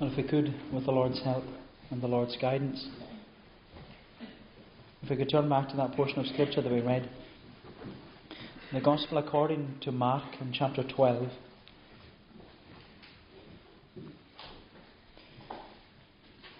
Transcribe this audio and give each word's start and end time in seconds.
Well, 0.00 0.10
if 0.10 0.16
we 0.16 0.22
could, 0.22 0.54
with 0.72 0.86
the 0.86 0.92
Lord's 0.92 1.20
help 1.22 1.44
and 1.90 2.00
the 2.00 2.06
Lord's 2.06 2.34
guidance, 2.40 2.86
if 5.02 5.10
we 5.10 5.16
could 5.16 5.28
turn 5.28 5.46
back 5.46 5.68
to 5.68 5.76
that 5.76 5.92
portion 5.92 6.20
of 6.20 6.26
Scripture 6.28 6.62
that 6.62 6.72
we 6.72 6.80
read, 6.80 7.10
the 8.72 8.80
Gospel 8.80 9.18
according 9.18 9.76
to 9.82 9.92
Mark 9.92 10.24
in 10.40 10.54
chapter 10.54 10.82
12. 10.82 11.28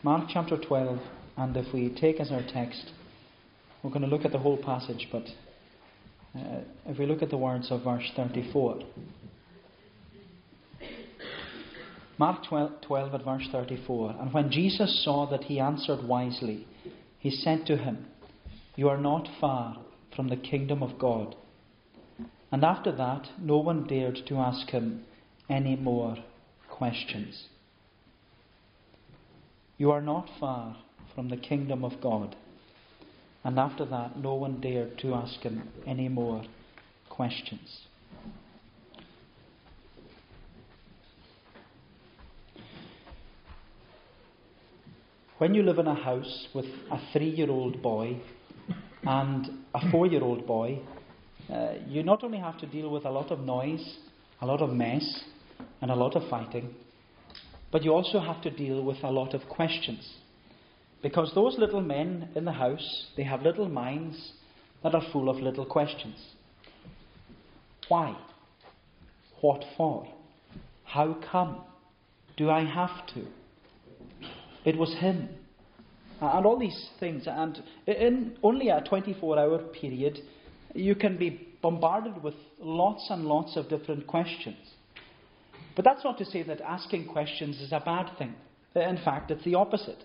Mark 0.03 0.29
chapter 0.31 0.59
12, 0.59 0.99
and 1.39 1.57
if 1.57 1.73
we 1.73 1.97
take 1.99 2.21
as 2.21 2.31
our 2.31 2.43
text, 2.53 2.91
we're 3.83 3.89
going 3.89 4.03
to 4.03 4.09
look 4.09 4.27
at 4.27 4.33
the 4.33 4.39
whole 4.39 4.59
passage, 4.59 5.09
but 5.11 5.25
uh, 6.39 6.61
if 6.85 6.99
we 6.99 7.07
look 7.07 7.23
at 7.23 7.31
the 7.31 7.39
words 7.39 7.69
of 7.71 7.85
verse 7.85 8.05
34. 8.15 8.83
Mark 12.21 12.45
12, 12.51 12.83
12 12.83 13.15
at 13.15 13.25
verse 13.25 13.49
34. 13.51 14.17
And 14.21 14.35
when 14.35 14.51
Jesus 14.51 15.03
saw 15.03 15.25
that 15.31 15.45
he 15.45 15.59
answered 15.59 16.07
wisely, 16.07 16.67
he 17.19 17.31
said 17.31 17.65
to 17.65 17.79
him, 17.79 18.09
You 18.77 18.91
are 18.91 19.01
not 19.01 19.27
far 19.41 19.79
from 20.15 20.29
the 20.29 20.37
kingdom 20.37 20.83
of 20.83 20.99
God. 20.99 21.35
And 22.53 22.63
after 22.63 22.95
that, 22.95 23.29
no 23.41 23.57
one 23.57 23.87
dared 23.87 24.19
to 24.27 24.37
ask 24.37 24.69
him 24.69 25.07
any 25.49 25.77
more 25.77 26.19
questions. 26.69 27.47
You 29.79 29.91
are 29.91 30.03
not 30.03 30.29
far 30.39 30.77
from 31.15 31.31
the 31.31 31.39
kingdom 31.39 31.83
of 31.87 32.03
God. 32.03 32.37
And 33.45 33.59
after 33.59 33.87
that, 33.87 34.19
no 34.19 34.35
one 34.35 34.61
dared 34.61 34.99
to 34.99 35.15
ask 35.15 35.41
him 35.41 35.71
any 35.87 36.11
more 36.11 36.45
questions. 37.09 37.87
When 45.41 45.55
you 45.55 45.63
live 45.63 45.79
in 45.79 45.87
a 45.87 45.95
house 45.95 46.49
with 46.55 46.67
a 46.91 47.01
three 47.15 47.31
year 47.31 47.51
old 47.51 47.81
boy 47.81 48.21
and 49.05 49.65
a 49.75 49.91
four 49.91 50.07
year 50.07 50.23
old 50.23 50.47
boy, 50.47 50.81
uh, 51.51 51.77
you 51.89 52.03
not 52.03 52.23
only 52.23 52.37
have 52.37 52.59
to 52.59 52.67
deal 52.67 52.91
with 52.91 53.07
a 53.07 53.11
lot 53.11 53.31
of 53.31 53.41
noise, 53.41 53.97
a 54.43 54.45
lot 54.45 54.61
of 54.61 54.69
mess, 54.69 55.25
and 55.81 55.91
a 55.91 55.95
lot 55.95 56.15
of 56.15 56.29
fighting, 56.29 56.75
but 57.73 57.83
you 57.83 57.91
also 57.91 58.21
have 58.21 58.43
to 58.43 58.51
deal 58.51 58.85
with 58.85 58.99
a 59.03 59.11
lot 59.11 59.33
of 59.33 59.49
questions. 59.49 60.07
Because 61.03 61.33
those 61.35 61.57
little 61.57 61.81
men 61.81 62.29
in 62.35 62.45
the 62.45 62.53
house, 62.53 63.07
they 63.17 63.25
have 63.25 63.41
little 63.41 63.71
minds 63.71 64.33
that 64.83 64.95
are 64.95 65.11
full 65.11 65.31
of 65.31 65.37
little 65.37 65.65
questions. 65.65 66.19
Why? 67.89 68.15
What 69.41 69.65
for? 69.75 70.07
How 70.85 71.17
come? 71.33 71.63
Do 72.37 72.51
I 72.51 72.63
have 72.63 73.07
to? 73.15 73.40
It 74.71 74.79
was 74.79 74.95
him. 74.95 75.29
And 76.21 76.47
all 76.47 76.57
these 76.57 76.91
things. 77.01 77.25
And 77.27 77.61
in 77.89 78.37
only 78.45 78.69
a 78.69 78.81
24 78.89 79.37
hour 79.37 79.59
period, 79.59 80.21
you 80.77 80.95
can 80.95 81.17
be 81.17 81.49
bombarded 81.61 82.23
with 82.23 82.35
lots 82.61 83.05
and 83.11 83.25
lots 83.25 83.57
of 83.57 83.69
different 83.69 84.07
questions. 84.07 84.59
But 85.75 85.85
that's 85.85 86.05
not 86.05 86.19
to 86.19 86.25
say 86.25 86.45
that 86.45 86.61
asking 86.61 87.09
questions 87.09 87.61
is 87.61 87.73
a 87.73 87.83
bad 87.85 88.17
thing. 88.17 88.35
In 88.77 89.01
fact, 89.05 89.33
it's 89.33 89.43
the 89.45 89.57
opposite. 89.57 90.05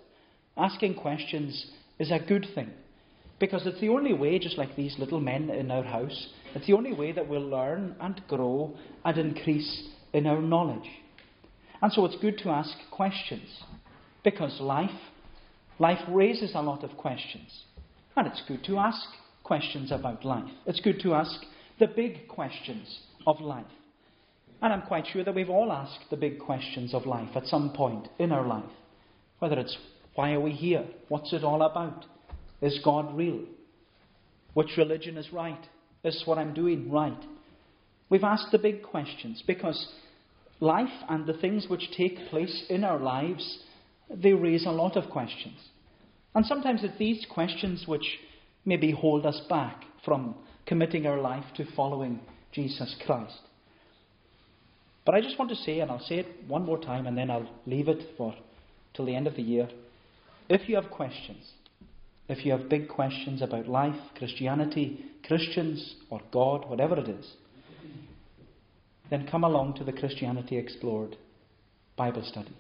Asking 0.58 0.96
questions 0.96 1.68
is 2.00 2.10
a 2.10 2.26
good 2.28 2.48
thing. 2.56 2.72
Because 3.40 3.68
it's 3.68 3.82
the 3.82 3.90
only 3.90 4.14
way, 4.14 4.40
just 4.40 4.58
like 4.58 4.76
these 4.76 4.96
little 4.98 5.20
men 5.20 5.52
in 5.52 5.70
our 5.70 5.84
house, 5.84 6.30
it's 6.56 6.66
the 6.66 6.74
only 6.74 6.94
way 6.94 7.12
that 7.12 7.28
we'll 7.28 7.48
learn 7.48 7.96
and 8.02 8.20
grow 8.28 8.76
and 9.04 9.16
increase 9.20 9.90
in 10.12 10.26
our 10.26 10.42
knowledge. 10.42 10.90
And 11.84 11.94
so 11.94 12.06
it's 12.06 12.18
good 12.20 12.40
to 12.40 12.50
ask 12.50 12.72
questions. 12.90 13.48
Because 14.26 14.60
life, 14.60 14.90
life 15.80 16.02
raises 16.10 16.52
a 16.54 16.62
lot 16.62 16.84
of 16.84 16.98
questions. 16.98 17.64
And 18.18 18.28
it's 18.28 18.44
good 18.46 18.66
to 18.66 18.78
ask 18.78 19.08
questions 19.44 19.92
about 19.92 20.26
life. 20.26 20.52
It's 20.66 20.82
good 20.82 21.00
to 21.04 21.14
ask 21.14 21.40
the 21.80 21.88
big 21.88 22.28
questions 22.28 23.00
of 23.26 23.40
life. 23.40 23.66
And 24.62 24.74
I'm 24.74 24.82
quite 24.82 25.06
sure 25.08 25.24
that 25.24 25.36
we've 25.36 25.50
all 25.50 25.72
asked 25.72 26.10
the 26.10 26.18
big 26.18 26.40
questions 26.40 26.94
of 26.94 27.06
life 27.06 27.30
at 27.36 27.46
some 27.46 27.72
point 27.74 28.08
in 28.20 28.32
our 28.32 28.46
life. 28.46 28.70
Whether 29.40 29.60
it's 29.60 29.78
why 30.16 30.32
are 30.32 30.40
we 30.40 30.52
here? 30.52 30.86
What's 31.10 31.34
it 31.34 31.44
all 31.44 31.62
about? 31.62 32.06
Is 32.62 32.80
God 32.84 33.16
real? 33.16 33.42
Which 34.54 34.78
religion 34.78 35.18
is 35.18 35.32
right? 35.34 35.60
Is 36.04 36.24
what 36.26 36.38
I'm 36.38 36.54
doing 36.54 36.90
right? 36.90 37.22
We've 38.10 38.24
asked 38.24 38.52
the 38.52 38.58
big 38.58 38.82
questions 38.82 39.44
because 39.46 39.94
life 40.62 41.04
and 41.10 41.26
the 41.26 41.34
things 41.34 41.68
which 41.68 41.92
take 41.98 42.30
place 42.30 42.66
in 42.70 42.84
our 42.84 43.00
lives, 43.00 43.60
they 44.10 44.34
raise 44.34 44.66
a 44.66 44.72
lot 44.72 44.96
of 44.96 45.10
questions. 45.10 45.58
And 46.34 46.46
sometimes 46.46 46.84
it's 46.84 46.98
these 46.98 47.26
questions 47.30 47.86
which 47.88 48.20
maybe 48.66 48.92
hold 48.92 49.26
us 49.26 49.42
back 49.50 49.84
from 50.04 50.36
committing 50.66 51.06
our 51.06 51.20
life 51.20 51.46
to 51.56 51.66
following 51.76 52.20
Jesus 52.52 52.96
Christ. 53.06 53.40
But 55.06 55.16
I 55.16 55.22
just 55.22 55.38
want 55.38 55.50
to 55.52 55.58
say, 55.58 55.80
and 55.80 55.92
I'll 55.92 56.00
say 56.00 56.16
it 56.16 56.28
one 56.48 56.66
more 56.66 56.80
time 56.80 57.06
and 57.06 57.18
then 57.18 57.30
I'll 57.30 57.50
leave 57.66 57.88
it 57.88 58.18
for 58.18 58.34
till 58.94 59.06
the 59.06 59.16
end 59.16 59.28
of 59.28 59.36
the 59.36 59.42
year. 59.42 59.70
If 60.50 60.68
you 60.68 60.76
have 60.76 60.90
questions, 60.90 61.52
if 62.28 62.46
you 62.46 62.52
have 62.54 62.70
big 62.70 62.88
questions 62.88 63.42
about 63.42 63.68
life, 63.68 64.00
Christianity, 64.18 65.06
Christians, 65.28 65.96
or 66.10 66.22
God, 66.32 66.68
whatever 66.70 66.98
it 66.98 67.08
is, 67.08 67.34
then 69.10 69.28
come 69.30 69.44
along 69.44 69.76
to 69.76 69.84
the 69.84 69.94
Christianity 69.94 70.58
Explored 70.58 71.18
Bible 71.96 72.24
study. 72.26 72.56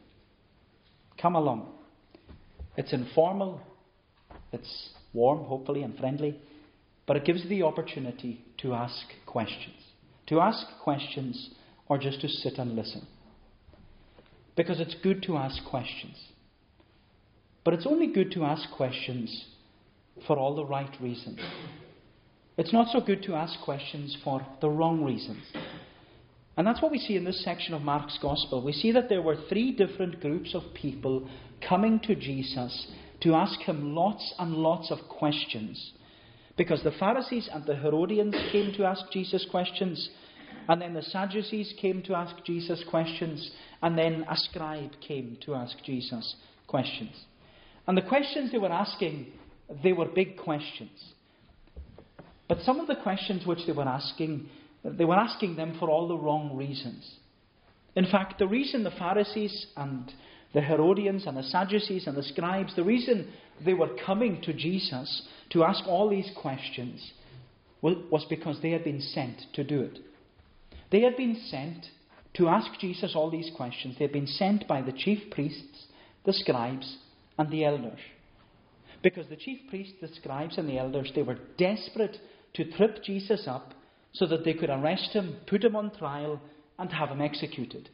Come 1.21 1.35
along. 1.35 1.71
It's 2.77 2.93
informal, 2.93 3.61
it's 4.51 4.89
warm, 5.13 5.45
hopefully, 5.45 5.83
and 5.83 5.97
friendly, 5.97 6.39
but 7.07 7.15
it 7.15 7.25
gives 7.25 7.47
the 7.47 7.63
opportunity 7.63 8.43
to 8.57 8.73
ask 8.73 9.05
questions. 9.25 9.75
To 10.27 10.39
ask 10.41 10.65
questions 10.83 11.51
or 11.87 11.97
just 11.97 12.21
to 12.21 12.27
sit 12.27 12.57
and 12.57 12.75
listen. 12.75 13.07
Because 14.55 14.79
it's 14.79 14.95
good 15.03 15.21
to 15.23 15.37
ask 15.37 15.63
questions. 15.65 16.17
But 17.63 17.73
it's 17.73 17.87
only 17.87 18.07
good 18.07 18.31
to 18.31 18.43
ask 18.43 18.69
questions 18.75 19.45
for 20.27 20.37
all 20.37 20.55
the 20.55 20.65
right 20.65 20.93
reasons. 21.01 21.39
It's 22.57 22.71
not 22.71 22.87
so 22.91 23.01
good 23.01 23.21
to 23.23 23.35
ask 23.35 23.59
questions 23.61 24.17
for 24.23 24.45
the 24.61 24.69
wrong 24.69 25.03
reasons. 25.03 25.43
And 26.57 26.65
that's 26.65 26.81
what 26.81 26.91
we 26.91 26.99
see 26.99 27.17
in 27.17 27.25
this 27.25 27.43
section 27.43 27.73
of 27.73 27.81
Mark's 27.81 28.17
Gospel. 28.21 28.63
We 28.63 28.71
see 28.71 28.91
that 28.93 29.09
there 29.09 29.21
were 29.21 29.37
three 29.49 29.73
different 29.73 30.21
groups 30.21 30.55
of 30.55 30.63
people 30.73 31.27
coming 31.67 31.99
to 32.01 32.15
Jesus 32.15 32.87
to 33.21 33.33
ask 33.33 33.59
him 33.61 33.93
lots 33.93 34.33
and 34.39 34.53
lots 34.53 34.91
of 34.91 34.99
questions. 35.09 35.93
Because 36.57 36.81
the 36.83 36.91
Pharisees 36.91 37.49
and 37.51 37.65
the 37.65 37.75
Herodians 37.75 38.35
came 38.51 38.73
to 38.75 38.85
ask 38.85 39.03
Jesus 39.11 39.45
questions, 39.51 40.09
and 40.69 40.81
then 40.81 40.93
the 40.93 41.01
Sadducees 41.01 41.73
came 41.81 42.01
to 42.03 42.15
ask 42.15 42.35
Jesus 42.45 42.83
questions, 42.89 43.51
and 43.81 43.97
then 43.97 44.25
a 44.29 44.37
scribe 44.37 44.91
came 45.05 45.37
to 45.45 45.55
ask 45.55 45.75
Jesus 45.83 46.35
questions. 46.67 47.11
And 47.87 47.97
the 47.97 48.01
questions 48.01 48.51
they 48.51 48.57
were 48.57 48.71
asking, 48.71 49.27
they 49.83 49.91
were 49.91 50.05
big 50.05 50.37
questions. 50.37 51.13
But 52.47 52.59
some 52.61 52.79
of 52.79 52.87
the 52.87 52.95
questions 52.95 53.45
which 53.45 53.65
they 53.65 53.73
were 53.73 53.83
asking, 53.83 54.47
they 54.91 55.05
were 55.05 55.15
asking 55.15 55.55
them 55.55 55.75
for 55.79 55.89
all 55.89 56.07
the 56.07 56.17
wrong 56.17 56.55
reasons. 56.55 57.15
In 57.95 58.05
fact, 58.05 58.39
the 58.39 58.47
reason 58.47 58.83
the 58.83 58.91
Pharisees 58.91 59.67
and 59.75 60.11
the 60.53 60.61
Herodians 60.61 61.25
and 61.25 61.35
the 61.35 61.43
Sadducees 61.43 62.07
and 62.07 62.15
the 62.15 62.23
scribes, 62.23 62.75
the 62.75 62.83
reason 62.83 63.31
they 63.63 63.73
were 63.73 63.89
coming 64.05 64.41
to 64.43 64.53
Jesus 64.53 65.27
to 65.51 65.63
ask 65.63 65.85
all 65.87 66.09
these 66.09 66.29
questions 66.35 67.13
was 67.81 68.25
because 68.29 68.61
they 68.61 68.71
had 68.71 68.83
been 68.83 69.01
sent 69.01 69.41
to 69.53 69.63
do 69.63 69.81
it. 69.81 69.99
They 70.91 71.01
had 71.01 71.17
been 71.17 71.39
sent 71.49 71.85
to 72.35 72.47
ask 72.47 72.79
Jesus 72.79 73.13
all 73.15 73.29
these 73.29 73.51
questions. 73.55 73.95
They 73.97 74.05
had 74.05 74.13
been 74.13 74.27
sent 74.27 74.67
by 74.67 74.81
the 74.81 74.91
chief 74.91 75.29
priests, 75.31 75.85
the 76.25 76.33
scribes, 76.33 76.97
and 77.37 77.49
the 77.51 77.65
elders. 77.65 77.99
Because 79.03 79.27
the 79.27 79.35
chief 79.35 79.59
priests, 79.69 79.93
the 80.01 80.07
scribes, 80.07 80.57
and 80.57 80.67
the 80.67 80.79
elders, 80.79 81.11
they 81.15 81.21
were 81.21 81.37
desperate 81.57 82.17
to 82.55 82.71
trip 82.71 83.03
Jesus 83.03 83.45
up 83.47 83.73
so 84.15 84.25
that 84.27 84.43
they 84.43 84.53
could 84.53 84.69
arrest 84.69 85.11
him, 85.13 85.37
put 85.47 85.63
him 85.63 85.75
on 85.75 85.91
trial, 85.97 86.41
and 86.79 86.91
have 86.91 87.09
him 87.09 87.21
executed. 87.21 87.89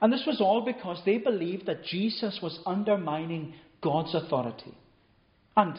And 0.00 0.12
this 0.12 0.24
was 0.26 0.40
all 0.40 0.64
because 0.64 1.00
they 1.04 1.18
believed 1.18 1.66
that 1.66 1.84
Jesus 1.84 2.40
was 2.42 2.58
undermining 2.66 3.54
God's 3.82 4.14
authority. 4.14 4.74
And, 5.56 5.78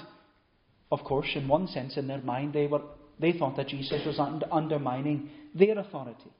of 0.91 1.03
course, 1.03 1.27
in 1.35 1.47
one 1.47 1.67
sense, 1.67 1.97
in 1.97 2.07
their 2.07 2.21
mind, 2.21 2.53
they, 2.53 2.67
were, 2.67 2.81
they 3.19 3.33
thought 3.33 3.57
that 3.57 3.67
Jesus 3.67 4.01
was 4.05 4.19
undermining 4.51 5.29
their 5.53 5.77
authority. 5.77 6.31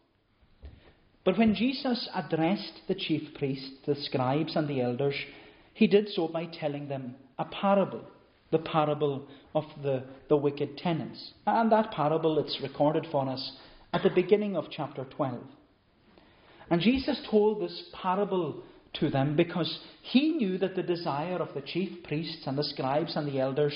But 1.26 1.38
when 1.38 1.56
Jesus 1.56 2.10
addressed 2.14 2.82
the 2.88 2.96
chief 2.96 3.34
priests, 3.36 3.72
the 3.86 3.96
scribes, 3.96 4.56
and 4.56 4.68
the 4.68 4.82
elders, 4.82 5.16
he 5.74 5.88
did 5.88 6.10
so 6.10 6.28
by 6.28 6.46
telling 6.46 6.88
them 6.88 7.16
a 7.40 7.46
parable, 7.46 8.04
the 8.54 8.60
parable 8.60 9.28
of 9.54 9.66
the, 9.84 10.04
the 10.30 10.38
wicked 10.38 10.78
tenants. 10.78 11.34
And 11.46 11.70
that 11.72 11.92
parable, 11.92 12.40
it's 12.40 12.60
recorded 12.62 13.06
for 13.12 13.28
us 13.28 13.52
at 13.92 14.04
the 14.04 14.10
beginning 14.10 14.56
of 14.56 14.66
chapter 14.72 15.06
12. 15.16 15.42
And 16.70 16.82
Jesus 16.82 17.22
told 17.30 17.62
this 17.62 17.84
parable 18.02 18.64
to 19.00 19.10
them 19.10 19.36
because 19.36 19.80
he 20.02 20.32
knew 20.32 20.58
that 20.60 20.76
the 20.76 20.84
desire 20.84 21.38
of 21.38 21.54
the 21.54 21.62
chief 21.62 22.04
priests 22.04 22.44
and 22.46 22.58
the 22.58 22.64
scribes 22.64 23.16
and 23.16 23.28
the 23.28 23.40
elders, 23.40 23.74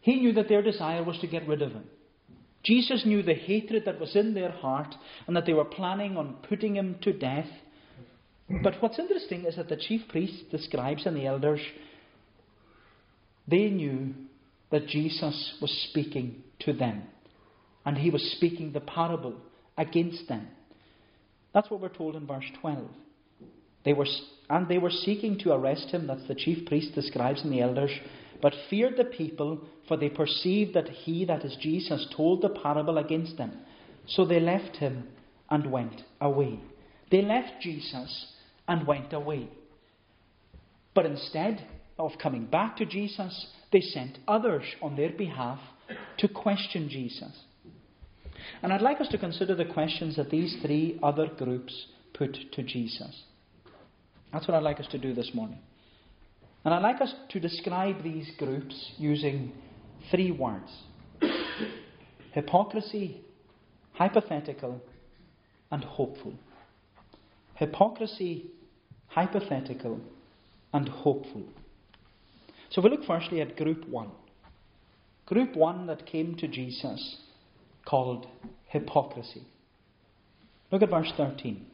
he 0.00 0.16
knew 0.16 0.32
that 0.32 0.48
their 0.48 0.62
desire 0.62 1.02
was 1.02 1.18
to 1.18 1.26
get 1.26 1.46
rid 1.46 1.62
of 1.62 1.72
him. 1.72 1.84
Jesus 2.64 3.04
knew 3.06 3.22
the 3.22 3.34
hatred 3.34 3.84
that 3.84 4.00
was 4.00 4.16
in 4.16 4.34
their 4.34 4.50
heart 4.50 4.94
and 5.26 5.36
that 5.36 5.46
they 5.46 5.52
were 5.52 5.64
planning 5.64 6.16
on 6.16 6.36
putting 6.48 6.74
him 6.74 6.96
to 7.02 7.12
death. 7.12 7.46
But 8.62 8.74
what's 8.80 8.98
interesting 8.98 9.44
is 9.44 9.56
that 9.56 9.68
the 9.68 9.76
chief 9.76 10.02
priests, 10.08 10.42
the 10.50 10.58
scribes, 10.58 11.06
and 11.06 11.16
the 11.16 11.26
elders, 11.26 11.60
they 13.48 13.68
knew 13.68 14.14
that 14.70 14.86
Jesus 14.86 15.54
was 15.60 15.86
speaking 15.90 16.42
to 16.60 16.72
them. 16.72 17.04
And 17.84 17.96
he 17.96 18.10
was 18.10 18.32
speaking 18.36 18.72
the 18.72 18.80
parable 18.80 19.34
against 19.78 20.28
them. 20.28 20.48
That's 21.54 21.70
what 21.70 21.80
we're 21.80 21.88
told 21.88 22.16
in 22.16 22.26
verse 22.26 22.44
12. 22.60 22.88
They 23.84 23.92
were, 23.92 24.06
and 24.50 24.66
they 24.66 24.78
were 24.78 24.90
seeking 24.90 25.38
to 25.40 25.52
arrest 25.52 25.90
him, 25.90 26.08
that's 26.08 26.26
the 26.26 26.34
chief 26.34 26.66
priests, 26.66 26.94
the 26.94 27.02
scribes, 27.02 27.42
and 27.42 27.52
the 27.52 27.60
elders, 27.60 27.92
but 28.42 28.52
feared 28.68 28.96
the 28.96 29.04
people, 29.04 29.60
for 29.86 29.96
they 29.96 30.08
perceived 30.08 30.74
that 30.74 30.88
he, 30.88 31.24
that 31.24 31.44
is 31.44 31.56
Jesus, 31.60 32.12
told 32.16 32.42
the 32.42 32.48
parable 32.48 32.98
against 32.98 33.36
them. 33.36 33.52
So 34.08 34.24
they 34.24 34.40
left 34.40 34.76
him 34.76 35.06
and 35.48 35.70
went 35.70 36.02
away. 36.20 36.58
They 37.10 37.22
left 37.22 37.62
Jesus 37.62 38.26
and 38.66 38.86
went 38.86 39.12
away. 39.12 39.48
But 40.94 41.06
instead 41.06 41.64
of 41.98 42.12
coming 42.20 42.46
back 42.46 42.76
to 42.76 42.86
Jesus, 42.86 43.46
they 43.72 43.80
sent 43.80 44.18
others 44.28 44.64
on 44.82 44.96
their 44.96 45.10
behalf 45.10 45.58
to 46.18 46.28
question 46.28 46.88
Jesus. 46.88 47.32
And 48.62 48.72
I'd 48.72 48.82
like 48.82 49.00
us 49.00 49.08
to 49.08 49.18
consider 49.18 49.54
the 49.54 49.64
questions 49.64 50.16
that 50.16 50.30
these 50.30 50.56
three 50.62 50.98
other 51.02 51.26
groups 51.26 51.86
put 52.14 52.36
to 52.52 52.62
Jesus. 52.62 53.24
That's 54.32 54.46
what 54.46 54.56
I'd 54.56 54.62
like 54.62 54.80
us 54.80 54.88
to 54.88 54.98
do 54.98 55.14
this 55.14 55.30
morning. 55.34 55.58
And 56.64 56.74
I'd 56.74 56.82
like 56.82 57.00
us 57.00 57.14
to 57.30 57.40
describe 57.40 58.02
these 58.02 58.30
groups 58.38 58.92
using 58.98 59.52
three 60.10 60.30
words 60.30 60.70
hypocrisy, 62.32 63.22
hypothetical, 63.94 64.82
and 65.70 65.82
hopeful. 65.82 66.34
Hypocrisy, 67.54 68.50
hypothetical, 69.06 70.00
and 70.74 70.88
hopeful. 70.88 71.44
So 72.70 72.82
we 72.82 72.90
look 72.90 73.04
firstly 73.06 73.40
at 73.40 73.56
group 73.56 73.88
one. 73.88 74.10
Group 75.26 75.56
one 75.56 75.86
that 75.86 76.06
came 76.06 76.36
to 76.36 76.48
Jesus 76.48 77.16
called 77.84 78.26
hypocrisy. 78.66 79.42
Look 80.70 80.82
at 80.82 80.90
verse 80.90 81.12
13. 81.16 81.66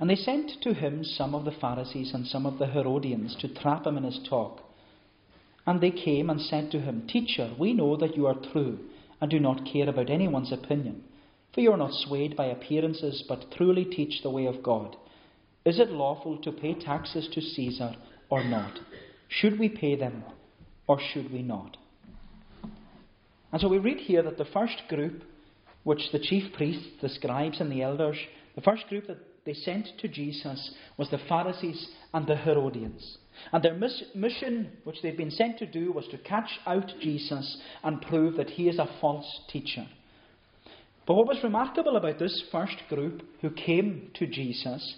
And 0.00 0.10
they 0.10 0.16
sent 0.16 0.52
to 0.62 0.74
him 0.74 1.04
some 1.04 1.34
of 1.34 1.44
the 1.44 1.52
Pharisees 1.52 2.12
and 2.14 2.26
some 2.26 2.46
of 2.46 2.58
the 2.58 2.66
Herodians 2.66 3.36
to 3.40 3.54
trap 3.54 3.86
him 3.86 3.96
in 3.96 4.04
his 4.04 4.20
talk. 4.28 4.60
And 5.66 5.80
they 5.80 5.92
came 5.92 6.28
and 6.28 6.40
said 6.40 6.70
to 6.72 6.80
him, 6.80 7.06
Teacher, 7.06 7.54
we 7.58 7.72
know 7.72 7.96
that 7.96 8.16
you 8.16 8.26
are 8.26 8.34
true 8.52 8.78
and 9.20 9.30
do 9.30 9.38
not 9.38 9.66
care 9.72 9.88
about 9.88 10.10
anyone's 10.10 10.52
opinion, 10.52 11.04
for 11.54 11.60
you 11.60 11.70
are 11.70 11.76
not 11.76 11.92
swayed 11.92 12.36
by 12.36 12.46
appearances, 12.46 13.22
but 13.28 13.52
truly 13.52 13.84
teach 13.84 14.22
the 14.22 14.30
way 14.30 14.46
of 14.46 14.62
God. 14.62 14.96
Is 15.64 15.78
it 15.78 15.90
lawful 15.90 16.38
to 16.38 16.50
pay 16.50 16.74
taxes 16.74 17.28
to 17.32 17.40
Caesar 17.40 17.94
or 18.28 18.42
not? 18.42 18.80
Should 19.40 19.58
we 19.58 19.68
pay 19.68 19.96
them 19.96 20.24
or 20.86 20.98
should 21.12 21.32
we 21.32 21.42
not? 21.42 21.76
And 23.50 23.60
so 23.60 23.68
we 23.68 23.78
read 23.78 23.98
here 23.98 24.22
that 24.22 24.38
the 24.38 24.44
first 24.46 24.82
group, 24.88 25.22
which 25.84 26.10
the 26.12 26.18
chief 26.18 26.52
priests, 26.54 26.86
the 27.00 27.08
scribes, 27.08 27.60
and 27.60 27.70
the 27.70 27.82
elders, 27.82 28.16
the 28.54 28.60
first 28.60 28.86
group 28.88 29.06
that 29.06 29.18
they 29.44 29.54
sent 29.54 29.88
to 29.98 30.08
Jesus 30.08 30.74
was 30.96 31.10
the 31.10 31.20
Pharisees 31.28 31.88
and 32.14 32.26
the 32.26 32.36
Herodians. 32.36 33.18
And 33.52 33.62
their 33.62 33.74
mission, 34.14 34.70
which 34.84 35.02
they'd 35.02 35.16
been 35.16 35.30
sent 35.30 35.58
to 35.58 35.66
do, 35.66 35.92
was 35.92 36.06
to 36.08 36.18
catch 36.18 36.50
out 36.66 36.92
Jesus 37.00 37.60
and 37.82 38.00
prove 38.02 38.36
that 38.36 38.50
he 38.50 38.68
is 38.68 38.78
a 38.78 38.88
false 39.00 39.40
teacher. 39.50 39.86
But 41.06 41.14
what 41.14 41.26
was 41.26 41.42
remarkable 41.42 41.96
about 41.96 42.18
this 42.18 42.44
first 42.52 42.76
group 42.88 43.22
who 43.40 43.50
came 43.50 44.10
to 44.14 44.26
Jesus 44.26 44.96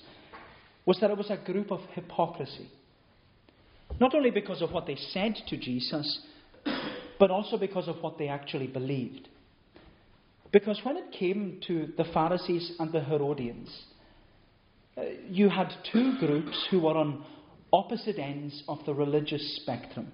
was 0.85 0.99
that 1.01 1.11
it 1.11 1.17
was 1.17 1.31
a 1.31 1.39
group 1.51 1.71
of 1.71 1.81
hypocrisy. 1.95 2.69
Not 4.01 4.15
only 4.15 4.31
because 4.31 4.63
of 4.63 4.73
what 4.73 4.87
they 4.87 4.97
said 4.97 5.37
to 5.49 5.57
Jesus, 5.57 6.21
but 7.19 7.31
also 7.31 7.57
because 7.57 7.89
of 7.89 8.03
what 8.03 8.19
they 8.19 8.29
actually 8.29 8.67
believed. 8.67 9.29
Because 10.53 10.81
when 10.85 10.97
it 10.97 11.13
came 11.13 11.61
to 11.67 11.93
the 11.97 12.05
Pharisees 12.13 12.77
and 12.79 12.93
the 12.93 13.01
Herodians, 13.01 13.71
uh, 14.97 15.03
you 15.29 15.49
had 15.49 15.73
two 15.93 16.17
groups 16.19 16.67
who 16.71 16.81
were 16.81 16.97
on 16.97 17.25
opposite 17.73 18.19
ends 18.19 18.63
of 18.69 18.79
the 18.87 18.95
religious 18.95 19.57
spectrum. 19.63 20.13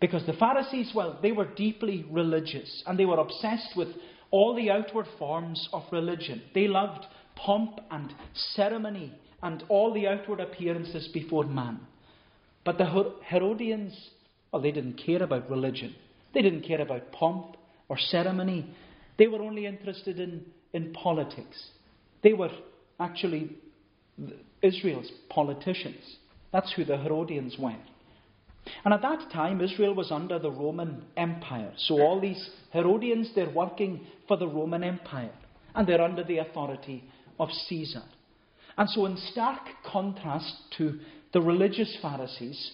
Because 0.00 0.24
the 0.26 0.32
Pharisees, 0.34 0.92
well, 0.94 1.18
they 1.20 1.32
were 1.32 1.44
deeply 1.56 2.06
religious 2.08 2.84
and 2.86 2.96
they 2.96 3.04
were 3.04 3.18
obsessed 3.18 3.76
with 3.76 3.88
all 4.30 4.54
the 4.54 4.70
outward 4.70 5.06
forms 5.18 5.68
of 5.72 5.82
religion. 5.90 6.42
They 6.54 6.68
loved 6.68 7.04
pomp 7.34 7.80
and 7.90 8.12
ceremony 8.54 9.12
and 9.42 9.64
all 9.68 9.92
the 9.92 10.06
outward 10.06 10.38
appearances 10.40 11.08
before 11.12 11.44
man. 11.44 11.80
But 12.68 12.76
the 12.76 13.14
Herodians, 13.30 13.98
well, 14.52 14.60
they 14.60 14.72
didn't 14.72 15.00
care 15.06 15.22
about 15.22 15.48
religion. 15.48 15.94
They 16.34 16.42
didn't 16.42 16.68
care 16.68 16.82
about 16.82 17.12
pomp 17.12 17.56
or 17.88 17.96
ceremony. 17.96 18.70
They 19.16 19.26
were 19.26 19.40
only 19.40 19.64
interested 19.64 20.20
in, 20.20 20.44
in 20.74 20.92
politics. 20.92 21.70
They 22.22 22.34
were 22.34 22.50
actually 23.00 23.56
Israel's 24.60 25.10
politicians. 25.30 26.18
That's 26.52 26.70
who 26.74 26.84
the 26.84 26.98
Herodians 26.98 27.56
were. 27.58 27.74
And 28.84 28.92
at 28.92 29.00
that 29.00 29.30
time, 29.32 29.62
Israel 29.62 29.94
was 29.94 30.12
under 30.12 30.38
the 30.38 30.50
Roman 30.50 31.04
Empire. 31.16 31.72
So 31.78 32.02
all 32.02 32.20
these 32.20 32.50
Herodians, 32.74 33.30
they're 33.34 33.48
working 33.48 34.04
for 34.26 34.36
the 34.36 34.46
Roman 34.46 34.84
Empire. 34.84 35.32
And 35.74 35.88
they're 35.88 36.02
under 36.02 36.22
the 36.22 36.36
authority 36.36 37.02
of 37.40 37.48
Caesar. 37.50 38.02
And 38.76 38.90
so, 38.90 39.06
in 39.06 39.16
stark 39.32 39.62
contrast 39.90 40.54
to 40.76 41.00
the 41.32 41.40
religious 41.40 41.96
Pharisees, 42.00 42.72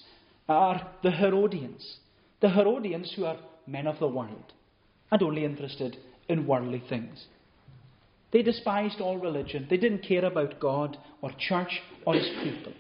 are 0.49 0.91
the 1.03 1.11
Herodians. 1.11 1.99
The 2.41 2.51
Herodians 2.51 3.13
who 3.17 3.25
are 3.25 3.39
men 3.67 3.87
of 3.87 3.99
the 3.99 4.09
world 4.09 4.53
and 5.11 5.23
only 5.23 5.45
interested 5.45 5.97
in 6.29 6.47
worldly 6.47 6.83
things. 6.89 7.27
They 8.33 8.43
despised 8.43 9.01
all 9.01 9.17
religion. 9.19 9.67
They 9.71 9.77
didn't 9.77 10.07
care 10.07 10.25
about 10.25 10.61
God 10.61 10.99
or 11.23 11.31
church 11.39 11.81
or 12.05 12.15
his 12.15 12.29
people. 12.43 12.73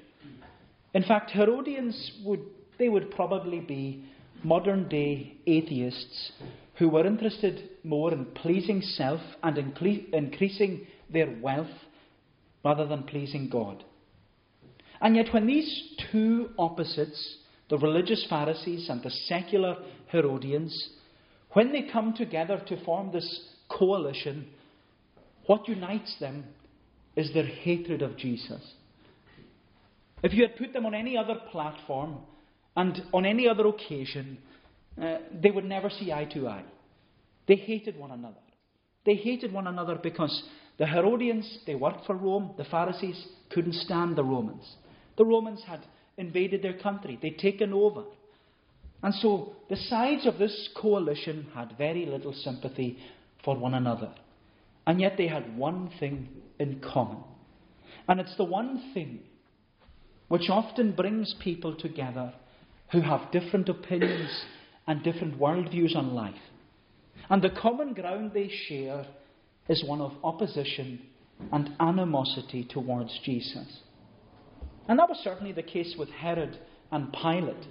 In 0.94 1.05
fact, 1.05 1.31
Herodians 1.31 2.12
would 2.25 2.40
they 2.78 2.88
would 2.88 3.12
probably 3.12 3.61
be 3.61 4.04
modern 4.43 4.88
day 4.88 5.37
atheists 5.47 6.33
who 6.75 6.88
were 6.88 7.07
interested 7.07 7.71
more 7.85 8.12
in 8.12 8.25
pleasing 8.26 8.83
self 8.83 9.21
and 9.43 9.57
increasing 9.57 10.87
their 11.09 11.33
wealth 11.40 11.69
rather 12.64 12.87
than 12.87 13.04
pleasing 13.04 13.49
God. 13.49 13.85
And 15.01 15.17
yet, 15.17 15.33
when 15.33 15.47
these 15.47 15.95
two 16.11 16.51
opposites, 16.59 17.39
the 17.69 17.79
religious 17.79 18.25
Pharisees 18.29 18.89
and 18.89 19.03
the 19.03 19.11
secular 19.11 19.77
Herodians, 20.09 20.91
when 21.53 21.73
they 21.73 21.89
come 21.91 22.15
together 22.15 22.63
to 22.69 22.85
form 22.85 23.13
this 23.13 23.41
coalition, 23.69 24.49
what 25.47 25.69
unites 25.69 26.17
them 26.21 26.45
is 27.17 27.33
their 27.33 27.47
hatred 27.47 28.03
of 28.03 28.17
Jesus. 28.17 28.61
If 30.23 30.33
you 30.33 30.43
had 30.43 30.57
put 30.57 30.73
them 30.73 30.87
on 30.87 30.95
any 30.95 31.17
other 31.17 31.37
platform 31.51 32.19
and 32.77 33.03
on 33.13 33.27
any 33.27 33.47
other 33.47 33.67
occasion, 33.67 34.39
uh, 35.01 35.19
they 35.33 35.51
would 35.51 35.65
never 35.65 35.91
see 35.91 36.13
eye 36.13 36.29
to 36.33 36.49
eye. 36.49 36.65
They 37.47 37.57
hated 37.57 37.99
one 37.99 38.11
another. 38.11 38.37
They 39.05 39.17
hated 39.17 39.53
one 39.53 39.67
another 39.67 39.99
because 40.03 40.45
the 40.79 40.87
Herodians, 40.87 41.59
they 41.67 41.75
worked 41.75 42.07
for 42.07 42.17
Rome. 42.17 42.55
The 42.57 42.65
Pharisees 42.65 43.23
couldn't 43.51 43.75
stand 43.75 44.17
the 44.17 44.25
Romans. 44.25 44.65
The 45.16 45.25
Romans 45.25 45.62
had 45.66 45.80
invaded 46.16 46.62
their 46.62 46.78
country, 46.78 47.18
they'd 47.21 47.38
taken 47.38 47.73
over. 47.73 48.04
And 49.02 49.14
so 49.14 49.52
the 49.68 49.76
sides 49.76 50.26
of 50.26 50.38
this 50.38 50.71
coalition 50.76 51.49
had 51.54 51.76
very 51.76 52.06
little 52.06 52.33
sympathy 52.33 52.99
for 53.44 53.56
one 53.56 53.75
another. 53.75 54.12
And 54.87 55.00
yet 55.00 55.16
they 55.16 55.28
had 55.28 55.56
one 55.56 55.90
thing 56.00 56.28
in 56.59 56.80
common. 56.80 57.18
And 58.09 58.21
it's 58.21 58.37
the 58.37 58.44
one 58.44 58.92
thing 58.94 59.21
which 60.28 60.49
often 60.49 60.92
brings 60.92 61.35
people 61.42 61.76
together 61.76 62.33
who 62.92 63.00
have 63.00 63.30
different 63.33 63.68
opinions 63.68 64.44
and 64.87 65.02
different 65.02 65.38
worldviews 65.38 65.97
on 65.97 66.14
life. 66.14 66.35
And 67.30 67.42
the 67.42 67.50
common 67.50 67.94
ground 67.94 68.33
they 68.35 68.50
share 68.68 69.06
is 69.68 69.85
one 69.85 70.00
of 70.00 70.12
opposition 70.23 71.00
and 71.52 71.71
animosity 71.80 72.66
towards 72.68 73.18
Jesus. 73.25 73.80
And 74.88 74.99
that 74.99 75.09
was 75.09 75.21
certainly 75.25 75.53
the 75.53 75.62
case 75.62 75.95
with 75.99 76.11
Herod 76.11 76.59
and 76.91 77.12
Pilate. 77.12 77.67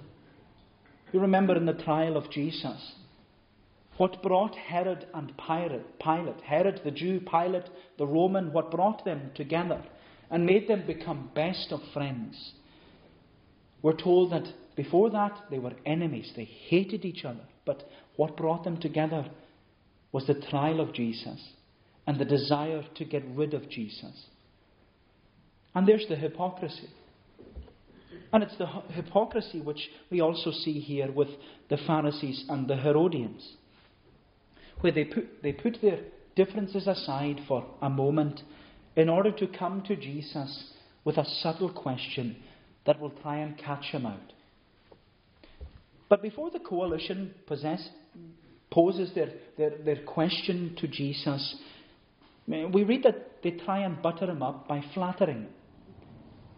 You 1.12 1.20
remember 1.20 1.56
in 1.56 1.66
the 1.66 1.72
trial 1.72 2.16
of 2.16 2.30
Jesus, 2.30 2.94
what 3.96 4.22
brought 4.22 4.56
Herod 4.56 5.06
and 5.14 5.32
Pilate, 5.36 6.00
Pilate, 6.00 6.40
Herod 6.40 6.80
the 6.84 6.90
Jew, 6.90 7.20
Pilate 7.20 7.68
the 7.98 8.06
Roman, 8.06 8.52
what 8.52 8.70
brought 8.70 9.04
them 9.04 9.30
together 9.34 9.82
and 10.30 10.44
made 10.44 10.66
them 10.66 10.84
become 10.86 11.30
best 11.34 11.70
of 11.70 11.80
friends. 11.92 12.54
We're 13.82 13.96
told 13.96 14.32
that 14.32 14.52
before 14.74 15.10
that 15.10 15.44
they 15.50 15.58
were 15.60 15.74
enemies, 15.86 16.32
they 16.34 16.44
hated 16.44 17.04
each 17.04 17.24
other. 17.24 17.44
But 17.64 17.88
what 18.16 18.36
brought 18.36 18.64
them 18.64 18.80
together 18.80 19.30
was 20.10 20.26
the 20.26 20.34
trial 20.34 20.80
of 20.80 20.92
Jesus 20.92 21.40
and 22.06 22.18
the 22.18 22.24
desire 22.24 22.84
to 22.96 23.04
get 23.04 23.22
rid 23.34 23.54
of 23.54 23.68
Jesus. 23.68 24.26
And 25.74 25.86
there's 25.86 26.06
the 26.08 26.16
hypocrisy. 26.16 26.88
And 28.34 28.42
it's 28.42 28.58
the 28.58 28.66
hypocrisy 28.66 29.60
which 29.60 29.88
we 30.10 30.20
also 30.20 30.50
see 30.50 30.80
here 30.80 31.08
with 31.12 31.28
the 31.70 31.76
Pharisees 31.76 32.44
and 32.48 32.66
the 32.66 32.74
Herodians, 32.74 33.54
where 34.80 34.90
they 34.90 35.04
put, 35.04 35.40
they 35.40 35.52
put 35.52 35.78
their 35.80 36.00
differences 36.34 36.88
aside 36.88 37.42
for 37.46 37.64
a 37.80 37.88
moment 37.88 38.40
in 38.96 39.08
order 39.08 39.30
to 39.30 39.46
come 39.46 39.82
to 39.82 39.94
Jesus 39.94 40.72
with 41.04 41.16
a 41.16 41.24
subtle 41.24 41.72
question 41.72 42.34
that 42.86 43.00
will 43.00 43.12
try 43.22 43.36
and 43.36 43.56
catch 43.56 43.84
him 43.92 44.04
out. 44.04 44.32
But 46.08 46.20
before 46.20 46.50
the 46.50 46.58
coalition 46.58 47.36
possess, 47.46 47.88
poses 48.72 49.14
their, 49.14 49.30
their, 49.56 49.78
their 49.78 50.02
question 50.04 50.76
to 50.80 50.88
Jesus, 50.88 51.54
we 52.48 52.82
read 52.82 53.04
that 53.04 53.44
they 53.44 53.52
try 53.52 53.84
and 53.84 54.02
butter 54.02 54.26
him 54.26 54.42
up 54.42 54.66
by 54.66 54.82
flattering. 54.92 55.46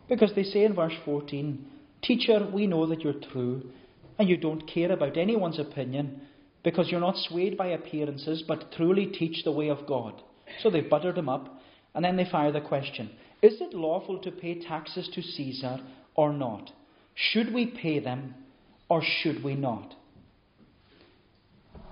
Because 0.08 0.32
they 0.34 0.44
say 0.44 0.64
in 0.64 0.74
verse 0.74 0.94
14, 1.04 1.64
Teacher, 2.02 2.48
we 2.52 2.66
know 2.66 2.86
that 2.86 3.00
you're 3.00 3.14
true, 3.32 3.70
and 4.18 4.28
you 4.28 4.36
don't 4.36 4.66
care 4.72 4.92
about 4.92 5.16
anyone's 5.16 5.58
opinion, 5.58 6.20
because 6.62 6.88
you're 6.90 7.00
not 7.00 7.16
swayed 7.16 7.56
by 7.56 7.68
appearances, 7.68 8.42
but 8.46 8.72
truly 8.72 9.06
teach 9.06 9.44
the 9.44 9.52
way 9.52 9.68
of 9.68 9.86
God. 9.86 10.22
So 10.62 10.70
they 10.70 10.80
buttered 10.80 11.18
him 11.18 11.28
up, 11.28 11.60
and 11.94 12.04
then 12.04 12.16
they 12.16 12.28
fire 12.30 12.52
the 12.52 12.60
question 12.60 13.10
Is 13.42 13.60
it 13.60 13.74
lawful 13.74 14.18
to 14.20 14.30
pay 14.30 14.60
taxes 14.60 15.08
to 15.14 15.22
Caesar 15.22 15.78
or 16.14 16.32
not? 16.32 16.70
Should 17.14 17.52
we 17.52 17.66
pay 17.66 17.98
them 17.98 18.34
or 18.88 19.02
should 19.02 19.42
we 19.42 19.54
not? 19.54 19.94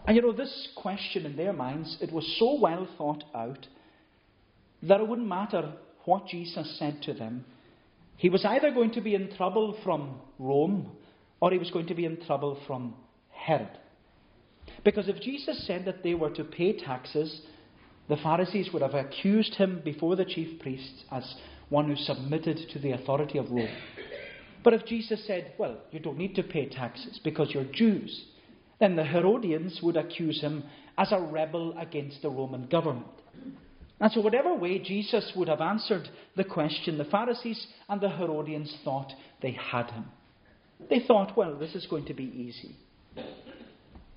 And 0.07 0.17
you 0.17 0.23
know, 0.23 0.33
this 0.33 0.69
question 0.77 1.25
in 1.25 1.37
their 1.37 1.53
minds, 1.53 1.97
it 2.01 2.13
was 2.13 2.37
so 2.39 2.61
well 2.61 2.87
thought 2.99 3.25
out 3.35 3.67
that 4.83 5.01
it 5.01 5.09
wouldn't 5.09 5.27
matter 5.27 5.73
what 6.05 6.27
Jesus 6.27 6.79
said 6.79 7.01
to 7.05 7.15
them. 7.15 7.47
He 8.17 8.29
was 8.29 8.45
either 8.45 8.71
going 8.71 8.93
to 8.93 9.01
be 9.01 9.15
in 9.15 9.35
trouble 9.37 9.77
from 9.85 10.21
Rome 10.39 10.91
or 11.41 11.51
he 11.51 11.59
was 11.59 11.71
going 11.71 11.87
to 11.89 11.95
be 11.95 12.05
in 12.05 12.25
trouble 12.25 12.59
from 12.67 12.95
Herod. 13.31 13.79
Because 14.85 15.09
if 15.09 15.21
Jesus 15.21 15.67
said 15.67 15.85
that 15.85 16.03
they 16.03 16.15
were 16.15 16.31
to 16.31 16.45
pay 16.45 16.79
taxes, 16.79 17.43
the 18.09 18.17
Pharisees 18.17 18.71
would 18.73 18.83
have 18.83 18.95
accused 18.95 19.55
him 19.55 19.83
before 19.85 20.17
the 20.17 20.25
chief 20.25 20.61
priests 20.61 21.05
as 21.11 21.35
one 21.69 21.89
who 21.89 21.97
submitted 21.97 22.59
to 22.73 22.79
the 22.79 22.93
authority 22.93 23.39
of 23.39 23.51
Rome. 23.51 23.69
But 24.63 24.75
if 24.75 24.87
Jesus 24.87 25.27
said, 25.27 25.53
well, 25.59 25.79
you 25.91 26.01
don't 26.01 26.19
need 26.19 26.35
to 26.37 26.43
pay 26.43 26.69
taxes 26.69 27.21
because 27.23 27.51
you're 27.53 27.65
Jews, 27.65 28.27
then 28.81 28.97
the 28.97 29.05
Herodians 29.05 29.81
would 29.83 29.97
accuse 29.97 30.41
him 30.41 30.65
as 30.97 31.13
a 31.13 31.21
rebel 31.21 31.77
against 31.79 32.23
the 32.23 32.31
Roman 32.31 32.67
government. 32.67 33.07
And 34.05 34.13
so, 34.13 34.21
whatever 34.21 34.55
way 34.55 34.79
Jesus 34.81 35.33
would 35.35 35.49
have 35.49 35.63
answered 35.63 36.11
the 36.37 36.45
question, 36.45 36.99
the 36.99 37.07
Pharisees 37.07 37.67
and 37.89 38.03
the 38.03 38.11
Herodians 38.11 38.77
thought 38.85 39.11
they 39.41 39.53
had 39.53 39.91
him. 39.93 40.05
They 40.91 41.01
thought, 41.09 41.35
well, 41.39 41.57
this 41.59 41.75
is 41.75 41.87
going 41.87 42.05
to 42.05 42.13
be 42.13 42.25
easy. 42.25 42.77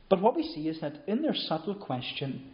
But 0.09 0.21
what 0.21 0.35
we 0.35 0.43
see 0.43 0.67
is 0.67 0.81
that 0.81 1.03
in 1.07 1.21
their 1.21 1.33
subtle 1.33 1.73
question, 1.73 2.51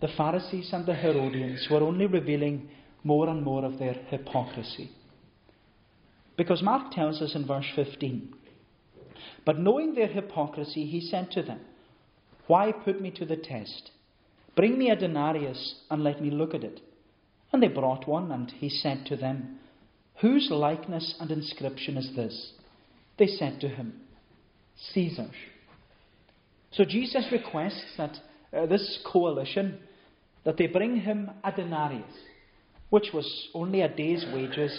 the 0.00 0.08
Pharisees 0.08 0.70
and 0.72 0.84
the 0.84 0.96
Herodians 0.96 1.68
were 1.70 1.84
only 1.84 2.06
revealing 2.06 2.68
more 3.04 3.28
and 3.28 3.44
more 3.44 3.64
of 3.64 3.78
their 3.78 3.94
hypocrisy. 3.94 4.90
Because 6.36 6.60
Mark 6.60 6.90
tells 6.90 7.22
us 7.22 7.36
in 7.36 7.46
verse 7.46 7.70
15, 7.76 8.34
But 9.46 9.60
knowing 9.60 9.94
their 9.94 10.08
hypocrisy, 10.08 10.86
he 10.86 11.02
said 11.02 11.30
to 11.30 11.42
them, 11.44 11.60
Why 12.48 12.72
put 12.72 13.00
me 13.00 13.12
to 13.12 13.24
the 13.24 13.36
test? 13.36 13.92
Bring 14.58 14.76
me 14.76 14.90
a 14.90 14.96
denarius 14.96 15.76
and 15.88 16.02
let 16.02 16.20
me 16.20 16.32
look 16.32 16.52
at 16.52 16.64
it. 16.64 16.80
And 17.52 17.62
they 17.62 17.68
brought 17.68 18.08
one, 18.08 18.32
and 18.32 18.50
he 18.50 18.68
said 18.68 19.06
to 19.06 19.14
them, 19.16 19.60
Whose 20.20 20.48
likeness 20.50 21.14
and 21.20 21.30
inscription 21.30 21.96
is 21.96 22.10
this? 22.16 22.54
They 23.20 23.28
said 23.28 23.60
to 23.60 23.68
him, 23.68 24.00
Caesar's. 24.92 25.30
So 26.72 26.84
Jesus 26.84 27.28
requests 27.30 27.84
that 27.98 28.16
uh, 28.52 28.66
this 28.66 28.98
coalition 29.06 29.78
that 30.44 30.56
they 30.56 30.66
bring 30.66 31.02
him 31.02 31.30
a 31.44 31.52
denarius, 31.52 32.12
which 32.90 33.10
was 33.14 33.48
only 33.54 33.82
a 33.82 33.88
day's 33.88 34.26
wages, 34.34 34.76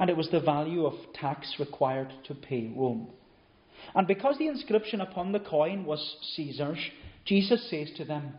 and 0.00 0.10
it 0.10 0.16
was 0.16 0.30
the 0.32 0.40
value 0.40 0.84
of 0.84 0.94
tax 1.14 1.54
required 1.60 2.12
to 2.24 2.34
pay 2.34 2.72
Rome. 2.76 3.06
And 3.94 4.08
because 4.08 4.36
the 4.38 4.48
inscription 4.48 5.00
upon 5.00 5.30
the 5.30 5.38
coin 5.38 5.84
was 5.84 6.16
Caesar's, 6.34 6.84
Jesus 7.24 7.70
says 7.70 7.88
to 7.98 8.04
them, 8.04 8.32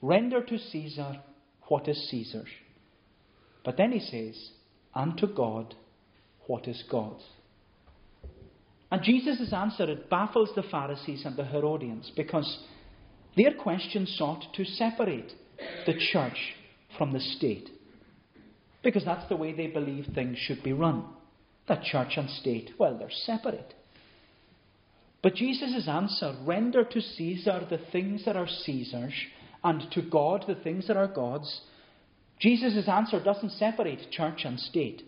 Render 0.00 0.42
to 0.42 0.58
Caesar 0.58 1.20
what 1.68 1.88
is 1.88 2.08
Caesar's. 2.10 2.48
But 3.64 3.76
then 3.76 3.92
he 3.92 4.00
says, 4.00 4.50
And 4.94 5.16
to 5.18 5.26
God 5.26 5.74
what 6.46 6.66
is 6.66 6.82
God's. 6.90 7.24
And 8.90 9.02
Jesus' 9.02 9.52
answer, 9.52 9.84
it 9.84 10.08
baffles 10.08 10.50
the 10.54 10.62
Pharisees 10.62 11.24
and 11.24 11.36
the 11.36 11.44
Herodians 11.44 12.10
because 12.16 12.58
their 13.36 13.52
question 13.52 14.06
sought 14.06 14.44
to 14.54 14.64
separate 14.64 15.32
the 15.86 15.94
church 16.12 16.54
from 16.96 17.12
the 17.12 17.20
state. 17.20 17.68
Because 18.82 19.04
that's 19.04 19.28
the 19.28 19.36
way 19.36 19.52
they 19.52 19.66
believe 19.66 20.06
things 20.14 20.38
should 20.38 20.62
be 20.62 20.72
run. 20.72 21.04
That 21.68 21.82
church 21.82 22.12
and 22.16 22.30
state, 22.30 22.70
well, 22.78 22.96
they're 22.96 23.10
separate. 23.10 23.74
But 25.22 25.34
Jesus' 25.34 25.86
answer, 25.88 26.34
render 26.44 26.84
to 26.84 27.00
Caesar 27.00 27.66
the 27.68 27.80
things 27.92 28.24
that 28.24 28.36
are 28.36 28.46
Caesar's, 28.46 29.12
and 29.64 29.90
to 29.92 30.02
God 30.02 30.44
the 30.46 30.54
things 30.54 30.86
that 30.88 30.96
are 30.96 31.08
God's, 31.08 31.62
Jesus' 32.40 32.88
answer 32.88 33.22
doesn't 33.22 33.50
separate 33.52 34.10
church 34.10 34.42
and 34.44 34.58
state. 34.58 35.02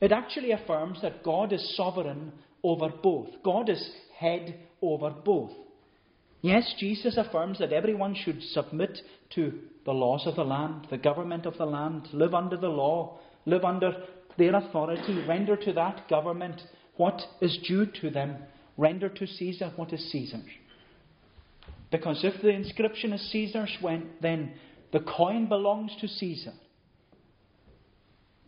It 0.00 0.12
actually 0.12 0.52
affirms 0.52 1.02
that 1.02 1.22
God 1.22 1.52
is 1.52 1.76
sovereign 1.76 2.32
over 2.62 2.88
both. 2.88 3.28
God 3.44 3.68
is 3.68 3.90
head 4.18 4.58
over 4.80 5.10
both. 5.10 5.52
Yes, 6.42 6.74
Jesus 6.78 7.18
affirms 7.18 7.58
that 7.58 7.72
everyone 7.72 8.14
should 8.14 8.42
submit 8.42 8.98
to 9.34 9.58
the 9.84 9.92
laws 9.92 10.26
of 10.26 10.36
the 10.36 10.44
land, 10.44 10.86
the 10.90 10.96
government 10.96 11.44
of 11.44 11.58
the 11.58 11.66
land, 11.66 12.08
live 12.12 12.32
under 12.32 12.56
the 12.56 12.68
law, 12.68 13.18
live 13.44 13.64
under 13.64 13.92
their 14.38 14.54
authority, 14.54 15.22
render 15.28 15.56
to 15.56 15.72
that 15.74 16.08
government 16.08 16.62
what 16.96 17.20
is 17.42 17.58
due 17.66 17.86
to 18.00 18.10
them, 18.10 18.36
render 18.78 19.10
to 19.10 19.26
Caesar 19.26 19.72
what 19.76 19.92
is 19.92 20.10
Caesar's. 20.10 20.42
Because 21.90 22.24
if 22.24 22.40
the 22.40 22.50
inscription 22.50 23.12
is 23.12 23.30
Caesar's, 23.32 23.76
then 24.20 24.52
the 24.92 25.00
coin 25.00 25.48
belongs 25.48 25.92
to 26.00 26.08
Caesar. 26.08 26.52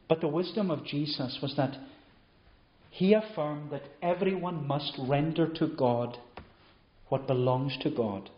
But 0.08 0.20
the 0.20 0.28
wisdom 0.28 0.70
of 0.70 0.84
Jesus 0.84 1.38
was 1.40 1.54
that 1.56 1.76
he 2.90 3.14
affirmed 3.14 3.70
that 3.70 3.84
everyone 4.02 4.66
must 4.66 4.92
render 4.98 5.48
to 5.54 5.66
God 5.66 6.18
what 7.08 7.26
belongs 7.26 7.76
to 7.82 7.90
God. 7.90 8.30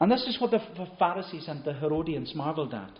And 0.00 0.10
this 0.10 0.26
is 0.26 0.40
what 0.40 0.52
the 0.52 0.60
Pharisees 0.98 1.46
and 1.48 1.62
the 1.64 1.74
Herodians 1.74 2.34
marveled 2.34 2.72
at. 2.72 2.98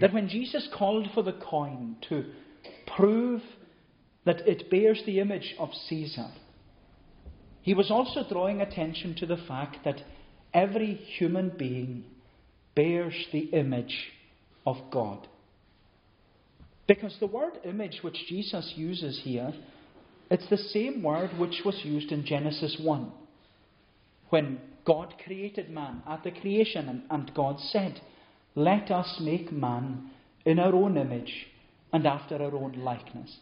That 0.00 0.12
when 0.14 0.28
Jesus 0.28 0.68
called 0.74 1.08
for 1.14 1.22
the 1.22 1.34
coin 1.34 1.96
to 2.08 2.24
prove 2.96 3.42
that 4.24 4.46
it 4.48 4.70
bears 4.70 5.02
the 5.04 5.20
image 5.20 5.54
of 5.58 5.68
Caesar, 5.88 6.28
he 7.62 7.74
was 7.74 7.90
also 7.90 8.24
drawing 8.28 8.60
attention 8.60 9.14
to 9.16 9.26
the 9.26 9.36
fact 9.48 9.78
that 9.84 10.02
every 10.52 10.94
human 10.94 11.50
being 11.56 12.04
bears 12.74 13.14
the 13.32 13.50
image 13.52 14.10
of 14.66 14.76
God. 14.90 15.26
Because 16.86 17.16
the 17.20 17.26
word 17.26 17.58
image 17.64 18.00
which 18.02 18.26
Jesus 18.28 18.72
uses 18.76 19.20
here, 19.22 19.54
it's 20.30 20.48
the 20.50 20.56
same 20.56 21.02
word 21.02 21.38
which 21.38 21.62
was 21.64 21.80
used 21.84 22.10
in 22.10 22.26
Genesis 22.26 22.76
1. 22.80 23.12
When 24.30 24.58
God 24.84 25.14
created 25.24 25.70
man 25.70 26.02
at 26.08 26.24
the 26.24 26.32
creation, 26.32 26.88
and, 26.88 27.02
and 27.10 27.34
God 27.34 27.60
said, 27.60 28.00
Let 28.56 28.90
us 28.90 29.20
make 29.20 29.52
man 29.52 30.10
in 30.44 30.58
our 30.58 30.74
own 30.74 30.96
image 30.96 31.46
and 31.92 32.06
after 32.06 32.42
our 32.42 32.54
own 32.54 32.72
likeness. 32.78 33.36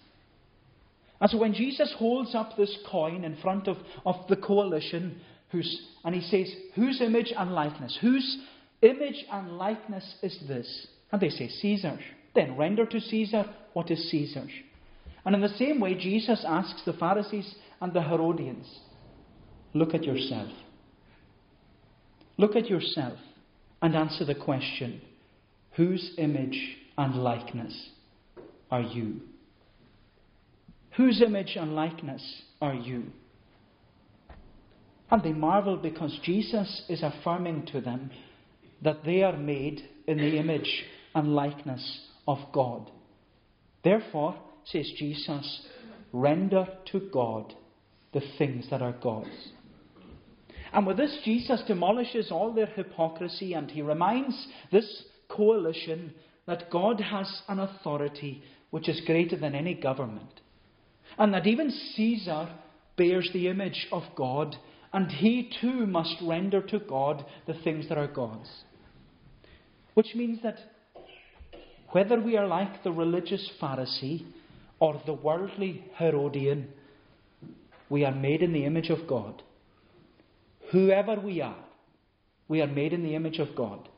And 1.21 1.31
so 1.31 1.39
when 1.39 1.53
Jesus 1.53 1.95
holds 1.99 2.35
up 2.35 2.57
this 2.57 2.77
coin 2.91 3.25
in 3.25 3.37
front 3.37 3.69
of, 3.69 3.77
of 4.07 4.17
the 4.29 4.37
coalition, 4.37 5.21
who's, 5.51 5.83
and 6.05 6.15
he 6.15 6.23
says, 6.23 6.55
Whose 6.75 7.01
image 7.01 7.33
and 7.37 7.53
likeness? 7.53 7.99
Whose 8.01 8.39
image 8.83 9.25
and 9.31 9.59
likeness 9.59 10.15
is 10.23 10.39
this? 10.49 10.87
And 11.13 11.21
they 11.21 11.29
say, 11.29 11.49
Caesar's. 11.49 12.01
Then 12.35 12.57
render 12.57 12.87
to 12.87 13.01
Caesar 13.01 13.45
what 13.73 13.91
is 13.91 14.11
Caesar's. 14.11 14.51
And 15.25 15.35
in 15.35 15.41
the 15.41 15.49
same 15.49 15.81
way, 15.81 15.95
Jesus 15.95 16.45
asks 16.49 16.83
the 16.85 16.93
Pharisees 16.95 17.55
and 17.81 17.93
the 17.93 18.03
Herodians 18.03 18.67
look 19.75 19.95
at 19.95 20.05
yourself. 20.05 20.49
Look 22.37 22.57
at 22.57 22.69
yourself 22.69 23.19
and 23.83 23.95
answer 23.95 24.25
the 24.25 24.35
question 24.35 25.01
whose 25.73 26.15
image 26.19 26.77
and 26.97 27.17
likeness 27.17 27.91
are 28.71 28.81
you? 28.81 29.21
Whose 30.97 31.23
image 31.23 31.57
and 31.57 31.75
likeness 31.75 32.43
are 32.61 32.75
you? 32.75 33.05
And 35.11 35.23
they 35.23 35.33
marvel 35.33 35.77
because 35.77 36.19
Jesus 36.23 36.83
is 36.89 37.03
affirming 37.03 37.67
to 37.67 37.81
them 37.81 38.11
that 38.83 39.05
they 39.05 39.23
are 39.23 39.37
made 39.37 39.83
in 40.07 40.19
the 40.19 40.39
image 40.39 40.85
and 41.15 41.35
likeness 41.35 42.01
of 42.27 42.39
God. 42.53 42.91
Therefore, 43.83 44.37
says 44.65 44.91
Jesus, 44.97 45.67
render 46.13 46.67
to 46.93 47.01
God 47.13 47.55
the 48.13 48.23
things 48.39 48.67
that 48.71 48.83
are 48.83 48.95
God's. 49.03 49.29
And 50.73 50.87
with 50.87 50.97
this, 50.97 51.19
Jesus 51.25 51.63
demolishes 51.67 52.31
all 52.31 52.53
their 52.53 52.67
hypocrisy 52.67 53.55
and 53.55 53.71
he 53.71 53.83
reminds 53.83 54.47
this 54.71 55.05
coalition 55.29 56.15
that 56.47 56.71
God 56.71 57.01
has 57.01 57.43
an 57.49 57.59
authority 57.59 58.43
which 58.71 58.89
is 58.89 59.01
greater 59.05 59.37
than 59.37 59.55
any 59.55 59.75
government. 59.75 60.41
And 61.19 61.35
that 61.35 61.47
even 61.47 61.71
Caesar 61.71 62.49
bears 62.97 63.31
the 63.33 63.49
image 63.49 63.89
of 63.93 64.03
God, 64.17 64.57
and 64.93 65.11
he 65.11 65.51
too 65.61 65.87
must 65.87 66.17
render 66.23 66.61
to 66.63 66.79
God 66.79 67.25
the 67.47 67.55
things 67.55 67.89
that 67.89 67.99
are 67.99 68.07
God's. 68.07 68.49
Which 69.95 70.15
means 70.15 70.41
that 70.43 70.59
whether 71.91 72.21
we 72.21 72.37
are 72.37 72.47
like 72.47 72.83
the 72.85 72.93
religious 72.93 73.51
Pharisee 73.61 74.25
or 74.79 75.01
the 75.07 75.15
worldly 75.15 75.85
Herodian, 75.99 76.69
we 77.89 78.05
are 78.05 78.15
made 78.15 78.43
in 78.43 78.53
the 78.53 78.65
image 78.65 78.91
of 78.91 79.07
God. 79.09 79.43
Whoever 80.71 81.17
we 81.21 81.41
are, 81.41 81.65
we 82.49 82.63
are 82.63 82.69
made 82.69 82.93
in 82.93 83.03
the 83.03 83.15
image 83.15 83.39
of 83.39 83.57
God. 83.57 83.89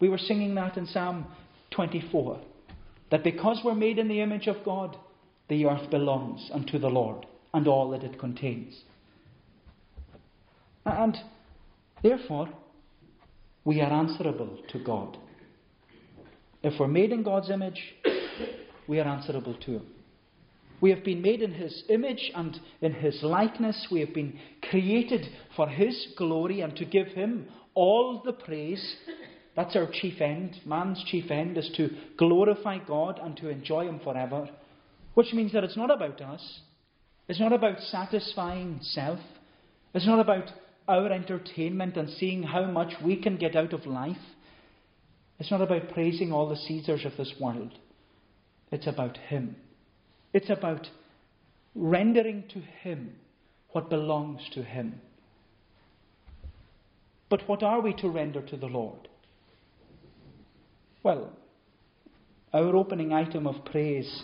We 0.00 0.08
were 0.08 0.18
singing 0.18 0.54
that 0.54 0.76
in 0.76 0.86
Psalm 0.86 1.26
24 1.72 2.40
that 3.10 3.24
because 3.24 3.60
we're 3.64 3.74
made 3.74 3.98
in 3.98 4.08
the 4.08 4.20
image 4.20 4.46
of 4.46 4.64
God, 4.64 4.96
the 5.48 5.66
earth 5.66 5.90
belongs 5.90 6.50
unto 6.52 6.78
the 6.78 6.88
Lord 6.88 7.26
and 7.52 7.68
all 7.68 7.90
that 7.90 8.02
it 8.02 8.18
contains. 8.18 8.82
And 10.84 11.16
therefore, 12.02 12.48
we 13.64 13.80
are 13.80 13.92
answerable 13.92 14.58
to 14.68 14.78
God. 14.82 15.16
If 16.62 16.80
we're 16.80 16.88
made 16.88 17.12
in 17.12 17.22
God's 17.22 17.50
image, 17.50 17.80
we 18.86 18.98
are 18.98 19.08
answerable 19.08 19.54
to 19.54 19.72
Him. 19.72 19.86
We 20.80 20.90
have 20.90 21.04
been 21.04 21.22
made 21.22 21.40
in 21.40 21.52
His 21.52 21.84
image 21.88 22.30
and 22.34 22.58
in 22.80 22.92
His 22.92 23.22
likeness. 23.22 23.86
We 23.90 24.00
have 24.00 24.12
been 24.12 24.38
created 24.68 25.26
for 25.56 25.68
His 25.68 26.08
glory 26.16 26.60
and 26.60 26.76
to 26.76 26.84
give 26.84 27.08
Him 27.08 27.48
all 27.74 28.22
the 28.24 28.32
praise. 28.32 28.96
That's 29.56 29.76
our 29.76 29.88
chief 29.90 30.20
end. 30.20 30.60
Man's 30.66 31.02
chief 31.06 31.30
end 31.30 31.56
is 31.56 31.70
to 31.76 31.90
glorify 32.18 32.78
God 32.78 33.20
and 33.22 33.36
to 33.38 33.48
enjoy 33.48 33.86
Him 33.86 34.00
forever. 34.02 34.48
Which 35.14 35.32
means 35.32 35.52
that 35.52 35.64
it's 35.64 35.76
not 35.76 35.90
about 35.90 36.20
us. 36.20 36.60
It's 37.28 37.40
not 37.40 37.52
about 37.52 37.80
satisfying 37.80 38.80
self. 38.82 39.20
It's 39.94 40.06
not 40.06 40.20
about 40.20 40.50
our 40.86 41.10
entertainment 41.10 41.96
and 41.96 42.10
seeing 42.10 42.42
how 42.42 42.64
much 42.66 42.92
we 43.02 43.16
can 43.16 43.36
get 43.36 43.56
out 43.56 43.72
of 43.72 43.86
life. 43.86 44.16
It's 45.38 45.50
not 45.50 45.62
about 45.62 45.92
praising 45.92 46.32
all 46.32 46.48
the 46.48 46.56
Caesars 46.56 47.04
of 47.04 47.16
this 47.16 47.32
world. 47.40 47.72
It's 48.70 48.86
about 48.86 49.16
Him. 49.16 49.56
It's 50.32 50.50
about 50.50 50.88
rendering 51.74 52.44
to 52.52 52.60
Him 52.60 53.14
what 53.70 53.90
belongs 53.90 54.40
to 54.52 54.62
Him. 54.62 55.00
But 57.28 57.48
what 57.48 57.62
are 57.62 57.80
we 57.80 57.94
to 57.94 58.08
render 58.08 58.42
to 58.42 58.56
the 58.56 58.66
Lord? 58.66 59.08
Well, 61.02 61.32
our 62.52 62.76
opening 62.76 63.12
item 63.12 63.46
of 63.46 63.64
praise 63.64 64.22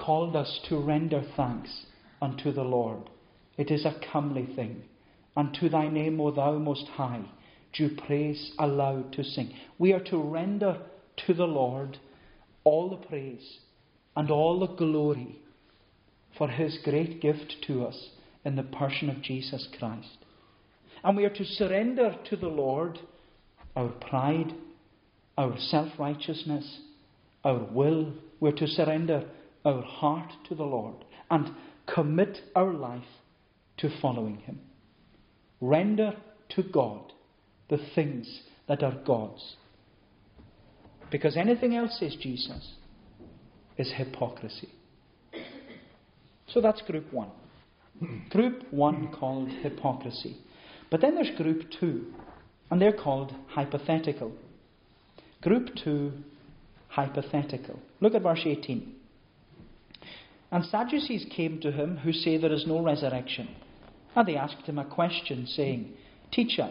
called 0.00 0.34
us 0.34 0.60
to 0.68 0.78
render 0.78 1.22
thanks 1.36 1.86
unto 2.20 2.52
the 2.52 2.62
Lord. 2.64 3.10
It 3.56 3.70
is 3.70 3.84
a 3.84 4.00
comely 4.12 4.48
thing. 4.56 4.82
Unto 5.36 5.68
thy 5.68 5.88
name, 5.88 6.20
O 6.20 6.30
thou 6.30 6.58
most 6.58 6.86
high, 6.86 7.24
due 7.72 7.90
praise 8.06 8.52
aloud 8.58 9.12
to 9.12 9.22
sing. 9.22 9.54
We 9.78 9.92
are 9.92 10.04
to 10.04 10.18
render 10.18 10.78
to 11.26 11.34
the 11.34 11.46
Lord 11.46 11.98
all 12.64 12.90
the 12.90 13.06
praise 13.08 13.58
and 14.16 14.30
all 14.30 14.60
the 14.60 14.66
glory 14.66 15.38
for 16.36 16.48
his 16.48 16.78
great 16.84 17.20
gift 17.20 17.56
to 17.66 17.84
us 17.84 18.10
in 18.44 18.56
the 18.56 18.62
person 18.62 19.10
of 19.10 19.22
Jesus 19.22 19.68
Christ. 19.78 20.24
And 21.04 21.16
we 21.16 21.24
are 21.24 21.34
to 21.34 21.44
surrender 21.44 22.16
to 22.28 22.36
the 22.36 22.48
Lord 22.48 22.98
our 23.76 23.88
pride, 23.88 24.54
our 25.38 25.56
self 25.58 25.88
righteousness, 25.98 26.80
our 27.44 27.64
will. 27.72 28.12
We're 28.40 28.52
to 28.52 28.66
surrender 28.66 29.24
our 29.64 29.82
heart 29.82 30.32
to 30.48 30.54
the 30.54 30.64
Lord 30.64 31.04
and 31.30 31.50
commit 31.92 32.38
our 32.54 32.72
life 32.72 33.02
to 33.78 33.90
following 34.00 34.38
Him. 34.38 34.60
Render 35.60 36.14
to 36.50 36.62
God 36.62 37.12
the 37.68 37.78
things 37.94 38.42
that 38.68 38.82
are 38.82 38.98
God's. 39.06 39.56
Because 41.10 41.36
anything 41.36 41.74
else, 41.74 41.96
says 41.98 42.16
Jesus, 42.20 42.74
is 43.76 43.92
hypocrisy. 43.96 44.68
So 46.48 46.60
that's 46.60 46.82
group 46.82 47.12
one. 47.12 47.30
Group 48.30 48.64
one 48.72 49.12
called 49.12 49.48
hypocrisy. 49.62 50.36
But 50.90 51.00
then 51.00 51.14
there's 51.14 51.36
group 51.36 51.62
two, 51.78 52.06
and 52.70 52.80
they're 52.80 52.92
called 52.92 53.34
hypothetical. 53.48 54.32
Group 55.42 55.70
two, 55.84 56.12
hypothetical. 56.88 57.78
Look 58.00 58.14
at 58.14 58.22
verse 58.22 58.42
18. 58.44 58.94
And 60.50 60.64
Sadducees 60.64 61.26
came 61.34 61.60
to 61.60 61.70
him 61.70 61.98
who 61.98 62.12
say 62.12 62.36
there 62.36 62.52
is 62.52 62.66
no 62.66 62.82
resurrection. 62.82 63.48
And 64.16 64.26
they 64.26 64.36
asked 64.36 64.66
him 64.66 64.78
a 64.78 64.84
question, 64.84 65.46
saying, 65.46 65.92
Teacher, 66.32 66.70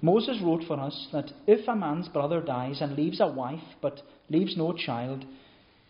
Moses 0.00 0.38
wrote 0.42 0.64
for 0.66 0.78
us 0.78 1.08
that 1.12 1.32
if 1.46 1.66
a 1.68 1.76
man's 1.76 2.08
brother 2.08 2.40
dies 2.40 2.80
and 2.80 2.96
leaves 2.96 3.20
a 3.20 3.28
wife 3.28 3.62
but 3.80 4.02
leaves 4.28 4.56
no 4.56 4.72
child, 4.72 5.24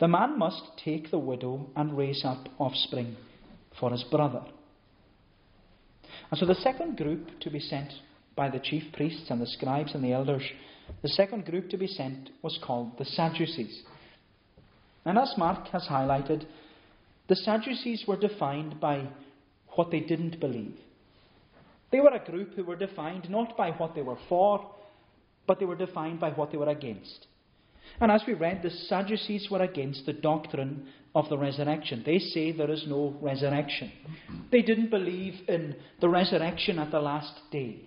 the 0.01 0.09
man 0.09 0.38
must 0.38 0.62
take 0.83 1.11
the 1.11 1.18
widow 1.18 1.66
and 1.77 1.97
raise 1.97 2.25
up 2.25 2.49
offspring 2.59 3.16
for 3.79 3.90
his 3.90 4.05
brother. 4.05 4.42
And 6.31 6.38
so 6.38 6.47
the 6.47 6.55
second 6.55 6.97
group 6.97 7.40
to 7.40 7.51
be 7.51 7.61
sent 7.61 7.90
by 8.37 8.49
the 8.51 8.61
chief 8.61 8.85
priests 8.92 9.31
and 9.31 9.40
the 9.40 9.47
scribes 9.47 9.94
and 9.94 10.05
the 10.05 10.12
elders, 10.12 10.42
the 11.03 11.09
second 11.09 11.44
group 11.44 11.68
to 11.71 11.77
be 11.77 11.87
sent 11.87 12.31
was 12.42 12.59
called 12.62 12.97
the 12.99 13.05
Sadducees. 13.05 13.83
And 15.05 15.18
as 15.18 15.35
Mark 15.37 15.68
has 15.68 15.87
highlighted, 15.90 16.47
the 17.29 17.37
Sadducees 17.37 18.05
were 18.07 18.17
defined 18.17 18.81
by 18.81 19.09
what 19.77 19.91
they 19.91 20.01
didn't 20.01 20.41
believe. 20.41 20.77
They 21.91 22.01
were 22.01 22.14
a 22.14 22.31
group 22.31 22.55
who 22.55 22.64
were 22.64 22.77
defined 22.77 23.31
not 23.31 23.57
by 23.57 23.71
what 23.71 23.95
they 23.95 24.03
were 24.03 24.19
for, 24.29 24.75
but 25.47 25.59
they 25.59 25.67
were 25.67 25.77
defined 25.77 26.21
by 26.21 26.31
what 26.31 26.51
they 26.51 26.59
were 26.59 26.69
against. 26.69 27.27
And 28.01 28.12
as 28.12 28.23
we 28.27 28.35
read, 28.35 28.62
the 28.62 28.71
Sadducees 28.71 29.49
were 29.51 29.62
against 29.62 30.05
the 30.05 30.12
doctrine 30.12 30.88
of 31.14 31.29
the 31.29 31.38
resurrection. 31.38 32.03
They 32.05 32.19
say 32.19 32.53
there 32.53 32.71
is 32.71 32.85
no 32.87 33.17
resurrection. 33.21 33.91
They 34.53 34.62
didn't 34.62 34.91
believe 34.91 35.35
in 35.49 35.75
the 36.01 36.09
resurrection 36.09 36.79
at 36.79 36.91
the 36.91 37.01
last 37.01 37.33
day, 37.51 37.81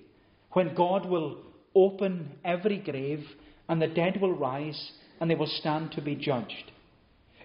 when 0.51 0.75
God 0.75 1.05
will 1.05 1.37
open 1.75 2.31
every 2.43 2.79
grave 2.79 3.25
and 3.69 3.81
the 3.81 3.87
dead 3.87 4.19
will 4.19 4.33
rise 4.33 4.91
and 5.19 5.29
they 5.29 5.35
will 5.35 5.47
stand 5.47 5.91
to 5.93 6.01
be 6.01 6.15
judged. 6.15 6.70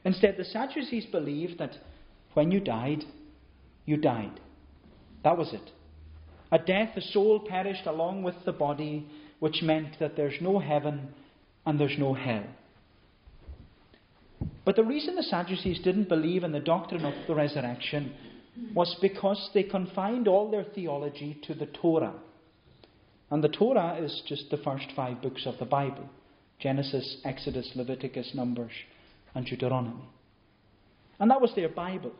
Instead, 0.06 0.36
the 0.36 0.44
Sadducees 0.44 1.06
believed 1.06 1.58
that 1.58 1.72
when 2.34 2.52
you 2.52 2.60
died, 2.60 3.04
you 3.86 3.96
died. 3.96 4.38
That 5.24 5.36
was 5.36 5.52
it. 5.52 5.72
At 6.52 6.64
death, 6.64 6.90
the 6.94 7.00
soul 7.00 7.40
perished 7.40 7.86
along 7.86 8.22
with 8.22 8.36
the 8.44 8.52
body, 8.52 9.04
which 9.40 9.62
meant 9.62 9.98
that 9.98 10.16
there's 10.16 10.40
no 10.40 10.60
heaven 10.60 11.08
and 11.66 11.80
there's 11.80 11.98
no 11.98 12.14
hell. 12.14 12.44
But 14.64 14.76
the 14.76 14.84
reason 14.84 15.16
the 15.16 15.24
Sadducees 15.24 15.80
didn't 15.82 16.08
believe 16.08 16.44
in 16.44 16.52
the 16.52 16.60
doctrine 16.60 17.04
of 17.04 17.14
the 17.26 17.34
resurrection 17.34 18.14
was 18.76 18.96
because 19.02 19.50
they 19.54 19.64
confined 19.64 20.28
all 20.28 20.52
their 20.52 20.66
theology 20.72 21.36
to 21.48 21.54
the 21.54 21.66
Torah. 21.66 22.14
And 23.32 23.42
the 23.42 23.48
Torah 23.48 23.98
is 24.00 24.22
just 24.28 24.50
the 24.50 24.58
first 24.58 24.86
five 24.94 25.20
books 25.20 25.46
of 25.46 25.58
the 25.58 25.64
Bible 25.64 26.08
Genesis, 26.60 27.16
Exodus, 27.24 27.72
Leviticus, 27.74 28.30
Numbers, 28.34 28.70
and 29.36 29.46
Deuteronomy. 29.46 30.08
And 31.20 31.30
that 31.30 31.40
was 31.40 31.52
their 31.54 31.68
Bible. 31.68 32.12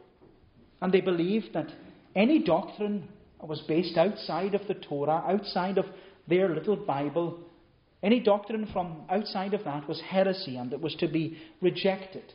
And 0.81 0.93
they 0.93 1.01
believed 1.01 1.55
that 1.55 1.69
any 2.15 2.45
doctrine 2.45 3.09
was 3.41 3.63
based 3.67 3.97
outside 3.97 4.55
of 4.55 4.67
the 4.69 4.75
Torah, 4.75 5.25
outside 5.27 5.79
of 5.79 5.87
their 6.29 6.55
little 6.55 6.77
Bible, 6.77 7.39
any 8.03 8.21
doctrine 8.21 8.69
from 8.73 9.03
outside 9.09 9.55
of 9.55 9.65
that 9.65 9.89
was 9.89 10.01
heresy 10.01 10.57
and 10.57 10.73
it 10.73 10.81
was 10.81 10.95
to 10.97 11.09
be 11.09 11.39
rejected. 11.61 12.33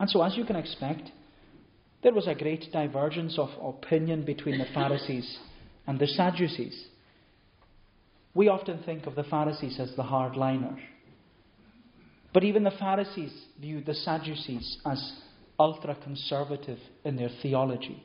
And 0.00 0.10
so, 0.10 0.22
as 0.22 0.36
you 0.36 0.44
can 0.44 0.56
expect, 0.56 1.10
there 2.02 2.12
was 2.12 2.26
a 2.26 2.34
great 2.34 2.72
divergence 2.72 3.38
of 3.38 3.50
opinion 3.62 4.24
between 4.24 4.58
the 4.58 4.66
Pharisees 4.74 5.38
and 5.86 5.98
the 5.98 6.08
Sadducees. 6.08 6.88
We 8.34 8.48
often 8.48 8.82
think 8.84 9.06
of 9.06 9.14
the 9.14 9.24
Pharisees 9.24 9.78
as 9.78 9.94
the 9.94 10.02
hardliners. 10.02 10.80
But 12.32 12.44
even 12.44 12.64
the 12.64 12.70
Pharisees 12.70 13.32
viewed 13.60 13.86
the 13.86 13.94
Sadducees 13.94 14.78
as 14.86 15.12
ultra 15.58 15.94
conservative 16.02 16.78
in 17.04 17.16
their 17.16 17.30
theology. 17.42 18.02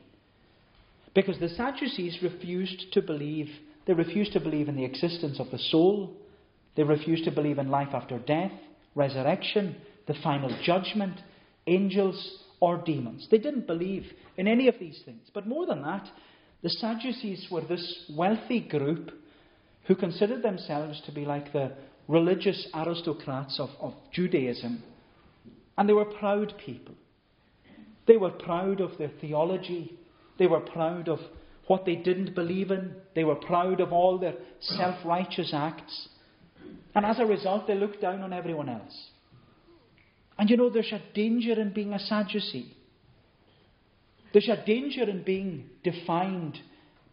Because 1.14 1.38
the 1.38 1.48
Sadducees 1.48 2.18
refused 2.22 2.92
to 2.92 3.02
believe, 3.02 3.48
they 3.86 3.94
refused 3.94 4.32
to 4.34 4.40
believe 4.40 4.68
in 4.68 4.76
the 4.76 4.84
existence 4.84 5.40
of 5.40 5.50
the 5.50 5.58
soul, 5.58 6.14
they 6.76 6.82
refused 6.82 7.24
to 7.24 7.30
believe 7.30 7.58
in 7.58 7.70
life 7.70 7.88
after 7.92 8.18
death, 8.18 8.52
resurrection, 8.94 9.76
the 10.06 10.14
final 10.22 10.56
judgment, 10.62 11.20
angels, 11.66 12.38
or 12.60 12.78
demons. 12.78 13.26
They 13.30 13.38
didn't 13.38 13.66
believe 13.66 14.04
in 14.36 14.46
any 14.46 14.68
of 14.68 14.74
these 14.78 15.00
things. 15.04 15.28
But 15.32 15.46
more 15.46 15.66
than 15.66 15.82
that, 15.82 16.08
the 16.62 16.70
Sadducees 16.70 17.48
were 17.50 17.62
this 17.62 18.04
wealthy 18.16 18.60
group 18.60 19.10
who 19.86 19.94
considered 19.94 20.42
themselves 20.42 21.00
to 21.06 21.12
be 21.12 21.24
like 21.24 21.52
the 21.52 21.72
religious 22.08 22.66
aristocrats 22.74 23.60
of, 23.60 23.68
of 23.80 23.94
Judaism. 24.12 24.82
And 25.76 25.88
they 25.88 25.92
were 25.92 26.06
proud 26.06 26.54
people. 26.64 26.94
They 28.06 28.16
were 28.16 28.30
proud 28.30 28.80
of 28.80 28.96
their 28.98 29.12
theology. 29.20 29.96
They 30.38 30.46
were 30.46 30.60
proud 30.60 31.08
of 31.08 31.20
what 31.66 31.84
they 31.84 31.94
didn't 31.94 32.34
believe 32.34 32.70
in. 32.70 32.94
They 33.14 33.24
were 33.24 33.36
proud 33.36 33.80
of 33.80 33.92
all 33.92 34.18
their 34.18 34.34
self 34.60 35.04
righteous 35.04 35.52
acts. 35.54 36.08
And 36.94 37.04
as 37.04 37.20
a 37.20 37.26
result, 37.26 37.66
they 37.66 37.74
looked 37.74 38.00
down 38.00 38.22
on 38.22 38.32
everyone 38.32 38.68
else. 38.68 39.10
And 40.38 40.48
you 40.48 40.56
know, 40.56 40.70
there's 40.70 40.92
a 40.92 41.02
danger 41.14 41.52
in 41.52 41.72
being 41.72 41.92
a 41.92 41.98
Sadducee. 41.98 42.74
There's 44.32 44.48
a 44.48 44.64
danger 44.64 45.02
in 45.02 45.22
being 45.22 45.66
defined 45.84 46.58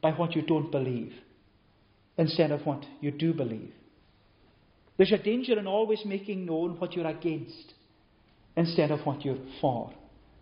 by 0.01 0.11
what 0.11 0.35
you 0.35 0.41
don't 0.41 0.71
believe 0.71 1.13
instead 2.17 2.51
of 2.51 2.65
what 2.65 2.85
you 3.01 3.11
do 3.11 3.33
believe. 3.33 3.73
There's 4.97 5.11
a 5.11 5.17
danger 5.17 5.59
in 5.59 5.67
always 5.67 5.99
making 6.05 6.45
known 6.45 6.79
what 6.79 6.93
you're 6.93 7.07
against 7.07 7.73
instead 8.55 8.91
of 8.91 9.05
what 9.05 9.25
you're 9.25 9.37
for. 9.59 9.93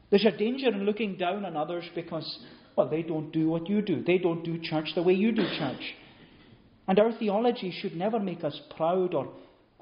There's 0.10 0.26
a 0.26 0.38
danger 0.38 0.68
in 0.68 0.86
looking 0.86 1.18
down 1.18 1.44
on 1.44 1.58
others 1.58 1.86
because, 1.96 2.40
well, 2.76 2.88
they 2.88 3.02
don't 3.02 3.32
do 3.32 3.50
what 3.50 3.68
you 3.68 3.82
do. 3.82 4.04
They 4.04 4.20
don't 4.20 4.44
do 4.44 4.60
church 4.62 4.90
the 4.94 5.02
way 5.02 5.14
you 5.14 5.32
do 5.32 5.44
church. 5.58 5.96
And 6.88 7.00
our 7.00 7.12
theology 7.14 7.72
should 7.82 7.96
never 7.96 8.20
make 8.20 8.44
us 8.44 8.60
proud 8.76 9.16
or 9.16 9.34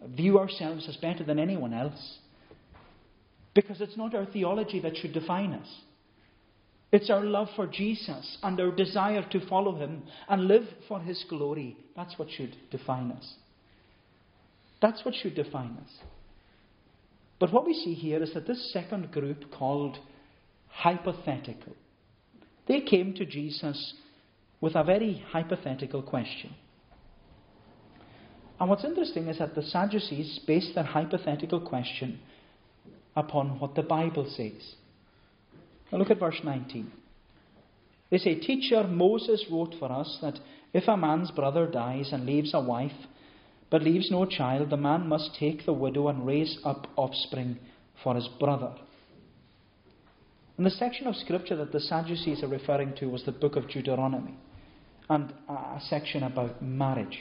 view 0.06 0.40
ourselves 0.40 0.88
as 0.88 0.96
better 0.98 1.24
than 1.24 1.40
anyone 1.40 1.74
else. 1.74 2.20
Because 3.54 3.82
it's 3.82 3.98
not 3.98 4.16
our 4.16 4.26
theology 4.26 4.80
that 4.80 4.96
should 4.96 5.14
define 5.14 5.52
us. 5.52 5.68
It's 6.94 7.10
our 7.10 7.24
love 7.24 7.48
for 7.56 7.68
Jesus 7.68 8.38
and 8.44 8.60
our 8.60 8.72
desire 8.72 9.26
to 9.32 9.48
follow 9.48 9.76
him 9.76 10.04
and 10.30 10.48
live 10.48 10.64
for 10.88 11.00
his 11.00 11.26
glory. 11.30 11.78
That's 11.96 12.18
what 12.18 12.30
should 12.30 12.56
define 12.70 13.12
us. 13.12 13.34
That's 14.82 15.06
what 15.06 15.14
should 15.16 15.36
define 15.36 15.78
us. 15.84 15.92
But 17.40 17.54
what 17.54 17.66
we 17.66 17.74
see 17.74 17.94
here 17.94 18.22
is 18.22 18.34
that 18.34 18.48
this 18.48 18.72
second 18.72 19.12
group, 19.12 19.52
called 19.52 19.98
hypothetical, 20.70 21.76
they 22.68 22.82
came 22.82 23.14
to 23.16 23.26
Jesus 23.26 23.94
with 24.60 24.76
a 24.76 24.84
very 24.84 25.24
hypothetical 25.32 26.04
question. 26.04 26.54
And 28.60 28.70
what's 28.70 28.86
interesting 28.86 29.28
is 29.28 29.40
that 29.40 29.56
the 29.56 29.64
Sadducees 29.64 30.40
based 30.46 30.76
their 30.76 30.84
hypothetical 30.84 31.60
question 31.62 32.20
upon 33.16 33.60
what 33.60 33.74
the 33.74 33.82
Bible 33.82 34.30
says. 34.30 34.76
Now 35.92 35.98
look 35.98 36.12
at 36.12 36.20
verse 36.20 36.40
19. 36.44 36.92
They 38.12 38.20
say, 38.20 38.36
Teacher, 38.36 38.84
Moses 38.88 39.46
wrote 39.52 39.74
for 39.80 39.92
us 39.92 40.20
that 40.22 40.40
if 40.74 40.88
a 40.88 40.96
man's 40.96 41.32
brother 41.32 41.66
dies 41.66 42.12
and 42.14 42.26
leaves 42.26 42.54
a 42.54 42.62
wife, 42.62 42.92
but 43.72 43.82
leaves 43.82 44.12
no 44.12 44.26
child, 44.26 44.70
the 44.70 44.78
man 44.78 45.08
must 45.08 45.34
take 45.40 45.66
the 45.66 45.74
widow 45.74 46.10
and 46.10 46.28
raise 46.28 46.60
up 46.66 46.88
offspring 46.98 47.58
for 48.04 48.14
his 48.16 48.28
brother. 48.38 48.74
And 50.58 50.66
the 50.66 50.72
section 50.72 51.08
of 51.08 51.16
scripture 51.16 51.56
that 51.56 51.72
the 51.72 51.80
Sadducees 51.80 52.44
are 52.44 52.50
referring 52.50 52.94
to 52.98 53.08
was 53.08 53.24
the 53.24 53.32
book 53.32 53.56
of 53.56 53.70
Deuteronomy 53.70 54.36
and 55.10 55.34
a 55.50 55.80
section 55.90 56.24
about 56.24 56.62
marriage. 56.62 57.18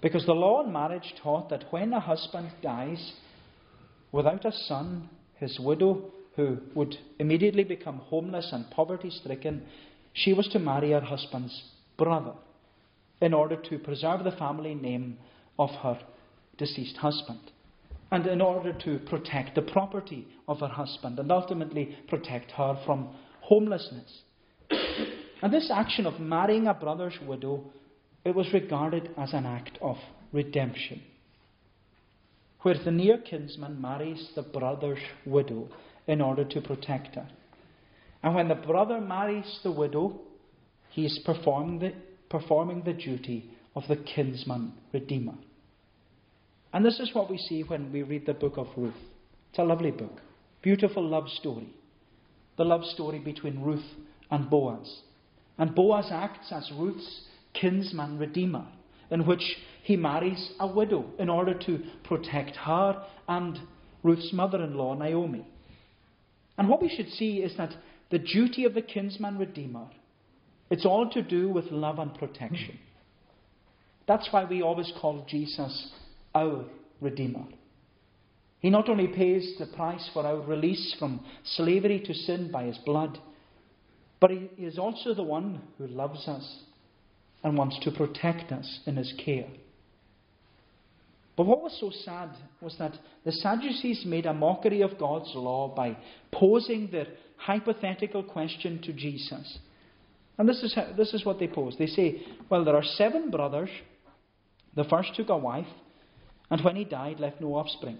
Because 0.00 0.24
the 0.26 0.32
law 0.32 0.62
on 0.62 0.72
marriage 0.72 1.12
taught 1.22 1.50
that 1.50 1.64
when 1.70 1.92
a 1.92 2.00
husband 2.00 2.52
dies 2.62 3.12
without 4.12 4.44
a 4.44 4.52
son, 4.52 5.10
his 5.34 5.58
widow, 5.60 6.04
who 6.36 6.58
would 6.74 6.96
immediately 7.18 7.64
become 7.64 7.98
homeless 7.98 8.48
and 8.52 8.70
poverty 8.70 9.10
stricken, 9.10 9.62
she 10.12 10.32
was 10.32 10.48
to 10.48 10.58
marry 10.60 10.92
her 10.92 11.00
husband's 11.00 11.62
brother 11.98 12.32
in 13.20 13.34
order 13.34 13.56
to 13.56 13.78
preserve 13.78 14.24
the 14.24 14.32
family 14.32 14.74
name 14.74 15.18
of 15.62 15.70
her 15.82 15.98
deceased 16.58 16.96
husband, 16.96 17.40
and 18.10 18.26
in 18.26 18.40
order 18.40 18.72
to 18.72 18.98
protect 19.10 19.54
the 19.54 19.62
property 19.62 20.26
of 20.48 20.60
her 20.60 20.68
husband, 20.68 21.18
and 21.18 21.30
ultimately 21.30 21.96
protect 22.08 22.50
her 22.52 22.78
from 22.84 23.08
homelessness. 23.40 24.22
and 25.42 25.52
this 25.52 25.70
action 25.70 26.06
of 26.06 26.20
marrying 26.20 26.66
a 26.66 26.74
brother's 26.74 27.18
widow, 27.26 27.64
it 28.24 28.34
was 28.34 28.52
regarded 28.52 29.10
as 29.16 29.32
an 29.32 29.46
act 29.46 29.78
of 29.80 29.96
redemption, 30.32 31.02
where 32.62 32.76
the 32.84 32.90
near 32.90 33.18
kinsman 33.18 33.80
marries 33.80 34.30
the 34.34 34.42
brother's 34.42 35.02
widow 35.24 35.68
in 36.06 36.20
order 36.20 36.44
to 36.44 36.60
protect 36.60 37.14
her. 37.14 37.28
And 38.22 38.34
when 38.34 38.48
the 38.48 38.54
brother 38.54 39.00
marries 39.00 39.60
the 39.62 39.72
widow, 39.72 40.20
he 40.90 41.06
is 41.06 41.18
performing 41.24 41.78
the, 41.80 41.92
performing 42.28 42.82
the 42.84 42.92
duty 42.92 43.50
of 43.74 43.84
the 43.88 43.96
kinsman 43.96 44.74
redeemer. 44.92 45.34
And 46.72 46.84
this 46.84 46.98
is 47.00 47.14
what 47.14 47.30
we 47.30 47.38
see 47.38 47.62
when 47.62 47.92
we 47.92 48.02
read 48.02 48.26
the 48.26 48.34
book 48.34 48.54
of 48.56 48.68
Ruth. 48.76 48.94
It's 49.50 49.58
a 49.58 49.64
lovely 49.64 49.90
book, 49.90 50.20
beautiful 50.62 51.06
love 51.06 51.28
story. 51.28 51.68
The 52.56 52.64
love 52.64 52.84
story 52.84 53.18
between 53.18 53.62
Ruth 53.62 53.84
and 54.30 54.48
Boaz. 54.48 55.00
And 55.58 55.74
Boaz 55.74 56.08
acts 56.10 56.50
as 56.50 56.70
Ruth's 56.74 57.22
kinsman 57.52 58.18
redeemer, 58.18 58.66
in 59.10 59.26
which 59.26 59.42
he 59.82 59.96
marries 59.96 60.52
a 60.58 60.66
widow 60.66 61.04
in 61.18 61.28
order 61.28 61.54
to 61.54 61.82
protect 62.04 62.56
her 62.56 63.04
and 63.28 63.58
Ruth's 64.02 64.32
mother 64.32 64.62
in 64.62 64.74
law, 64.74 64.94
Naomi. 64.94 65.46
And 66.56 66.68
what 66.68 66.80
we 66.80 66.88
should 66.88 67.08
see 67.10 67.38
is 67.38 67.56
that 67.56 67.74
the 68.10 68.18
duty 68.18 68.64
of 68.64 68.74
the 68.74 68.82
kinsman 68.82 69.38
redeemer, 69.38 69.86
it's 70.70 70.86
all 70.86 71.10
to 71.10 71.22
do 71.22 71.48
with 71.50 71.66
love 71.70 71.98
and 71.98 72.14
protection. 72.14 72.78
That's 74.08 74.28
why 74.30 74.44
we 74.44 74.62
always 74.62 74.92
call 75.00 75.24
Jesus 75.28 75.92
our 76.34 76.64
Redeemer. 77.00 77.44
He 78.60 78.70
not 78.70 78.88
only 78.88 79.08
pays 79.08 79.56
the 79.58 79.66
price 79.66 80.08
for 80.12 80.24
our 80.24 80.40
release 80.40 80.94
from 80.98 81.24
slavery 81.44 82.00
to 82.06 82.14
sin 82.14 82.50
by 82.52 82.64
his 82.64 82.78
blood, 82.78 83.18
but 84.20 84.30
he 84.30 84.48
is 84.56 84.78
also 84.78 85.14
the 85.14 85.22
one 85.24 85.60
who 85.78 85.88
loves 85.88 86.28
us 86.28 86.60
and 87.42 87.58
wants 87.58 87.78
to 87.80 87.90
protect 87.90 88.52
us 88.52 88.80
in 88.86 88.96
his 88.96 89.12
care. 89.24 89.48
But 91.36 91.46
what 91.46 91.62
was 91.62 91.76
so 91.80 91.90
sad 92.04 92.30
was 92.60 92.76
that 92.78 92.92
the 93.24 93.32
Sadducees 93.32 94.04
made 94.06 94.26
a 94.26 94.34
mockery 94.34 94.82
of 94.82 94.98
God's 94.98 95.32
law 95.34 95.74
by 95.74 95.96
posing 96.30 96.88
their 96.92 97.06
hypothetical 97.36 98.22
question 98.22 98.80
to 98.82 98.92
Jesus. 98.92 99.58
And 100.38 100.48
this 100.48 100.62
is, 100.62 100.74
how, 100.74 100.92
this 100.96 101.12
is 101.14 101.24
what 101.24 101.38
they 101.38 101.48
pose. 101.48 101.74
They 101.78 101.86
say, 101.86 102.22
Well, 102.48 102.64
there 102.64 102.76
are 102.76 102.84
seven 102.84 103.30
brothers. 103.30 103.70
The 104.76 104.84
first 104.84 105.14
took 105.16 105.28
a 105.30 105.36
wife, 105.36 105.66
and 106.52 106.60
when 106.60 106.76
he 106.76 106.84
died, 106.84 107.18
left 107.18 107.40
no 107.40 107.54
offspring. 107.54 107.96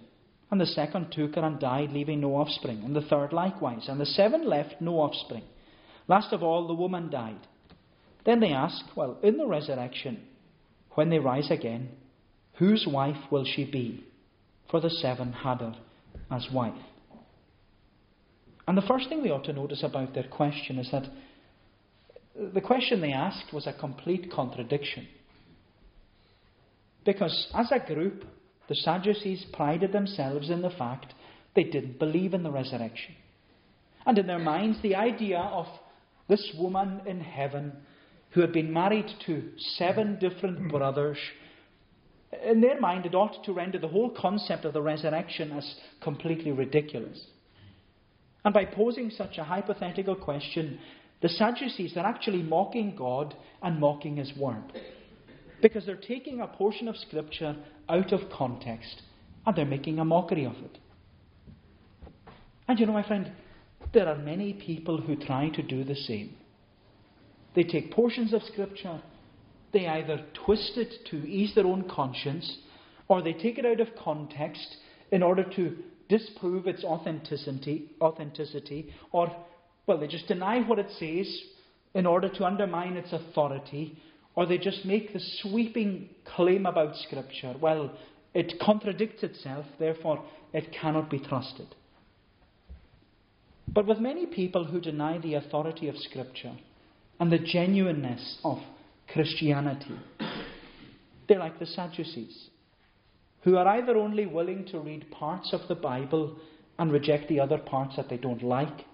And 0.50 0.60
the 0.60 0.66
second 0.66 1.10
took 1.10 1.36
her 1.36 1.42
and 1.42 1.58
died, 1.58 1.90
leaving 1.90 2.20
no 2.20 2.36
offspring. 2.36 2.82
And 2.84 2.94
the 2.94 3.00
third 3.00 3.32
likewise. 3.32 3.86
And 3.88 3.98
the 3.98 4.04
seven 4.04 4.46
left 4.46 4.74
no 4.78 4.96
offspring. 4.98 5.44
Last 6.06 6.34
of 6.34 6.42
all, 6.42 6.68
the 6.68 6.74
woman 6.74 7.08
died. 7.08 7.46
Then 8.26 8.40
they 8.40 8.52
ask, 8.52 8.84
Well, 8.94 9.16
in 9.22 9.38
the 9.38 9.46
resurrection, 9.46 10.22
when 10.90 11.08
they 11.08 11.18
rise 11.18 11.50
again, 11.50 11.92
whose 12.56 12.86
wife 12.86 13.16
will 13.30 13.46
she 13.46 13.64
be? 13.64 14.04
For 14.70 14.82
the 14.82 14.90
seven 14.90 15.32
had 15.32 15.60
her 15.60 15.74
as 16.30 16.46
wife. 16.52 16.74
And 18.68 18.76
the 18.76 18.82
first 18.82 19.08
thing 19.08 19.22
we 19.22 19.30
ought 19.30 19.44
to 19.44 19.54
notice 19.54 19.82
about 19.82 20.12
their 20.12 20.28
question 20.28 20.78
is 20.78 20.90
that 20.92 21.04
the 22.52 22.60
question 22.60 23.00
they 23.00 23.12
asked 23.12 23.50
was 23.50 23.66
a 23.66 23.72
complete 23.72 24.30
contradiction. 24.30 25.08
Because 27.06 27.48
as 27.54 27.72
a 27.72 27.80
group, 27.80 28.26
the 28.68 28.74
Sadducees 28.74 29.44
prided 29.52 29.92
themselves 29.92 30.50
in 30.50 30.62
the 30.62 30.70
fact 30.70 31.14
they 31.54 31.64
didn't 31.64 31.98
believe 31.98 32.34
in 32.34 32.42
the 32.42 32.50
resurrection. 32.50 33.14
And 34.06 34.18
in 34.18 34.26
their 34.26 34.38
minds, 34.38 34.78
the 34.82 34.96
idea 34.96 35.38
of 35.38 35.66
this 36.28 36.52
woman 36.58 37.02
in 37.06 37.20
heaven 37.20 37.72
who 38.30 38.40
had 38.40 38.52
been 38.52 38.72
married 38.72 39.10
to 39.26 39.50
seven 39.76 40.18
different 40.18 40.70
brothers, 40.70 41.18
in 42.44 42.60
their 42.60 42.80
mind, 42.80 43.04
it 43.04 43.14
ought 43.14 43.44
to 43.44 43.52
render 43.52 43.78
the 43.78 43.88
whole 43.88 44.10
concept 44.10 44.64
of 44.64 44.72
the 44.72 44.80
resurrection 44.80 45.52
as 45.52 45.74
completely 46.00 46.50
ridiculous. 46.50 47.22
And 48.44 48.54
by 48.54 48.64
posing 48.64 49.10
such 49.10 49.38
a 49.38 49.44
hypothetical 49.44 50.16
question, 50.16 50.78
the 51.20 51.28
Sadducees 51.28 51.96
are 51.96 52.06
actually 52.06 52.42
mocking 52.42 52.96
God 52.96 53.34
and 53.62 53.78
mocking 53.78 54.16
His 54.16 54.32
Word 54.36 54.72
because 55.62 55.86
they're 55.86 55.96
taking 55.96 56.40
a 56.40 56.46
portion 56.48 56.88
of 56.88 56.96
Scripture 56.96 57.56
out 57.92 58.12
of 58.12 58.30
context 58.30 59.02
and 59.46 59.56
they're 59.56 59.64
making 59.64 59.98
a 59.98 60.04
mockery 60.04 60.44
of 60.44 60.54
it. 60.54 60.78
And 62.68 62.78
you 62.78 62.86
know, 62.86 62.92
my 62.92 63.06
friend, 63.06 63.30
there 63.92 64.08
are 64.08 64.16
many 64.16 64.54
people 64.54 65.00
who 65.00 65.16
try 65.16 65.50
to 65.50 65.62
do 65.62 65.84
the 65.84 65.94
same. 65.94 66.36
They 67.54 67.64
take 67.64 67.92
portions 67.92 68.32
of 68.32 68.42
Scripture, 68.44 69.02
they 69.72 69.86
either 69.86 70.24
twist 70.44 70.72
it 70.76 71.06
to 71.10 71.16
ease 71.28 71.54
their 71.54 71.66
own 71.66 71.88
conscience, 71.88 72.58
or 73.08 73.22
they 73.22 73.32
take 73.32 73.58
it 73.58 73.66
out 73.66 73.80
of 73.80 73.88
context 74.02 74.76
in 75.10 75.22
order 75.22 75.44
to 75.56 75.76
disprove 76.08 76.66
its 76.66 76.84
authenticity, 76.84 77.90
authenticity, 78.00 78.92
or, 79.12 79.34
well, 79.86 79.98
they 79.98 80.06
just 80.06 80.28
deny 80.28 80.60
what 80.60 80.78
it 80.78 80.90
says 80.98 81.42
in 81.94 82.06
order 82.06 82.28
to 82.28 82.44
undermine 82.44 82.96
its 82.96 83.12
authority, 83.12 83.98
or 84.34 84.46
they 84.46 84.58
just 84.58 84.84
make 84.84 85.12
the 85.12 85.20
sweeping 85.40 86.08
claim 86.24 86.66
about 86.66 86.96
Scripture. 86.96 87.54
Well, 87.60 87.92
it 88.34 88.54
contradicts 88.60 89.22
itself, 89.22 89.66
therefore 89.78 90.24
it 90.52 90.72
cannot 90.72 91.10
be 91.10 91.18
trusted. 91.18 91.74
But 93.68 93.86
with 93.86 93.98
many 93.98 94.26
people 94.26 94.64
who 94.64 94.80
deny 94.80 95.18
the 95.18 95.34
authority 95.34 95.88
of 95.88 95.96
Scripture 95.96 96.54
and 97.20 97.30
the 97.30 97.38
genuineness 97.38 98.38
of 98.44 98.58
Christianity, 99.12 99.98
they're 101.28 101.38
like 101.38 101.58
the 101.58 101.66
Sadducees, 101.66 102.48
who 103.42 103.56
are 103.56 103.66
either 103.68 103.96
only 103.96 104.26
willing 104.26 104.66
to 104.66 104.80
read 104.80 105.10
parts 105.10 105.52
of 105.52 105.60
the 105.68 105.74
Bible 105.74 106.36
and 106.78 106.90
reject 106.90 107.28
the 107.28 107.40
other 107.40 107.58
parts 107.58 107.96
that 107.96 108.08
they 108.08 108.16
don't 108.16 108.42
like, 108.42 108.84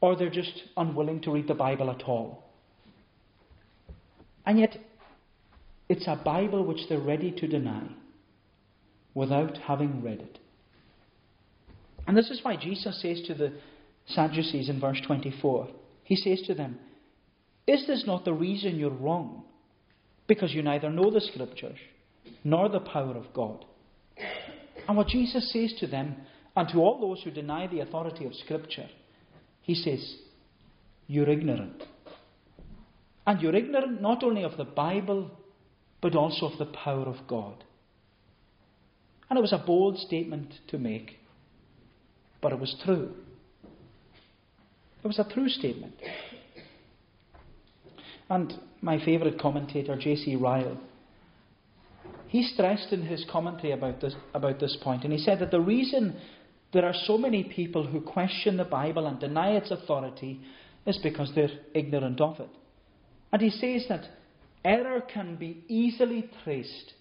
or 0.00 0.16
they're 0.16 0.30
just 0.30 0.62
unwilling 0.76 1.20
to 1.22 1.32
read 1.32 1.48
the 1.48 1.54
Bible 1.54 1.90
at 1.90 2.02
all. 2.04 2.47
And 4.48 4.58
yet, 4.58 4.78
it's 5.90 6.06
a 6.06 6.16
Bible 6.24 6.64
which 6.64 6.88
they're 6.88 6.98
ready 6.98 7.30
to 7.32 7.46
deny 7.46 7.82
without 9.12 9.58
having 9.58 10.02
read 10.02 10.20
it. 10.20 10.38
And 12.06 12.16
this 12.16 12.30
is 12.30 12.40
why 12.42 12.56
Jesus 12.56 12.98
says 13.02 13.20
to 13.26 13.34
the 13.34 13.52
Sadducees 14.06 14.70
in 14.70 14.80
verse 14.80 15.02
24, 15.06 15.68
He 16.02 16.16
says 16.16 16.40
to 16.46 16.54
them, 16.54 16.78
Is 17.66 17.86
this 17.86 18.04
not 18.06 18.24
the 18.24 18.32
reason 18.32 18.76
you're 18.76 18.88
wrong? 18.88 19.44
Because 20.26 20.54
you 20.54 20.62
neither 20.62 20.88
know 20.88 21.10
the 21.10 21.20
Scriptures 21.20 21.78
nor 22.42 22.70
the 22.70 22.80
power 22.80 23.18
of 23.18 23.34
God. 23.34 23.66
And 24.88 24.96
what 24.96 25.08
Jesus 25.08 25.52
says 25.52 25.74
to 25.80 25.86
them, 25.86 26.16
and 26.56 26.66
to 26.70 26.78
all 26.78 26.98
those 26.98 27.22
who 27.22 27.30
deny 27.30 27.66
the 27.66 27.80
authority 27.80 28.24
of 28.24 28.34
Scripture, 28.34 28.88
He 29.60 29.74
says, 29.74 30.16
You're 31.06 31.28
ignorant. 31.28 31.82
And 33.28 33.42
you're 33.42 33.54
ignorant 33.54 34.00
not 34.00 34.24
only 34.24 34.42
of 34.42 34.56
the 34.56 34.64
Bible, 34.64 35.30
but 36.00 36.14
also 36.14 36.46
of 36.46 36.56
the 36.58 36.64
power 36.64 37.04
of 37.04 37.28
God. 37.28 37.62
And 39.28 39.38
it 39.38 39.42
was 39.42 39.52
a 39.52 39.62
bold 39.66 39.98
statement 39.98 40.54
to 40.68 40.78
make, 40.78 41.18
but 42.40 42.54
it 42.54 42.58
was 42.58 42.74
true. 42.86 43.12
It 45.04 45.06
was 45.06 45.18
a 45.18 45.30
true 45.30 45.50
statement. 45.50 45.92
And 48.30 48.54
my 48.80 48.98
favourite 49.04 49.38
commentator, 49.38 49.98
J.C. 49.98 50.34
Ryle, 50.36 50.80
he 52.28 52.42
stressed 52.42 52.94
in 52.94 53.02
his 53.02 53.26
commentary 53.30 53.72
about 53.72 54.00
this, 54.00 54.14
about 54.32 54.58
this 54.58 54.74
point, 54.82 55.04
and 55.04 55.12
he 55.12 55.18
said 55.18 55.40
that 55.40 55.50
the 55.50 55.60
reason 55.60 56.16
there 56.72 56.86
are 56.86 56.94
so 57.04 57.18
many 57.18 57.44
people 57.44 57.86
who 57.86 58.00
question 58.00 58.56
the 58.56 58.64
Bible 58.64 59.06
and 59.06 59.20
deny 59.20 59.50
its 59.50 59.70
authority 59.70 60.40
is 60.86 60.96
because 61.02 61.30
they're 61.34 61.50
ignorant 61.74 62.22
of 62.22 62.40
it. 62.40 62.48
And 63.32 63.42
he 63.42 63.50
says 63.50 63.86
that 63.88 64.04
error 64.64 65.00
can 65.00 65.36
be 65.36 65.64
easily 65.68 66.30
traced 66.44 66.94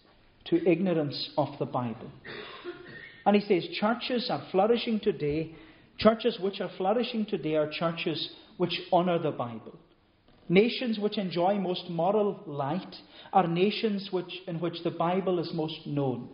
to 0.46 0.70
ignorance 0.70 1.30
of 1.38 1.50
the 1.60 1.66
Bible. 1.66 2.12
And 3.26 3.36
he 3.36 3.42
says 3.42 3.70
churches 3.78 4.30
are 4.30 4.46
flourishing 4.52 5.00
today. 5.00 5.56
Churches 5.98 6.38
which 6.40 6.62
are 6.62 6.72
flourishing 6.78 7.26
today 7.26 7.56
are 7.56 7.70
churches 7.70 8.30
which 8.58 8.80
honour 8.92 9.20
the 9.20 9.32
Bible. 9.32 9.78
Nations 10.50 10.98
which 10.98 11.18
enjoy 11.18 11.56
most 11.56 11.90
moral 11.90 12.42
light 12.46 12.96
are 13.34 13.48
nations 13.48 14.10
which, 14.12 14.32
in 14.48 14.60
which 14.62 14.82
the 14.84 14.92
Bible 14.92 15.40
is 15.40 15.52
most 15.54 15.86
known. 15.86 16.30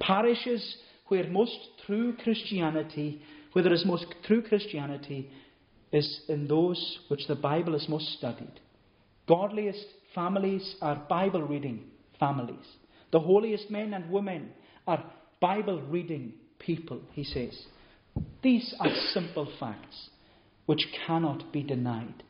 Parishes 0.00 0.76
where 1.06 1.28
most 1.28 1.56
true 1.86 2.14
Christianity, 2.22 3.22
where 3.52 3.62
there 3.62 3.72
is 3.72 3.84
most 3.84 4.06
true 4.26 4.42
Christianity, 4.42 5.30
is 5.92 6.22
in 6.28 6.48
those 6.48 6.98
which 7.08 7.26
the 7.28 7.36
Bible 7.36 7.74
is 7.74 7.88
most 7.88 8.18
studied. 8.18 8.60
Godliest 9.28 9.84
families 10.14 10.76
are 10.80 11.04
Bible 11.08 11.42
reading 11.42 11.84
families. 12.18 12.64
The 13.12 13.20
holiest 13.20 13.70
men 13.70 13.94
and 13.94 14.10
women 14.10 14.50
are 14.86 15.04
Bible 15.40 15.82
reading 15.82 16.32
people, 16.58 17.00
he 17.12 17.24
says. 17.24 17.66
These 18.42 18.74
are 18.80 18.90
simple 19.12 19.50
facts 19.60 20.10
which 20.66 20.86
cannot 21.06 21.52
be 21.52 21.62
denied. 21.62 22.22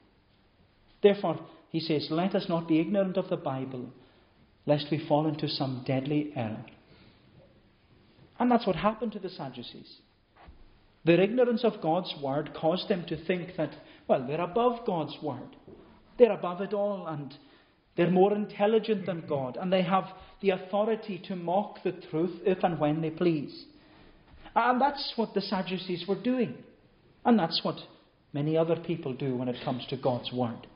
Therefore, 1.02 1.40
he 1.70 1.80
says, 1.80 2.08
let 2.10 2.34
us 2.34 2.46
not 2.48 2.68
be 2.68 2.80
ignorant 2.80 3.16
of 3.16 3.28
the 3.28 3.36
Bible, 3.36 3.90
lest 4.66 4.86
we 4.90 5.06
fall 5.06 5.26
into 5.26 5.48
some 5.48 5.84
deadly 5.86 6.32
error. 6.34 6.64
And 8.38 8.50
that's 8.50 8.66
what 8.66 8.76
happened 8.76 9.12
to 9.12 9.18
the 9.18 9.28
Sadducees. 9.28 9.98
Their 11.04 11.20
ignorance 11.20 11.64
of 11.64 11.80
God's 11.82 12.14
word 12.22 12.52
caused 12.54 12.88
them 12.88 13.04
to 13.08 13.24
think 13.24 13.56
that, 13.56 13.70
well, 14.06 14.26
they're 14.26 14.40
above 14.40 14.86
God's 14.86 15.16
word. 15.22 15.56
They're 16.18 16.32
above 16.32 16.60
it 16.60 16.72
all, 16.72 17.06
and 17.06 17.34
they're 17.96 18.10
more 18.10 18.34
intelligent 18.34 19.06
than 19.06 19.24
God, 19.28 19.56
and 19.60 19.72
they 19.72 19.82
have 19.82 20.04
the 20.40 20.50
authority 20.50 21.20
to 21.26 21.36
mock 21.36 21.82
the 21.82 21.92
truth 22.10 22.40
if 22.44 22.62
and 22.62 22.78
when 22.78 23.00
they 23.00 23.10
please. 23.10 23.64
And 24.54 24.80
that's 24.80 25.12
what 25.16 25.34
the 25.34 25.40
Sadducees 25.40 26.06
were 26.06 26.20
doing. 26.20 26.54
And 27.24 27.38
that's 27.38 27.60
what 27.62 27.76
many 28.32 28.56
other 28.56 28.76
people 28.76 29.14
do 29.14 29.36
when 29.36 29.48
it 29.48 29.56
comes 29.64 29.86
to 29.86 29.96
God's 29.96 30.32
Word. 30.32 30.66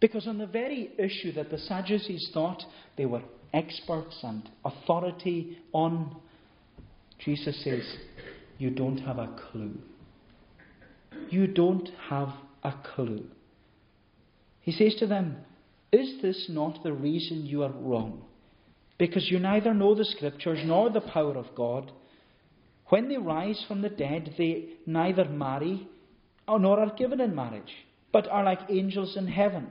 Because 0.00 0.26
on 0.26 0.38
the 0.38 0.46
very 0.46 0.90
issue 0.98 1.32
that 1.32 1.50
the 1.50 1.58
Sadducees 1.58 2.30
thought 2.32 2.62
they 2.96 3.06
were 3.06 3.22
experts 3.52 4.18
and 4.22 4.48
authority 4.64 5.58
on, 5.72 6.16
Jesus 7.18 7.62
says, 7.64 7.82
You 8.58 8.70
don't 8.70 8.98
have 8.98 9.18
a 9.18 9.34
clue. 9.50 9.78
You 11.30 11.46
don't 11.46 11.88
have 12.08 12.28
a 12.62 12.74
clue. 12.94 13.24
He 14.66 14.72
says 14.72 14.96
to 14.98 15.06
them, 15.06 15.36
is 15.92 16.20
this 16.20 16.46
not 16.48 16.82
the 16.82 16.92
reason 16.92 17.46
you 17.46 17.62
are 17.62 17.70
wrong? 17.70 18.24
Because 18.98 19.30
you 19.30 19.38
neither 19.38 19.72
know 19.72 19.94
the 19.94 20.04
Scriptures 20.04 20.58
nor 20.64 20.90
the 20.90 21.00
power 21.00 21.36
of 21.36 21.54
God. 21.54 21.92
When 22.88 23.08
they 23.08 23.16
rise 23.16 23.64
from 23.68 23.80
the 23.80 23.88
dead, 23.88 24.34
they 24.36 24.70
neither 24.84 25.24
marry 25.24 25.86
oh, 26.48 26.58
nor 26.58 26.80
are 26.80 26.96
given 26.96 27.20
in 27.20 27.32
marriage, 27.32 27.72
but 28.12 28.26
are 28.28 28.42
like 28.42 28.58
angels 28.68 29.16
in 29.16 29.28
heaven. 29.28 29.68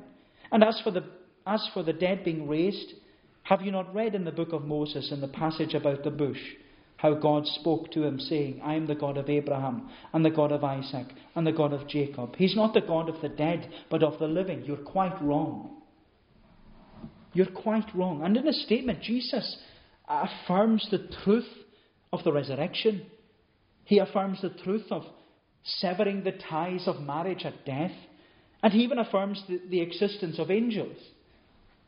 And 0.50 0.64
as 0.64 0.80
for 0.82 0.92
the, 0.92 1.04
as 1.46 1.68
for 1.74 1.84
the 1.84 1.92
dead 1.92 2.24
being 2.24 2.48
raised, 2.48 2.94
have 3.44 3.62
you 3.62 3.72
not 3.72 3.94
read 3.94 4.16
in 4.16 4.24
the 4.24 4.32
book 4.32 4.54
of 4.54 4.64
Moses 4.64 5.12
in 5.12 5.20
the 5.20 5.28
passage 5.28 5.74
about 5.74 6.06
the 6.06 6.10
bush? 6.10 6.40
How 7.06 7.14
God 7.14 7.46
spoke 7.46 7.92
to 7.92 8.04
him, 8.04 8.20
saying, 8.20 8.62
I 8.64 8.74
am 8.74 8.88
the 8.88 8.96
God 8.96 9.18
of 9.18 9.30
Abraham, 9.30 9.90
and 10.12 10.26
the 10.26 10.32
God 10.32 10.52
of 10.52 10.64
Isaac, 10.64 11.06
and 11.36 11.46
the 11.46 11.52
God 11.52 11.72
of 11.72 11.88
Jacob. 11.88 12.36
He's 12.36 12.56
not 12.56 12.74
the 12.74 12.82
God 12.82 13.10
of 13.10 13.22
the 13.22 13.30
dead, 13.30 13.70
but 13.92 14.02
of 14.02 14.18
the 14.18 14.26
living. 14.26 14.64
You're 14.66 14.78
quite 14.78 15.16
wrong. 15.22 15.84
You're 17.34 17.46
quite 17.46 17.94
wrong. 17.94 18.24
And 18.24 18.36
in 18.36 18.48
a 18.48 18.54
statement, 18.54 19.04
Jesus 19.04 19.58
affirms 20.08 20.88
the 20.90 21.08
truth 21.24 21.48
of 22.12 22.24
the 22.24 22.34
resurrection. 22.34 23.06
He 23.84 24.00
affirms 24.00 24.42
the 24.42 24.50
truth 24.64 24.86
of 24.90 25.04
severing 25.64 26.24
the 26.24 26.32
ties 26.32 26.88
of 26.88 27.02
marriage 27.02 27.46
at 27.46 27.66
death. 27.68 27.92
And 28.64 28.74
he 28.74 28.80
even 28.80 28.98
affirms 28.98 29.44
the, 29.48 29.62
the 29.70 29.82
existence 29.82 30.40
of 30.40 30.50
angels, 30.50 30.98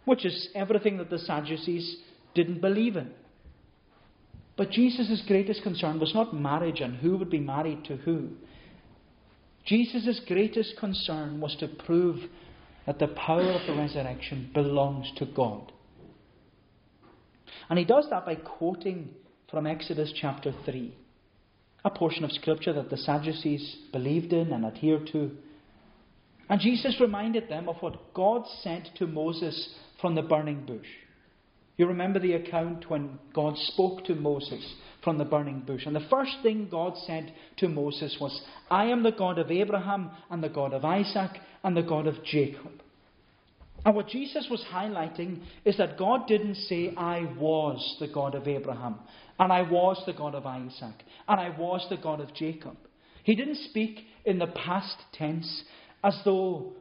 which 0.06 0.28
is 0.28 0.50
everything 0.54 0.98
that 0.98 1.10
the 1.10 1.18
Sadducees 1.18 1.98
didn't 2.36 2.62
believe 2.62 2.98
in. 2.98 3.10
But 4.58 4.72
Jesus' 4.72 5.22
greatest 5.28 5.62
concern 5.62 6.00
was 6.00 6.14
not 6.16 6.34
marriage 6.34 6.82
and 6.82 6.98
who 6.98 7.16
would 7.18 7.30
be 7.30 7.40
married 7.40 7.86
to 7.86 7.98
who. 7.98 8.30
Jesus' 9.66 10.20
greatest 10.28 10.76
concern 10.80 11.40
was 11.40 11.56
to 11.60 11.68
prove 11.68 12.22
that 12.88 13.00
the 13.00 13.08
power 13.10 13.52
of 13.52 13.68
the 13.68 13.76
resurrection 13.76 14.50
belongs 14.54 15.12
to 15.18 15.26
God. 15.26 15.72
And 17.70 17.78
he 17.78 17.86
does 17.86 18.08
that 18.10 18.26
by 18.26 18.36
quoting 18.36 19.10
from 19.52 19.68
Exodus 19.68 20.12
chapter 20.20 20.54
3, 20.66 20.94
a 21.86 21.90
portion 21.90 22.24
of 22.24 22.32
scripture 22.32 22.74
that 22.74 22.90
the 22.90 22.98
Sadducees 22.98 23.78
believed 23.92 24.34
in 24.34 24.54
and 24.54 24.66
adhered 24.66 25.08
to. 25.12 25.32
And 26.50 26.62
Jesus 26.62 27.00
reminded 27.00 27.50
them 27.50 27.70
of 27.70 27.76
what 27.82 28.14
God 28.14 28.46
said 28.64 28.90
to 28.96 29.06
Moses 29.06 29.76
from 30.02 30.16
the 30.16 30.22
burning 30.22 30.66
bush. 30.66 30.88
You 31.78 31.86
remember 31.86 32.20
the 32.20 32.34
account 32.34 32.90
when 32.90 33.20
God 33.34 33.56
spoke 33.56 34.04
to 34.06 34.16
Moses 34.16 34.66
from 35.04 35.20
the 35.20 35.26
burning 35.26 35.62
bush. 35.62 35.86
And 35.86 35.96
the 35.96 36.08
first 36.10 36.38
thing 36.42 36.68
God 36.70 36.98
said 37.06 37.34
to 37.58 37.70
Moses 37.70 38.18
was, 38.20 38.42
I 38.70 38.86
am 38.86 39.04
the 39.04 39.12
God 39.12 39.38
of 39.38 39.52
Abraham 39.52 40.10
and 40.32 40.44
the 40.44 40.50
God 40.50 40.74
of 40.74 40.84
Isaac 40.84 41.32
and 41.64 41.78
the 41.78 41.84
God 41.84 42.08
of 42.08 42.24
Jacob. 42.24 42.82
And 43.86 43.96
what 43.96 44.08
Jesus 44.08 44.48
was 44.50 44.66
highlighting 44.72 45.44
is 45.64 45.78
that 45.78 46.00
God 46.00 46.28
didn't 46.28 46.56
say, 46.56 46.94
I 46.98 47.22
was 47.40 47.96
the 48.00 48.08
God 48.08 48.34
of 48.34 48.48
Abraham, 48.48 48.96
and 49.40 49.54
I 49.54 49.62
was 49.62 50.02
the 50.06 50.14
God 50.14 50.34
of 50.34 50.46
Isaac, 50.46 50.96
and 51.28 51.40
I 51.40 51.58
was 51.58 51.86
the 51.90 51.98
God 51.98 52.20
of 52.20 52.34
Jacob. 52.34 52.76
He 53.24 53.36
didn't 53.36 53.60
speak 53.70 54.00
in 54.26 54.40
the 54.40 54.48
past 54.48 54.98
tense 55.14 55.64
as 56.04 56.20
though 56.26 56.74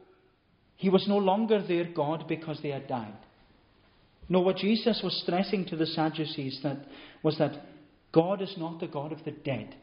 he 0.75 0.89
was 0.89 1.07
no 1.07 1.17
longer 1.17 1.61
their 1.65 1.85
God 1.85 2.27
because 2.27 2.59
they 2.61 2.69
had 2.69 2.87
died. 2.87 3.17
No, 4.29 4.41
what 4.41 4.57
Jesus 4.57 5.01
was 5.03 5.21
stressing 5.23 5.65
to 5.65 5.75
the 5.75 5.85
Sadducees 5.85 6.59
that, 6.63 6.77
was 7.23 7.37
that 7.37 7.53
God 8.11 8.41
is 8.41 8.53
not 8.57 8.79
the 8.79 8.87
God 8.87 9.11
of 9.11 9.23
the 9.23 9.31
dead. 9.31 9.75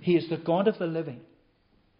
He 0.00 0.16
is 0.16 0.28
the 0.28 0.36
God 0.36 0.68
of 0.68 0.78
the 0.78 0.86
living. 0.86 1.20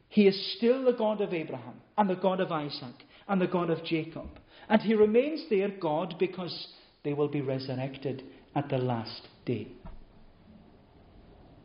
He 0.09 0.27
is 0.27 0.55
still 0.57 0.85
the 0.85 0.93
God 0.93 1.21
of 1.21 1.35
Abraham 1.35 1.75
and 1.97 2.09
the 2.09 2.15
God 2.15 2.41
of 2.41 2.53
Isaac 2.53 2.95
and 3.29 3.41
the 3.41 3.47
God 3.47 3.71
of 3.71 3.85
Jacob. 3.85 4.29
And 4.69 4.81
he 4.81 4.95
remains 4.95 5.45
their 5.51 5.69
God 5.69 6.15
because 6.19 6.69
they 7.05 7.13
will 7.13 7.29
be 7.29 7.41
resurrected 7.41 8.23
at 8.55 8.69
the 8.69 8.79
last 8.79 9.29
day. 9.45 9.69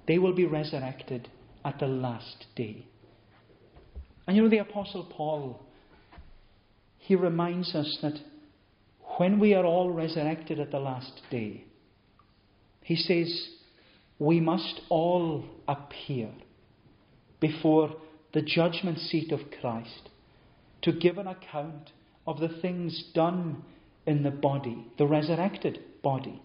They 0.08 0.17
will 0.17 0.34
be 0.34 0.45
resurrected 0.45 1.29
at 1.63 1.79
the 1.79 1.88
last 1.88 2.45
day. 2.56 2.86
And 4.27 4.36
you 4.36 4.43
know, 4.43 4.49
the 4.49 4.58
Apostle 4.60 5.06
Paul, 5.15 5.62
he 6.97 7.15
reminds 7.15 7.73
us 7.75 7.97
that 8.01 8.19
when 9.17 9.39
we 9.39 9.54
are 9.54 9.65
all 9.65 9.91
resurrected 9.91 10.60
at 10.60 10.71
the 10.71 10.80
last 10.80 11.21
day, 11.30 11.65
he 12.82 12.95
says, 12.95 13.49
we 14.19 14.39
must 14.39 14.82
all 14.89 15.43
appear 15.67 16.30
before 17.39 17.95
the 18.34 18.41
judgment 18.41 18.97
seat 18.97 19.32
of 19.32 19.39
Christ 19.60 20.10
to 20.82 20.91
give 20.91 21.17
an 21.17 21.28
account 21.28 21.91
of 22.26 22.39
the 22.39 22.49
things 22.62 23.04
done 23.13 23.63
in 24.06 24.23
the 24.23 24.32
body, 24.32 24.86
the 24.97 25.08
resurrected 25.08 25.80
body. 26.02 26.41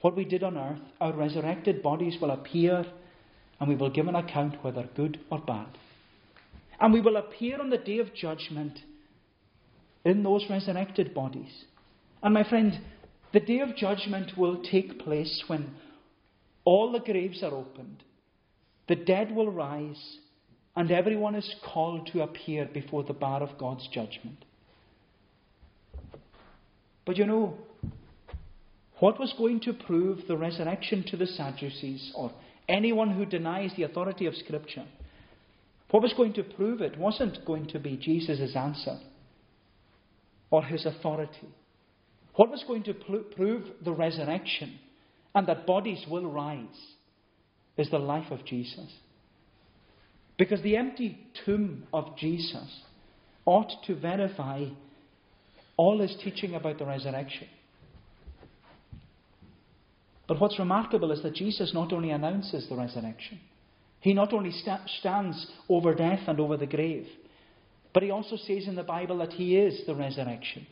What 0.00 0.16
we 0.16 0.24
did 0.24 0.42
on 0.42 0.56
earth, 0.56 0.80
our 1.00 1.12
resurrected 1.12 1.82
bodies 1.82 2.16
will 2.20 2.30
appear 2.30 2.84
and 3.58 3.68
we 3.68 3.76
will 3.76 3.90
give 3.90 4.08
an 4.08 4.14
account 4.14 4.62
whether 4.62 4.88
good 4.94 5.18
or 5.30 5.38
bad. 5.38 5.78
And 6.78 6.92
we 6.92 7.00
will 7.00 7.16
appear 7.16 7.60
on 7.60 7.70
the 7.70 7.78
day 7.78 7.98
of 7.98 8.14
judgment 8.14 8.78
in 10.04 10.22
those 10.22 10.44
resurrected 10.50 11.14
bodies. 11.14 11.64
And 12.26 12.34
my 12.34 12.42
friend, 12.42 12.80
the 13.32 13.38
day 13.38 13.60
of 13.60 13.76
judgment 13.76 14.36
will 14.36 14.60
take 14.60 14.98
place 14.98 15.44
when 15.46 15.76
all 16.64 16.90
the 16.90 16.98
graves 16.98 17.40
are 17.40 17.54
opened, 17.54 18.02
the 18.88 18.96
dead 18.96 19.30
will 19.30 19.48
rise, 19.48 20.18
and 20.74 20.90
everyone 20.90 21.36
is 21.36 21.54
called 21.64 22.08
to 22.08 22.22
appear 22.22 22.64
before 22.74 23.04
the 23.04 23.12
bar 23.12 23.44
of 23.44 23.56
God's 23.58 23.86
judgment. 23.92 24.44
But 27.04 27.16
you 27.16 27.26
know, 27.26 27.58
what 28.98 29.20
was 29.20 29.32
going 29.38 29.60
to 29.60 29.72
prove 29.72 30.26
the 30.26 30.36
resurrection 30.36 31.04
to 31.10 31.16
the 31.16 31.28
Sadducees 31.28 32.10
or 32.16 32.32
anyone 32.68 33.12
who 33.12 33.24
denies 33.24 33.70
the 33.76 33.84
authority 33.84 34.26
of 34.26 34.34
Scripture? 34.34 34.86
What 35.92 36.02
was 36.02 36.12
going 36.14 36.32
to 36.32 36.42
prove 36.42 36.80
it 36.80 36.98
wasn't 36.98 37.46
going 37.46 37.68
to 37.68 37.78
be 37.78 37.96
Jesus' 37.96 38.56
answer 38.56 38.98
or 40.50 40.64
his 40.64 40.86
authority. 40.86 41.54
What 42.36 42.50
was 42.50 42.64
going 42.66 42.84
to 42.84 42.94
prove 42.94 43.64
the 43.84 43.92
resurrection 43.92 44.78
and 45.34 45.46
that 45.46 45.66
bodies 45.66 46.04
will 46.08 46.30
rise 46.30 46.66
is 47.76 47.90
the 47.90 47.98
life 47.98 48.30
of 48.30 48.44
Jesus. 48.44 48.90
Because 50.38 50.62
the 50.62 50.76
empty 50.76 51.18
tomb 51.44 51.84
of 51.92 52.16
Jesus 52.16 52.80
ought 53.46 53.72
to 53.86 53.94
verify 53.94 54.66
all 55.76 56.00
his 56.00 56.14
teaching 56.22 56.54
about 56.54 56.78
the 56.78 56.86
resurrection. 56.86 57.48
But 60.28 60.40
what's 60.40 60.58
remarkable 60.58 61.12
is 61.12 61.22
that 61.22 61.34
Jesus 61.34 61.72
not 61.72 61.92
only 61.92 62.10
announces 62.10 62.68
the 62.68 62.76
resurrection, 62.76 63.40
he 64.00 64.12
not 64.12 64.32
only 64.32 64.50
st- 64.50 64.80
stands 64.98 65.46
over 65.68 65.94
death 65.94 66.20
and 66.26 66.38
over 66.40 66.56
the 66.56 66.66
grave, 66.66 67.06
but 67.94 68.02
he 68.02 68.10
also 68.10 68.36
says 68.36 68.66
in 68.66 68.74
the 68.74 68.82
Bible 68.82 69.18
that 69.18 69.32
he 69.32 69.56
is 69.56 69.86
the 69.86 69.94
resurrection. 69.94 70.66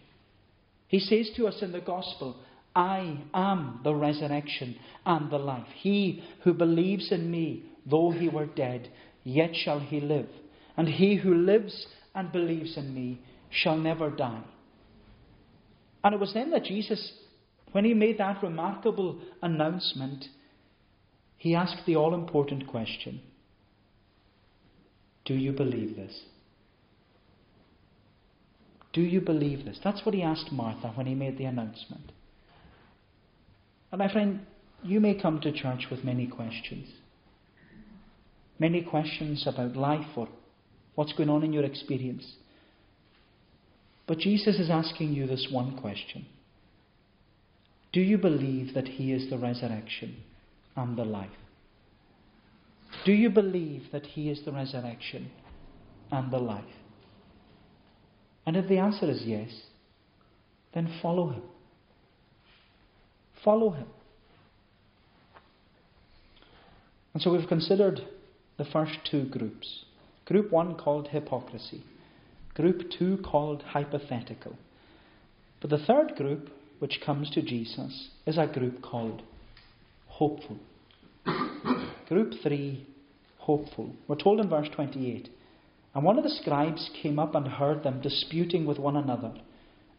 He 0.95 1.01
says 1.01 1.29
to 1.35 1.49
us 1.49 1.61
in 1.61 1.73
the 1.73 1.81
gospel, 1.81 2.37
I 2.73 3.19
am 3.35 3.81
the 3.83 3.93
resurrection 3.93 4.77
and 5.05 5.29
the 5.29 5.39
life. 5.39 5.67
He 5.75 6.23
who 6.45 6.55
believes 6.55 7.11
in 7.11 7.33
me, 7.33 7.65
though 7.85 8.13
he 8.13 8.29
were 8.29 8.47
dead, 8.47 8.93
yet 9.25 9.57
shall 9.57 9.81
he 9.81 9.99
live. 9.99 10.29
And 10.77 10.87
he 10.87 11.17
who 11.17 11.35
lives 11.35 11.89
and 12.15 12.31
believes 12.31 12.77
in 12.77 12.95
me 12.95 13.21
shall 13.51 13.77
never 13.77 14.09
die. 14.09 14.45
And 16.05 16.15
it 16.15 16.21
was 16.21 16.33
then 16.33 16.53
that 16.53 16.63
Jesus, 16.63 17.13
when 17.73 17.85
he 17.85 17.93
made 17.93 18.19
that 18.19 18.41
remarkable 18.41 19.19
announcement, 19.43 20.27
he 21.37 21.57
asked 21.57 21.87
the 21.87 21.97
all 21.97 22.15
important 22.15 22.69
question 22.69 23.21
Do 25.25 25.35
you 25.35 25.51
believe 25.51 25.97
this? 25.97 26.17
Do 28.95 29.03
you 29.03 29.21
believe 29.21 29.65
this? 29.65 29.81
That's 29.83 30.07
what 30.07 30.15
he 30.15 30.23
asked 30.23 30.53
Martha 30.53 30.93
when 30.95 31.07
he 31.07 31.15
made 31.15 31.37
the 31.37 31.45
announcement. 31.45 32.13
And 33.91 33.99
my 33.99 34.11
friend, 34.11 34.47
you 34.83 35.01
may 35.01 35.21
come 35.21 35.41
to 35.41 35.53
church 35.53 35.89
with 35.91 36.05
many 36.05 36.29
questions. 36.29 36.89
Many 38.59 38.83
questions 38.83 39.47
about 39.47 39.77
life 39.77 40.17
or 40.17 40.29
what's 40.95 41.13
going 41.13 41.29
on 41.29 41.43
in 41.43 41.53
your 41.53 41.65
experience. 41.65 42.37
But 44.07 44.19
Jesus 44.19 44.61
is 44.61 44.71
asking 44.71 45.13
you 45.13 45.27
this 45.27 45.49
one 45.51 45.77
question 45.77 46.27
Do 47.93 48.01
you 48.01 48.17
believe 48.17 48.75
that 48.75 48.87
He 48.87 49.13
is 49.13 49.29
the 49.29 49.39
resurrection 49.39 50.19
and 50.77 50.97
the 50.97 51.05
life? 51.05 51.31
Do 53.05 53.13
you 53.13 53.29
believe 53.29 53.91
that 53.91 54.07
He 54.07 54.31
is 54.31 54.45
the 54.45 54.53
resurrection 54.53 55.33
and 56.13 56.33
the 56.33 56.39
life? 56.39 56.65
And 58.47 58.57
if 58.57 58.69
the 58.69 58.79
answer 58.79 59.11
is 59.11 59.23
yes, 59.25 59.51
then 60.75 60.99
follow 61.01 61.31
Him. 61.31 61.43
Follow 63.45 63.71
Him. 63.71 63.87
And 67.15 67.23
so 67.23 67.31
we've 67.31 67.49
considered 67.49 68.01
the 68.59 68.65
first 68.65 68.99
two 69.11 69.25
groups. 69.25 69.85
Group 70.27 70.51
one 70.51 70.75
called 70.77 71.09
hypocrisy, 71.09 71.85
group 72.55 72.91
two 72.99 73.19
called 73.25 73.63
hypothetical. 73.63 74.57
But 75.61 75.71
the 75.71 75.85
third 75.87 76.17
group, 76.17 76.51
which 76.79 77.01
comes 77.05 77.31
to 77.31 77.43
Jesus, 77.43 78.09
is 78.27 78.39
a 78.39 78.47
group 78.47 78.83
called 78.83 79.23
hopeful. 80.07 80.59
group 82.09 82.35
three, 82.43 82.87
hopeful. 83.39 83.95
We're 84.09 84.17
told 84.17 84.41
in 84.41 84.49
verse 84.49 84.69
28 84.75 85.29
And 85.95 86.05
one 86.05 86.19
of 86.19 86.25
the 86.25 86.31
scribes 86.31 86.91
came 87.03 87.19
up 87.19 87.35
and 87.35 87.47
heard 87.47 87.83
them 87.83 88.01
disputing 88.01 88.67
with 88.67 88.79
one 88.79 88.97
another, 88.97 89.33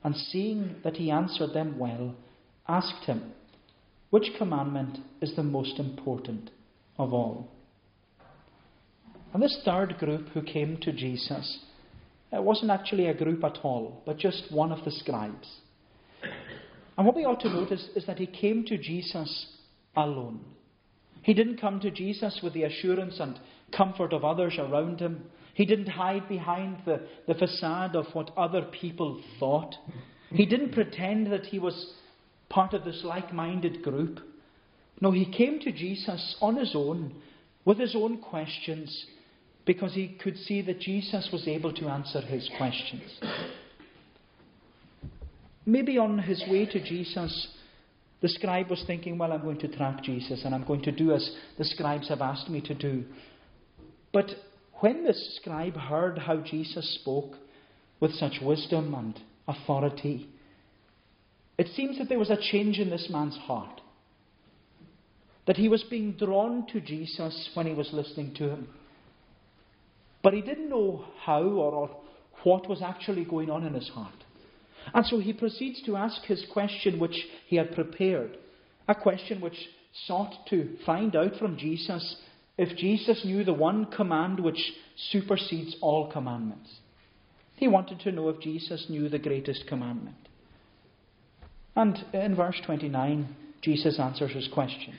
and 0.04 0.16
seeing 0.16 0.76
that 0.84 0.98
he 0.98 1.10
answered 1.10 1.54
them 1.54 1.80
well, 1.80 2.16
asked 2.68 3.06
him, 3.06 3.32
Which 4.10 4.34
commandment 4.38 5.00
is 5.22 5.36
the 5.36 5.44
most 5.44 5.80
important 5.80 6.52
of 6.98 7.14
all? 7.14 7.50
And 9.34 9.42
this 9.42 9.62
third 9.66 9.98
group 9.98 10.30
who 10.30 10.42
came 10.42 10.78
to 10.82 10.94
Jesus, 10.94 11.60
it 12.32 12.44
wasn't 12.44 12.72
actually 12.72 13.08
a 13.08 13.14
group 13.14 13.44
at 13.44 13.60
all, 13.64 14.02
but 14.06 14.18
just 14.18 14.52
one 14.52 14.72
of 14.72 14.84
the 14.86 14.92
scribes. 14.92 15.48
And 16.98 17.06
what 17.06 17.16
we 17.16 17.26
ought 17.26 17.42
to 17.42 17.50
notice 17.50 17.90
is 17.96 18.06
that 18.06 18.18
he 18.18 18.28
came 18.28 18.66
to 18.66 18.78
Jesus 18.78 19.48
alone. 19.96 20.40
He 21.22 21.34
didn't 21.34 21.60
come 21.60 21.80
to 21.82 21.92
Jesus 21.92 22.40
with 22.44 22.54
the 22.54 22.64
assurance 22.64 23.20
and 23.20 23.40
comfort 23.76 24.14
of 24.14 24.24
others 24.24 24.56
around 24.60 25.00
him. 25.00 25.26
He 25.56 25.66
didn't 25.66 25.88
hide 25.88 26.28
behind 26.28 26.82
the, 26.86 27.08
the 27.28 27.34
facade 27.34 27.96
of 27.96 28.08
what 28.12 28.30
other 28.36 28.62
people 28.62 29.22
thought. 29.40 29.74
He 30.30 30.46
didn't 30.46 30.74
pretend 30.74 31.32
that 31.32 31.46
he 31.46 31.60
was 31.60 31.94
part 32.50 32.74
of 32.74 32.84
this 32.84 33.02
like 33.06 33.34
minded 33.34 33.82
group. 33.82 34.20
No, 35.00 35.12
he 35.12 35.26
came 35.26 35.62
to 35.62 35.72
Jesus 35.72 36.36
on 36.42 36.58
his 36.58 36.74
own, 36.76 37.16
with 37.64 37.80
his 37.80 37.96
own 37.96 38.22
questions, 38.22 39.06
because 39.66 39.94
he 39.94 40.18
could 40.22 40.36
see 40.38 40.62
that 40.62 40.82
Jesus 40.82 41.30
was 41.32 41.48
able 41.48 41.72
to 41.72 41.88
answer 41.88 42.20
his 42.20 42.50
questions. 42.58 43.18
Maybe 45.66 45.98
on 45.98 46.20
his 46.20 46.44
way 46.50 46.66
to 46.66 46.84
Jesus, 46.84 47.48
the 48.22 48.28
scribe 48.28 48.70
was 48.70 48.84
thinking, 48.86 49.18
Well, 49.18 49.32
I'm 49.32 49.42
going 49.42 49.60
to 49.60 49.70
track 49.70 50.04
Jesus 50.04 50.44
and 50.44 50.54
I'm 50.54 50.66
going 50.66 50.84
to 50.84 50.92
do 50.92 51.14
as 51.14 51.32
the 51.58 51.64
scribes 51.64 52.10
have 52.10 52.20
asked 52.20 52.50
me 52.50 52.60
to 52.60 52.74
do. 52.74 53.06
But 54.12 54.26
when 54.80 55.04
the 55.04 55.14
scribe 55.14 55.76
heard 55.76 56.18
how 56.18 56.38
Jesus 56.38 56.98
spoke 57.02 57.36
with 58.00 58.12
such 58.14 58.40
wisdom 58.42 58.94
and 58.94 59.20
authority, 59.48 60.30
it 61.58 61.68
seems 61.76 61.98
that 61.98 62.10
there 62.10 62.20
was 62.20 62.30
a 62.30 62.42
change 62.52 62.80
in 62.80 62.90
this 62.90 63.08
man's 63.10 63.38
heart. 63.38 63.82
That 65.48 65.58
he 65.58 65.70
was 65.70 65.84
being 65.84 66.14
drawn 66.14 66.66
to 66.74 66.82
Jesus 66.82 67.50
when 67.54 67.68
he 67.68 67.74
was 67.74 67.90
listening 67.94 68.34
to 68.36 68.50
him. 68.50 68.68
But 70.24 70.34
he 70.34 70.42
didn't 70.42 70.70
know 70.70 71.06
how 71.24 71.44
or, 71.44 71.96
what 72.44 72.68
was 72.68 72.82
actually 72.82 73.26
going 73.26 73.50
on 73.50 73.64
in 73.64 73.74
his 73.74 73.90
heart. 73.90 74.14
And 74.94 75.06
so 75.06 75.20
he 75.20 75.34
proceeds 75.34 75.82
to 75.84 75.96
ask 75.96 76.22
his 76.24 76.46
question 76.52 77.00
which 77.00 77.18
he 77.48 77.56
had 77.56 77.74
prepared, 77.74 78.38
a 78.88 78.96
question 78.96 79.40
which 79.40 79.58
sought 80.08 80.34
to 80.50 80.76
find 80.86 81.16
out 81.16 81.36
from 81.38 81.58
Jesus 81.58 82.18
if 82.58 82.78
Jesus 82.78 83.24
knew 83.26 83.44
the 83.44 83.54
one 83.54 83.86
command 83.86 84.40
which 84.40 84.74
supersedes 85.12 85.76
all 85.82 86.12
commandments. 86.12 86.70
He 87.56 87.68
wanted 87.68 88.00
to 88.02 88.12
know 88.12 88.30
if 88.30 88.40
Jesus 88.40 88.86
knew 88.90 89.10
the 89.10 89.20
greatest 89.20 89.66
commandment. 89.68 90.16
And 91.76 91.98
in 92.14 92.36
verse 92.36 92.60
29, 92.66 93.36
Jesus 93.62 94.00
answers 94.00 94.32
his 94.32 94.48
question. 94.54 94.96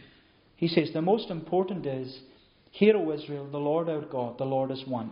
He 0.57 0.69
says, 0.69 0.91
The 0.93 1.03
most 1.03 1.31
important 1.31 1.87
is, 1.87 2.21
Hear, 2.73 2.97
O 2.97 3.13
Israel, 3.13 3.49
the 3.51 3.59
Lord 3.59 3.89
our 3.89 4.03
God, 4.03 4.37
the 4.39 4.45
Lord 4.45 4.71
is 4.71 4.85
one. 4.87 5.11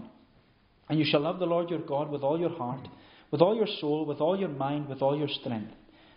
And 0.88 0.98
you 0.98 1.06
shall 1.08 1.20
love 1.20 1.38
the 1.38 1.46
Lord 1.46 1.70
your 1.70 1.80
God 1.80 2.10
with 2.10 2.22
all 2.22 2.38
your 2.38 2.54
heart, 2.56 2.86
with 3.30 3.40
all 3.40 3.56
your 3.56 3.68
soul, 3.80 4.04
with 4.04 4.20
all 4.20 4.38
your 4.38 4.50
mind, 4.50 4.88
with 4.88 5.00
all 5.00 5.16
your 5.16 5.28
strength. 5.28 5.72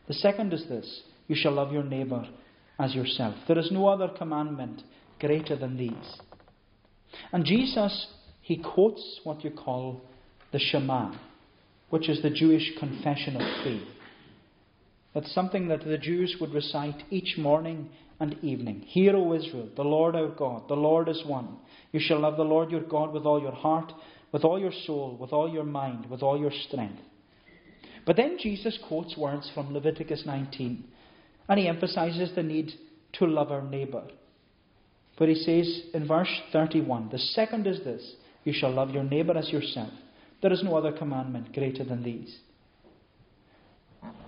The 0.08 0.14
second 0.14 0.54
is 0.54 0.68
this 0.68 1.04
you 1.28 1.36
shall 1.38 1.54
love 1.54 1.72
your 1.72 1.84
neighbour 1.84 2.28
as 2.80 2.96
yourself. 2.96 3.36
There 3.48 3.60
is 3.60 3.72
no 3.72 3.88
other 3.88 4.10
commandment 4.10 4.82
greater 5.20 5.56
than 5.56 5.78
these. 5.78 6.20
And 7.32 7.46
Jesus, 7.46 8.08
he 8.42 8.58
quotes 8.58 9.22
what 9.24 9.44
you 9.44 9.52
call 9.52 10.02
the 10.52 10.60
Shema, 10.60 11.14
which 11.90 12.10
is 12.10 12.22
the 12.22 12.30
Jewish 12.30 12.74
confession 12.80 13.36
of 13.36 13.64
faith. 13.64 13.88
That's 15.14 15.34
something 15.34 15.68
that 15.70 15.84
the 15.84 15.98
Jews 15.98 16.36
would 16.40 16.54
recite 16.54 17.04
each 17.10 17.38
morning 17.38 17.90
and 18.20 18.38
evening. 18.44 18.82
Hear, 18.82 19.16
O 19.16 19.34
Israel, 19.34 19.70
the 19.76 19.84
Lord 19.84 20.16
our 20.16 20.30
God, 20.30 20.68
the 20.68 20.76
Lord 20.76 21.10
is 21.10 21.24
one. 21.26 21.58
You 21.92 22.00
shall 22.00 22.20
love 22.20 22.38
the 22.38 22.44
Lord 22.44 22.72
your 22.72 22.84
God 22.84 23.14
with 23.14 23.26
all 23.26 23.42
your 23.42 23.54
heart, 23.54 23.92
with 24.32 24.44
all 24.44 24.60
your 24.60 24.74
soul, 24.86 25.18
with 25.20 25.32
all 25.32 25.50
your 25.50 25.64
mind, 25.64 26.10
with 26.10 26.22
all 26.22 26.40
your 26.40 26.52
strength. 26.68 27.00
But 28.06 28.16
then 28.16 28.38
Jesus 28.40 28.78
quotes 28.88 29.18
words 29.18 29.50
from 29.54 29.74
Leviticus 29.74 30.24
19, 30.26 30.84
and 31.50 31.60
he 31.60 31.68
emphasizes 31.68 32.34
the 32.36 32.44
need 32.44 32.72
to 33.14 33.26
love 33.26 33.52
our 33.52 33.62
neighbour. 33.62 34.08
But 35.18 35.30
he 35.30 35.36
says 35.36 35.82
in 35.94 36.08
verse 36.08 36.30
31 36.52 37.10
the 37.12 37.18
second 37.18 37.68
is 37.68 37.84
this 37.84 38.16
you 38.44 38.54
shall 38.54 38.72
love 38.72 38.92
your 38.92 39.04
neighbour 39.04 39.38
as 39.38 39.50
yourself. 39.50 39.92
There 40.42 40.54
is 40.54 40.64
no 40.64 40.78
other 40.78 40.92
commandment 40.92 41.54
greater 41.54 41.84
than 41.84 42.04
these. 42.04 42.38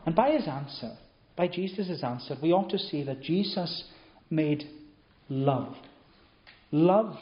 And 0.06 0.16
by 0.16 0.32
his 0.32 0.48
answer, 0.48 0.98
by 1.38 1.48
Jesus' 1.48 2.04
answer, 2.04 2.36
we 2.42 2.52
ought 2.52 2.70
to 2.72 2.80
see 2.80 3.04
that 3.04 3.22
Jesus 3.22 3.86
made 4.30 4.66
love. 5.30 5.76
Love 6.72 7.16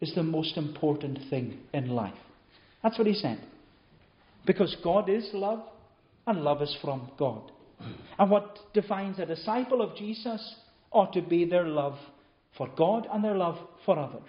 is 0.00 0.14
the 0.14 0.22
most 0.22 0.56
important 0.56 1.18
thing 1.30 1.58
in 1.72 1.88
life. 1.88 2.14
That's 2.82 2.98
what 2.98 3.06
he 3.06 3.14
said. 3.14 3.40
Because 4.44 4.76
God 4.82 5.08
is 5.08 5.28
love, 5.32 5.62
and 6.26 6.42
love 6.42 6.60
is 6.60 6.76
from 6.82 7.10
God. 7.18 7.50
And 8.18 8.30
what 8.30 8.58
defines 8.74 9.18
a 9.18 9.26
disciple 9.26 9.80
of 9.80 9.96
Jesus 9.96 10.56
ought 10.90 11.12
to 11.14 11.22
be 11.22 11.44
their 11.44 11.66
love 11.66 11.98
for 12.56 12.68
God 12.76 13.06
and 13.12 13.22
their 13.22 13.36
love 13.36 13.56
for 13.84 13.98
others. 13.98 14.28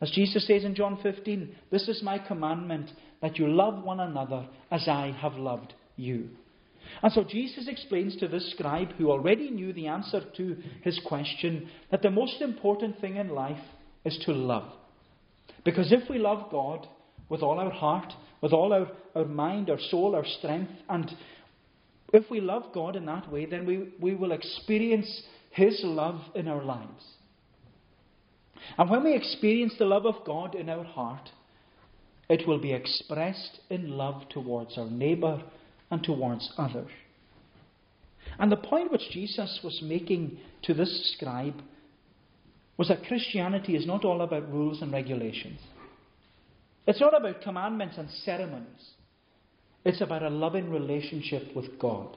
As 0.00 0.10
Jesus 0.10 0.46
says 0.46 0.64
in 0.64 0.74
John 0.74 0.98
15, 1.02 1.54
This 1.70 1.88
is 1.88 2.02
my 2.02 2.18
commandment, 2.18 2.90
that 3.22 3.38
you 3.38 3.48
love 3.48 3.82
one 3.82 4.00
another 4.00 4.46
as 4.70 4.86
I 4.88 5.16
have 5.20 5.34
loved 5.34 5.72
you. 5.96 6.28
And 7.02 7.12
so 7.12 7.24
Jesus 7.24 7.68
explains 7.68 8.16
to 8.16 8.28
this 8.28 8.50
scribe, 8.52 8.92
who 8.98 9.10
already 9.10 9.50
knew 9.50 9.72
the 9.72 9.86
answer 9.86 10.20
to 10.36 10.56
his 10.82 11.00
question, 11.06 11.68
that 11.90 12.02
the 12.02 12.10
most 12.10 12.40
important 12.40 13.00
thing 13.00 13.16
in 13.16 13.30
life 13.30 13.64
is 14.04 14.18
to 14.26 14.32
love. 14.32 14.70
Because 15.64 15.92
if 15.92 16.08
we 16.10 16.18
love 16.18 16.50
God 16.50 16.86
with 17.28 17.42
all 17.42 17.58
our 17.58 17.70
heart, 17.70 18.12
with 18.42 18.52
all 18.52 18.72
our, 18.72 18.90
our 19.14 19.24
mind, 19.24 19.70
our 19.70 19.80
soul, 19.90 20.14
our 20.14 20.26
strength, 20.38 20.70
and 20.88 21.10
if 22.12 22.30
we 22.30 22.40
love 22.40 22.64
God 22.74 22.96
in 22.96 23.06
that 23.06 23.30
way, 23.32 23.46
then 23.46 23.64
we, 23.64 23.88
we 23.98 24.14
will 24.14 24.32
experience 24.32 25.22
His 25.50 25.80
love 25.82 26.20
in 26.34 26.46
our 26.48 26.62
lives. 26.62 27.02
And 28.78 28.90
when 28.90 29.04
we 29.04 29.14
experience 29.14 29.74
the 29.78 29.84
love 29.84 30.06
of 30.06 30.24
God 30.24 30.54
in 30.54 30.68
our 30.68 30.84
heart, 30.84 31.30
it 32.28 32.46
will 32.46 32.60
be 32.60 32.72
expressed 32.72 33.60
in 33.70 33.90
love 33.90 34.28
towards 34.30 34.78
our 34.78 34.90
neighbour 34.90 35.42
and 35.90 36.02
towards 36.02 36.52
others. 36.56 36.90
And 38.38 38.50
the 38.50 38.56
point 38.56 38.90
which 38.90 39.10
Jesus 39.10 39.60
was 39.62 39.80
making 39.82 40.38
to 40.62 40.74
this 40.74 41.14
scribe 41.14 41.60
was 42.76 42.88
that 42.88 43.04
Christianity 43.04 43.76
is 43.76 43.86
not 43.86 44.04
all 44.04 44.22
about 44.22 44.50
rules 44.50 44.82
and 44.82 44.92
regulations. 44.92 45.60
It's 46.86 47.00
not 47.00 47.16
about 47.16 47.42
commandments 47.42 47.96
and 47.98 48.10
ceremonies. 48.10 48.90
It's 49.84 50.00
about 50.00 50.22
a 50.22 50.30
loving 50.30 50.70
relationship 50.70 51.54
with 51.54 51.78
God. 51.78 52.16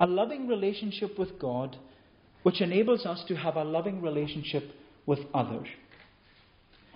A 0.00 0.06
loving 0.06 0.48
relationship 0.48 1.18
with 1.18 1.38
God 1.38 1.76
which 2.42 2.60
enables 2.60 3.06
us 3.06 3.22
to 3.28 3.36
have 3.36 3.56
a 3.56 3.64
loving 3.64 4.02
relationship 4.02 4.64
with 5.06 5.20
others. 5.34 5.66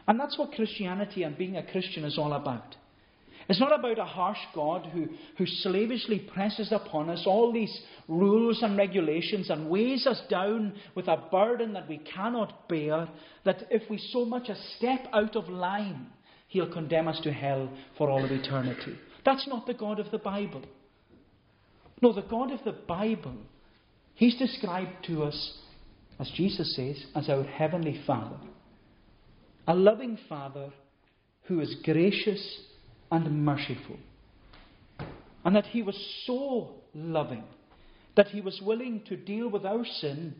And 0.08 0.20
that's 0.20 0.38
what 0.38 0.52
Christianity 0.52 1.22
and 1.22 1.36
being 1.36 1.56
a 1.56 1.70
Christian 1.70 2.04
is 2.04 2.18
all 2.18 2.32
about. 2.32 2.76
It's 3.48 3.60
not 3.60 3.78
about 3.78 3.98
a 3.98 4.04
harsh 4.04 4.38
God 4.54 4.86
who, 4.86 5.06
who 5.38 5.46
slavishly 5.46 6.18
presses 6.18 6.72
upon 6.72 7.10
us 7.10 7.24
all 7.26 7.52
these 7.52 7.80
rules 8.08 8.60
and 8.62 8.76
regulations 8.76 9.50
and 9.50 9.70
weighs 9.70 10.06
us 10.06 10.20
down 10.28 10.74
with 10.96 11.06
a 11.06 11.22
burden 11.30 11.72
that 11.74 11.88
we 11.88 11.98
cannot 11.98 12.68
bear, 12.68 13.08
that 13.44 13.64
if 13.70 13.88
we 13.88 13.98
so 14.12 14.24
much 14.24 14.50
as 14.50 14.58
step 14.76 15.06
out 15.12 15.36
of 15.36 15.48
line, 15.48 16.06
he'll 16.48 16.72
condemn 16.72 17.06
us 17.06 17.20
to 17.22 17.32
hell 17.32 17.70
for 17.96 18.10
all 18.10 18.24
of 18.24 18.32
eternity. 18.32 18.96
That's 19.24 19.46
not 19.46 19.66
the 19.66 19.74
God 19.74 20.00
of 20.00 20.10
the 20.10 20.18
Bible. 20.18 20.62
No, 22.02 22.12
the 22.12 22.22
God 22.22 22.50
of 22.50 22.64
the 22.64 22.72
Bible, 22.72 23.36
he's 24.16 24.36
described 24.36 25.06
to 25.06 25.22
us, 25.22 25.58
as 26.18 26.30
Jesus 26.34 26.74
says, 26.74 27.02
as 27.14 27.28
our 27.28 27.44
heavenly 27.44 28.02
Father. 28.06 28.36
A 29.68 29.74
loving 29.74 30.18
Father 30.28 30.70
who 31.44 31.60
is 31.60 31.76
gracious 31.84 32.60
and 33.10 33.44
merciful. 33.44 33.96
And 35.44 35.54
that 35.54 35.66
he 35.66 35.82
was 35.82 35.96
so 36.26 36.74
loving 36.92 37.44
that 38.16 38.28
he 38.28 38.40
was 38.40 38.60
willing 38.62 39.02
to 39.06 39.16
deal 39.16 39.48
with 39.48 39.64
our 39.64 39.84
sin 40.00 40.34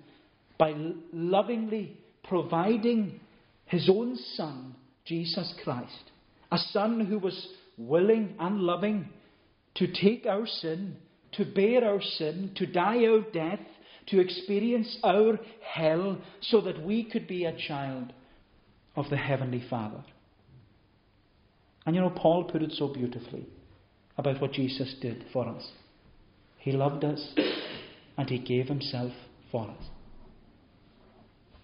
by 0.58 0.74
lovingly 1.12 1.96
providing 2.24 3.20
his 3.66 3.88
own 3.88 4.16
Son, 4.34 4.74
Jesus 5.04 5.54
Christ. 5.62 6.10
A 6.50 6.58
Son 6.58 7.00
who 7.00 7.18
was 7.18 7.48
willing 7.76 8.34
and 8.40 8.60
loving 8.60 9.08
to 9.74 9.86
take 9.86 10.26
our 10.26 10.46
sin, 10.46 10.96
to 11.36 11.44
bear 11.44 11.84
our 11.84 12.00
sin, 12.00 12.52
to 12.56 12.66
die 12.66 13.04
our 13.04 13.20
death, 13.32 13.60
to 14.06 14.20
experience 14.20 14.98
our 15.02 15.38
hell, 15.62 16.18
so 16.40 16.60
that 16.60 16.84
we 16.84 17.04
could 17.04 17.26
be 17.26 17.44
a 17.44 17.56
child 17.68 18.12
of 18.94 19.10
the 19.10 19.16
Heavenly 19.16 19.64
Father. 19.68 20.04
And 21.84 21.94
you 21.94 22.00
know, 22.00 22.10
Paul 22.10 22.44
put 22.44 22.62
it 22.62 22.72
so 22.72 22.88
beautifully 22.88 23.46
about 24.18 24.40
what 24.40 24.52
Jesus 24.52 24.94
did 25.00 25.24
for 25.32 25.48
us. 25.48 25.70
He 26.58 26.72
loved 26.72 27.04
us 27.04 27.34
and 28.16 28.28
he 28.28 28.38
gave 28.38 28.66
himself 28.66 29.12
for 29.52 29.68
us. 29.70 29.84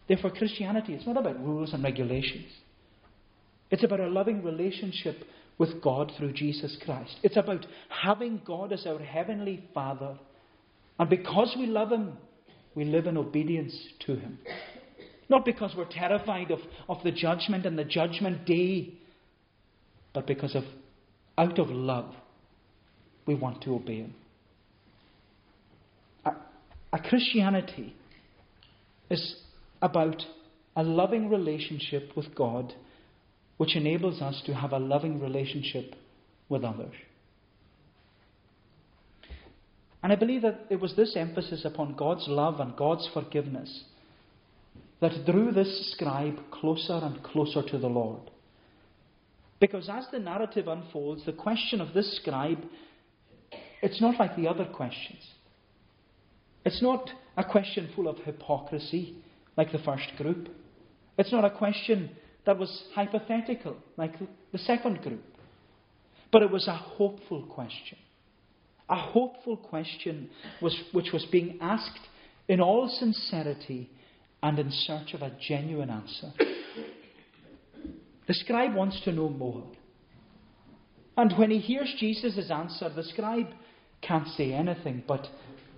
Therefore, 0.06 0.30
Christianity 0.30 0.94
is 0.94 1.06
not 1.06 1.16
about 1.16 1.42
rules 1.44 1.72
and 1.72 1.82
regulations. 1.82 2.52
It's 3.70 3.84
about 3.84 4.00
a 4.00 4.08
loving 4.08 4.44
relationship 4.44 5.24
with 5.58 5.82
God 5.82 6.12
through 6.16 6.32
Jesus 6.32 6.76
Christ. 6.84 7.16
It's 7.22 7.36
about 7.36 7.66
having 7.88 8.40
God 8.44 8.72
as 8.72 8.86
our 8.86 8.98
heavenly 8.98 9.64
Father. 9.74 10.18
And 10.98 11.08
because 11.08 11.54
we 11.58 11.66
love 11.66 11.90
Him, 11.92 12.16
we 12.74 12.84
live 12.84 13.06
in 13.06 13.16
obedience 13.16 13.76
to 14.06 14.16
Him. 14.16 14.38
Not 15.28 15.44
because 15.44 15.72
we're 15.76 15.90
terrified 15.90 16.50
of, 16.50 16.58
of 16.88 16.98
the 17.04 17.12
judgment 17.12 17.64
and 17.66 17.78
the 17.78 17.84
judgment 17.84 18.44
day, 18.44 18.94
but 20.12 20.26
because 20.26 20.54
of 20.54 20.64
out 21.38 21.58
of 21.58 21.70
love, 21.70 22.12
we 23.26 23.34
want 23.34 23.62
to 23.62 23.74
obey 23.74 23.98
Him. 23.98 24.14
A, 26.24 26.32
a 26.92 26.98
Christianity 26.98 27.94
is 29.10 29.36
about 29.80 30.22
a 30.76 30.82
loving 30.82 31.28
relationship 31.28 32.10
with 32.16 32.34
God, 32.34 32.72
which 33.56 33.76
enables 33.76 34.20
us 34.20 34.42
to 34.46 34.54
have 34.54 34.72
a 34.72 34.78
loving 34.78 35.20
relationship 35.20 35.94
with 36.48 36.64
others. 36.64 36.94
And 40.02 40.12
I 40.12 40.16
believe 40.16 40.42
that 40.42 40.66
it 40.68 40.80
was 40.80 40.96
this 40.96 41.14
emphasis 41.16 41.64
upon 41.64 41.94
God's 41.94 42.26
love 42.26 42.58
and 42.58 42.76
God's 42.76 43.08
forgiveness 43.14 43.84
that 45.00 45.26
drew 45.26 45.52
this 45.52 45.92
scribe 45.92 46.38
closer 46.50 46.94
and 46.94 47.22
closer 47.22 47.62
to 47.62 47.78
the 47.78 47.88
Lord. 47.88 48.30
Because 49.60 49.88
as 49.88 50.06
the 50.10 50.18
narrative 50.18 50.66
unfolds, 50.66 51.24
the 51.24 51.32
question 51.32 51.80
of 51.80 51.94
this 51.94 52.16
scribe, 52.16 52.64
it's 53.80 54.00
not 54.00 54.18
like 54.18 54.36
the 54.36 54.48
other 54.48 54.64
questions. 54.64 55.22
It's 56.64 56.82
not 56.82 57.10
a 57.36 57.44
question 57.44 57.90
full 57.94 58.08
of 58.08 58.18
hypocrisy 58.18 59.16
like 59.56 59.72
the 59.72 59.78
first 59.78 60.08
group. 60.16 60.48
It's 61.18 61.32
not 61.32 61.44
a 61.44 61.50
question 61.50 62.10
that 62.44 62.58
was 62.58 62.84
hypothetical 62.94 63.76
like 63.96 64.14
the 64.52 64.58
second 64.58 65.02
group. 65.02 65.22
But 66.30 66.42
it 66.42 66.50
was 66.50 66.66
a 66.66 66.76
hopeful 66.76 67.44
question. 67.44 67.98
A 68.88 68.96
hopeful 68.96 69.56
question 69.56 70.30
was, 70.60 70.76
which 70.92 71.12
was 71.12 71.24
being 71.30 71.58
asked 71.60 72.08
in 72.48 72.60
all 72.60 72.88
sincerity 72.88 73.90
and 74.42 74.58
in 74.58 74.70
search 74.70 75.14
of 75.14 75.22
a 75.22 75.32
genuine 75.46 75.90
answer. 75.90 76.32
The 78.26 78.34
scribe 78.34 78.74
wants 78.74 79.00
to 79.04 79.12
know 79.12 79.28
more. 79.28 79.64
And 81.16 81.32
when 81.38 81.50
he 81.50 81.58
hears 81.58 81.94
Jesus' 81.98 82.50
answer, 82.50 82.88
the 82.88 83.02
scribe 83.04 83.48
can't 84.00 84.28
say 84.28 84.52
anything 84.52 85.04
but 85.06 85.26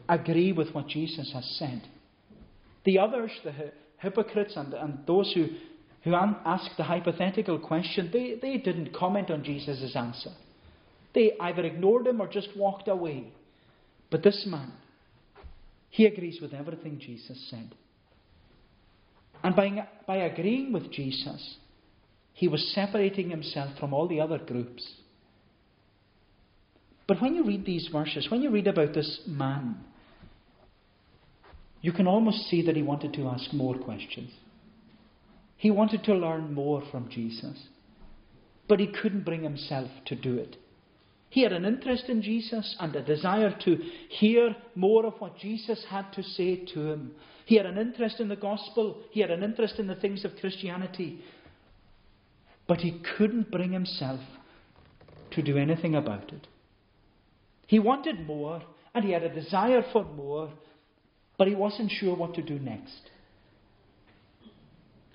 agree 0.09 0.53
with 0.53 0.73
what 0.75 0.89
Jesus 0.89 1.33
has 1.33 1.45
said. 1.59 1.83
The 2.85 2.99
others, 2.99 3.31
the 3.43 3.73
hypocrites 3.99 4.55
and, 4.57 4.73
and 4.75 4.99
those 5.07 5.33
who, 5.35 5.49
who 6.05 6.15
asked 6.15 6.77
the 6.77 6.85
hypothetical 6.85 7.59
question, 7.59 8.11
they, 8.13 8.37
they 8.41 8.59
didn't 8.59 8.95
comment 8.95 9.31
on 9.31 9.43
Jesus' 9.43 9.97
answer. 9.97 10.31
They 11.15 11.33
either 11.41 11.63
ignored 11.63 12.07
him 12.07 12.21
or 12.21 12.29
just 12.29 12.49
walked 12.57 12.89
away. 12.89 13.33
But 14.11 14.23
this 14.23 14.45
man, 14.47 14.73
he 15.89 16.05
agrees 16.05 16.41
with 16.43 16.53
everything 16.53 17.01
Jesus 17.01 17.49
said. 17.51 17.75
And 19.43 19.57
by, 19.57 19.89
by 20.07 20.17
agreeing 20.17 20.73
with 20.73 20.93
Jesus, 20.93 21.57
he 22.35 22.49
was 22.49 22.73
separating 22.75 23.31
himself 23.31 23.79
from 23.79 23.95
all 23.95 24.07
the 24.07 24.21
other 24.21 24.39
groups. 24.39 24.87
But 27.07 27.21
when 27.23 27.35
you 27.35 27.45
read 27.45 27.65
these 27.65 27.89
verses, 27.91 28.29
when 28.31 28.43
you 28.43 28.51
read 28.51 28.67
about 28.67 28.93
this 28.93 29.21
man, 29.27 29.77
you 31.81 31.93
can 31.93 32.07
almost 32.07 32.49
see 32.49 32.65
that 32.67 32.77
he 32.77 32.83
wanted 32.83 33.13
to 33.15 33.29
ask 33.29 33.53
more 33.53 33.77
questions. 33.79 34.31
He 35.65 35.71
wanted 35.71 36.05
to 36.05 36.15
learn 36.15 36.53
more 36.53 36.83
from 36.91 37.09
Jesus. 37.09 37.59
But 38.69 38.81
he 38.81 38.87
couldn't 38.87 39.25
bring 39.25 39.43
himself 39.43 39.89
to 40.05 40.15
do 40.15 40.37
it. 40.37 40.59
He 41.31 41.41
had 41.41 41.55
an 41.55 41.65
interest 41.65 42.11
in 42.11 42.21
Jesus 42.21 42.77
and 42.79 42.95
a 42.95 43.01
desire 43.01 43.57
to 43.65 43.79
hear 44.11 44.55
more 44.75 45.07
of 45.07 45.15
what 45.21 45.39
Jesus 45.39 45.83
had 45.89 46.13
to 46.13 46.23
say 46.23 46.67
to 46.75 46.91
him. 46.91 47.13
He 47.47 47.57
had 47.57 47.65
an 47.65 47.79
interest 47.79 48.21
in 48.21 48.29
the 48.29 48.37
gospel. 48.37 49.05
He 49.11 49.21
had 49.21 49.31
an 49.31 49.43
interest 49.43 49.79
in 49.79 49.87
the 49.87 49.95
things 49.95 50.27
of 50.27 50.37
Christianity. 50.39 51.21
But 52.69 52.81
he 52.81 53.01
couldn't 53.17 53.51
bring 53.51 53.73
himself 53.73 54.21
to 55.31 55.41
do 55.41 55.57
anything 55.57 55.95
about 55.95 56.31
it. 56.31 56.47
He 57.69 57.79
wanted 57.79 58.27
more, 58.27 58.61
and 58.95 59.03
he 59.03 59.13
had 59.13 59.23
a 59.23 59.35
desire 59.35 59.83
for 59.95 60.05
more, 60.05 60.51
but 61.39 61.49
he 61.49 61.55
wasn't 61.55 61.91
sure 61.91 62.15
what 62.15 62.35
to 62.35 62.43
do 62.43 62.59
next. 62.59 63.13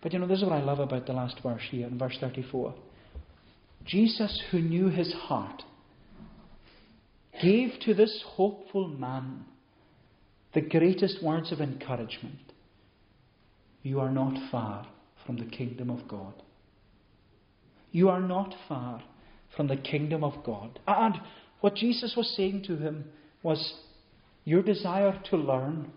But 0.02 0.14
you 0.14 0.20
know, 0.20 0.28
this 0.28 0.40
is 0.40 0.44
what 0.46 0.54
I 0.54 0.64
love 0.64 0.80
about 0.80 1.06
the 1.06 1.14
last 1.14 1.40
verse 1.44 1.62
here, 1.70 1.88
in 1.88 1.98
verse 1.98 2.18
34. 2.20 2.74
Jesus, 3.86 4.42
who 4.52 4.60
knew 4.60 4.88
his 4.88 5.14
heart, 5.14 5.64
gave 7.42 7.72
to 7.82 7.94
this 7.94 8.24
hopeful 8.26 8.88
man 8.88 9.46
the 10.54 10.62
greatest 10.62 11.24
words 11.24 11.52
of 11.52 11.60
encouragement. 11.60 12.54
You 13.84 14.00
are 14.00 14.12
not 14.12 14.52
far 14.52 14.88
from 15.26 15.38
the 15.38 15.46
kingdom 15.46 15.90
of 15.90 16.08
God. 16.08 16.34
You 17.92 18.10
are 18.10 18.22
not 18.22 18.54
far 18.68 19.04
from 19.56 19.68
the 19.68 19.78
kingdom 19.78 20.24
of 20.24 20.44
God. 20.44 20.80
And 20.88 21.16
what 21.62 21.76
Jesus 21.76 22.14
was 22.16 22.34
saying 22.36 22.64
to 22.68 22.78
him 22.78 23.06
was 23.44 23.74
your 24.46 24.62
desire 24.62 25.20
to 25.30 25.38
learn, 25.38 25.92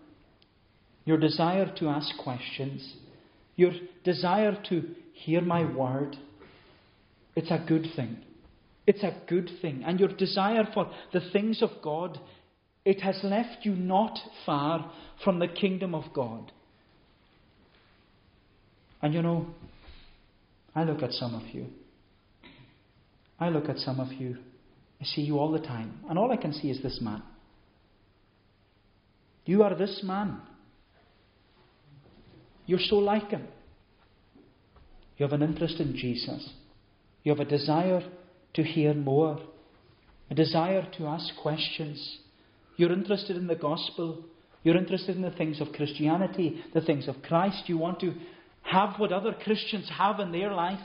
your 1.05 1.17
desire 1.17 1.71
to 1.77 1.89
ask 1.89 2.17
questions, 2.17 2.95
your 3.55 3.71
desire 4.03 4.57
to 4.69 4.83
hear 5.13 5.41
my 5.41 5.63
word, 5.63 6.17
it's 7.35 7.51
a 7.51 7.63
good 7.67 7.87
thing. 7.95 8.17
It's 8.85 9.03
a 9.03 9.15
good 9.27 9.49
thing. 9.61 9.83
And 9.85 9.99
your 9.99 10.09
desire 10.09 10.67
for 10.73 10.91
the 11.13 11.21
things 11.31 11.61
of 11.61 11.69
God, 11.81 12.19
it 12.83 13.01
has 13.01 13.19
left 13.23 13.59
you 13.63 13.75
not 13.75 14.17
far 14.45 14.91
from 15.23 15.39
the 15.39 15.47
kingdom 15.47 15.95
of 15.95 16.13
God. 16.13 16.51
And 19.01 19.13
you 19.13 19.21
know, 19.21 19.47
I 20.75 20.83
look 20.83 21.01
at 21.01 21.11
some 21.11 21.35
of 21.35 21.53
you. 21.53 21.67
I 23.39 23.49
look 23.49 23.69
at 23.69 23.77
some 23.77 23.99
of 23.99 24.11
you. 24.13 24.37
I 25.01 25.05
see 25.05 25.21
you 25.21 25.37
all 25.39 25.51
the 25.51 25.59
time. 25.59 25.99
And 26.09 26.17
all 26.17 26.31
I 26.31 26.37
can 26.37 26.53
see 26.53 26.69
is 26.69 26.81
this 26.81 26.99
man. 27.01 27.21
You 29.45 29.63
are 29.63 29.75
this 29.75 30.01
man. 30.03 30.41
You're 32.65 32.79
so 32.79 32.95
like 32.97 33.29
him. 33.29 33.47
You 35.17 35.25
have 35.25 35.33
an 35.33 35.43
interest 35.43 35.79
in 35.79 35.95
Jesus. 35.95 36.49
You 37.23 37.31
have 37.33 37.45
a 37.45 37.49
desire 37.49 38.03
to 38.55 38.63
hear 38.63 38.93
more, 38.93 39.39
a 40.29 40.35
desire 40.35 40.87
to 40.97 41.07
ask 41.07 41.35
questions. 41.41 42.19
You're 42.77 42.91
interested 42.91 43.37
in 43.37 43.47
the 43.47 43.55
gospel. 43.55 44.23
You're 44.63 44.77
interested 44.77 45.15
in 45.15 45.21
the 45.21 45.31
things 45.31 45.61
of 45.61 45.73
Christianity, 45.73 46.63
the 46.73 46.81
things 46.81 47.07
of 47.07 47.21
Christ. 47.21 47.63
You 47.67 47.77
want 47.77 47.99
to 47.99 48.13
have 48.63 48.95
what 48.97 49.11
other 49.11 49.33
Christians 49.33 49.89
have 49.97 50.19
in 50.19 50.31
their 50.31 50.51
life. 50.51 50.79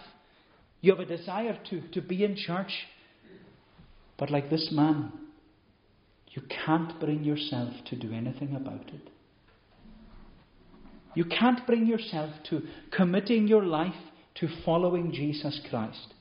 You 0.81 0.95
have 0.95 1.01
a 1.01 1.17
desire 1.17 1.59
to, 1.71 1.81
to 1.93 2.01
be 2.01 2.25
in 2.25 2.37
church. 2.37 2.73
But 4.19 4.31
like 4.31 4.51
this 4.51 4.69
man, 4.73 5.13
you 6.31 6.43
can't 6.65 6.99
bring 7.01 7.25
yourself 7.25 7.73
to 7.87 7.97
do 7.97 8.13
anything 8.13 8.55
about 8.55 8.89
it. 8.89 9.09
You 11.19 11.25
can't 11.25 11.67
bring 11.67 11.85
yourself 11.85 12.31
to 12.49 12.63
committing 12.93 13.49
your 13.49 13.65
life 13.65 14.01
to 14.37 14.47
following 14.65 15.11
Jesus 15.11 15.61
Christ. 15.69 16.15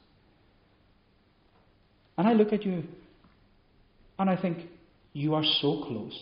And 2.17 2.27
I 2.27 2.33
look 2.33 2.51
at 2.51 2.65
you 2.65 2.81
and 4.17 4.27
I 4.27 4.35
think, 4.41 4.57
you 5.13 5.35
are 5.35 5.43
so 5.61 5.83
close. 5.85 6.19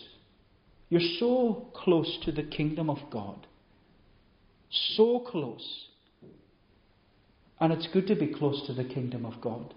You're 0.90 1.00
so 1.18 1.68
close 1.72 2.18
to 2.26 2.32
the 2.32 2.42
kingdom 2.42 2.90
of 2.90 2.98
God. 3.10 3.46
So 4.68 5.20
close. 5.20 5.86
And 7.58 7.72
it's 7.72 7.88
good 7.94 8.06
to 8.08 8.14
be 8.14 8.26
close 8.26 8.62
to 8.66 8.74
the 8.74 8.84
kingdom 8.84 9.24
of 9.24 9.40
God. 9.40 9.72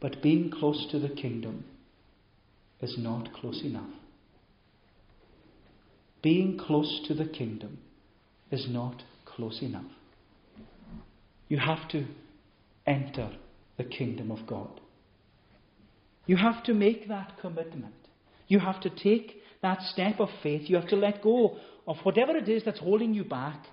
But 0.00 0.20
being 0.24 0.50
close 0.50 0.88
to 0.90 0.98
the 0.98 1.10
kingdom 1.10 1.66
is 2.82 2.96
not 2.98 3.32
close 3.32 3.62
enough. 3.62 3.90
Being 6.26 6.58
close 6.58 7.02
to 7.06 7.14
the 7.14 7.24
kingdom 7.24 7.78
is 8.50 8.66
not 8.68 9.04
close 9.24 9.62
enough. 9.62 9.92
You 11.46 11.58
have 11.58 11.88
to 11.90 12.04
enter 12.84 13.30
the 13.76 13.84
kingdom 13.84 14.32
of 14.32 14.44
God. 14.44 14.80
You 16.26 16.36
have 16.36 16.64
to 16.64 16.74
make 16.74 17.06
that 17.06 17.34
commitment. 17.40 17.94
You 18.48 18.58
have 18.58 18.80
to 18.80 18.90
take 18.90 19.40
that 19.62 19.80
step 19.82 20.18
of 20.18 20.28
faith. 20.42 20.62
You 20.64 20.74
have 20.74 20.88
to 20.88 20.96
let 20.96 21.22
go 21.22 21.58
of 21.86 21.98
whatever 22.02 22.36
it 22.36 22.48
is 22.48 22.64
that's 22.64 22.80
holding 22.80 23.14
you 23.14 23.22
back 23.22 23.64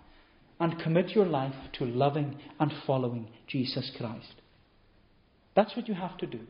and 0.59 0.79
commit 0.79 1.09
your 1.09 1.25
life 1.25 1.55
to 1.79 1.85
loving 1.85 2.37
and 2.59 2.71
following 2.85 3.29
Jesus 3.47 3.91
Christ. 3.97 4.35
That's 5.55 5.75
what 5.75 5.87
you 5.87 5.95
have 5.95 6.19
to 6.19 6.27
do. 6.27 6.41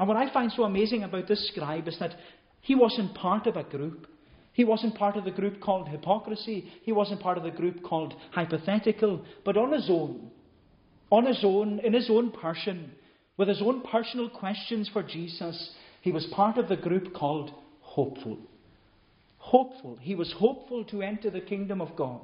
And 0.00 0.08
what 0.08 0.16
I 0.16 0.32
find 0.32 0.50
so 0.50 0.64
amazing 0.64 1.04
about 1.04 1.28
this 1.28 1.46
scribe 1.46 1.86
is 1.86 2.00
that 2.00 2.16
he 2.60 2.74
wasn't 2.74 3.14
part 3.14 3.46
of 3.46 3.56
a 3.56 3.62
group. 3.62 4.08
He 4.52 4.64
wasn't 4.64 4.96
part 4.96 5.16
of 5.16 5.24
the 5.24 5.30
group 5.30 5.60
called 5.60 5.88
hypocrisy. 5.88 6.70
He 6.82 6.92
wasn't 6.92 7.20
part 7.20 7.38
of 7.38 7.44
the 7.44 7.50
group 7.50 7.82
called 7.82 8.14
hypothetical. 8.32 9.24
But 9.44 9.56
on 9.56 9.72
his 9.72 9.88
own, 9.88 10.30
on 11.10 11.26
his 11.26 11.40
own, 11.44 11.80
in 11.80 11.92
his 11.92 12.10
own 12.10 12.30
person, 12.32 12.92
with 13.36 13.48
his 13.48 13.62
own 13.62 13.82
personal 13.82 14.28
questions 14.28 14.90
for 14.92 15.02
Jesus, 15.02 15.70
he 16.02 16.12
was 16.12 16.26
part 16.34 16.58
of 16.58 16.68
the 16.68 16.76
group 16.76 17.14
called 17.14 17.52
hopeful. 17.80 18.38
Hopeful. 19.38 19.98
He 20.00 20.14
was 20.14 20.34
hopeful 20.38 20.84
to 20.84 21.02
enter 21.02 21.30
the 21.30 21.40
kingdom 21.40 21.80
of 21.80 21.96
God. 21.96 22.20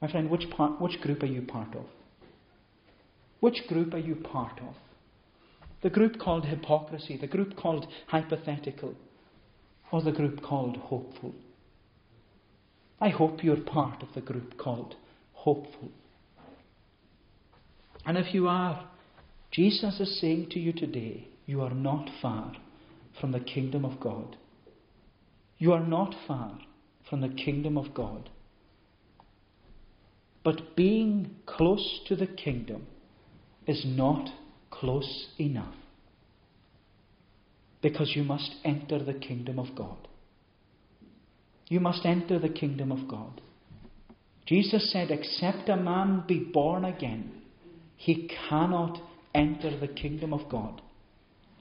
My 0.00 0.10
friend, 0.10 0.30
which, 0.30 0.48
part, 0.50 0.80
which 0.80 1.00
group 1.00 1.22
are 1.22 1.26
you 1.26 1.42
part 1.42 1.74
of? 1.76 1.84
Which 3.40 3.66
group 3.68 3.92
are 3.94 3.98
you 3.98 4.16
part 4.16 4.58
of? 4.60 4.74
The 5.82 5.90
group 5.90 6.18
called 6.18 6.46
hypocrisy, 6.46 7.16
the 7.16 7.26
group 7.26 7.56
called 7.56 7.86
hypothetical, 8.06 8.94
or 9.92 10.02
the 10.02 10.10
group 10.10 10.42
called 10.42 10.76
hopeful? 10.76 11.34
I 13.00 13.10
hope 13.10 13.44
you're 13.44 13.56
part 13.56 14.02
of 14.02 14.08
the 14.14 14.20
group 14.20 14.56
called 14.58 14.96
hopeful. 15.32 15.90
And 18.04 18.16
if 18.16 18.34
you 18.34 18.48
are, 18.48 18.88
Jesus 19.50 20.00
is 20.00 20.20
saying 20.20 20.48
to 20.50 20.58
you 20.58 20.72
today, 20.72 21.28
you 21.46 21.60
are 21.60 21.74
not 21.74 22.08
far 22.20 22.52
from 23.20 23.32
the 23.32 23.40
kingdom 23.40 23.84
of 23.84 24.00
God. 24.00 24.36
You 25.58 25.72
are 25.72 25.84
not 25.86 26.14
far 26.26 26.58
from 27.08 27.20
the 27.20 27.28
kingdom 27.28 27.76
of 27.76 27.92
God. 27.94 28.30
But 30.42 30.74
being 30.74 31.36
close 31.46 32.00
to 32.08 32.16
the 32.16 32.26
kingdom 32.26 32.86
is 33.66 33.84
not 33.84 34.30
close 34.70 35.28
enough. 35.38 35.74
Because 37.82 38.12
you 38.14 38.22
must 38.22 38.54
enter 38.64 39.02
the 39.02 39.14
kingdom 39.14 39.58
of 39.58 39.74
God. 39.76 40.08
You 41.68 41.80
must 41.80 42.06
enter 42.06 42.38
the 42.38 42.48
kingdom 42.48 42.92
of 42.92 43.08
God. 43.08 43.40
Jesus 44.46 44.92
said, 44.92 45.10
Except 45.10 45.68
a 45.68 45.76
man 45.76 46.24
be 46.26 46.38
born 46.38 46.84
again, 46.84 47.32
he 47.96 48.30
cannot 48.48 48.98
enter 49.34 49.78
the 49.78 49.88
kingdom 49.88 50.32
of 50.32 50.48
God. 50.50 50.82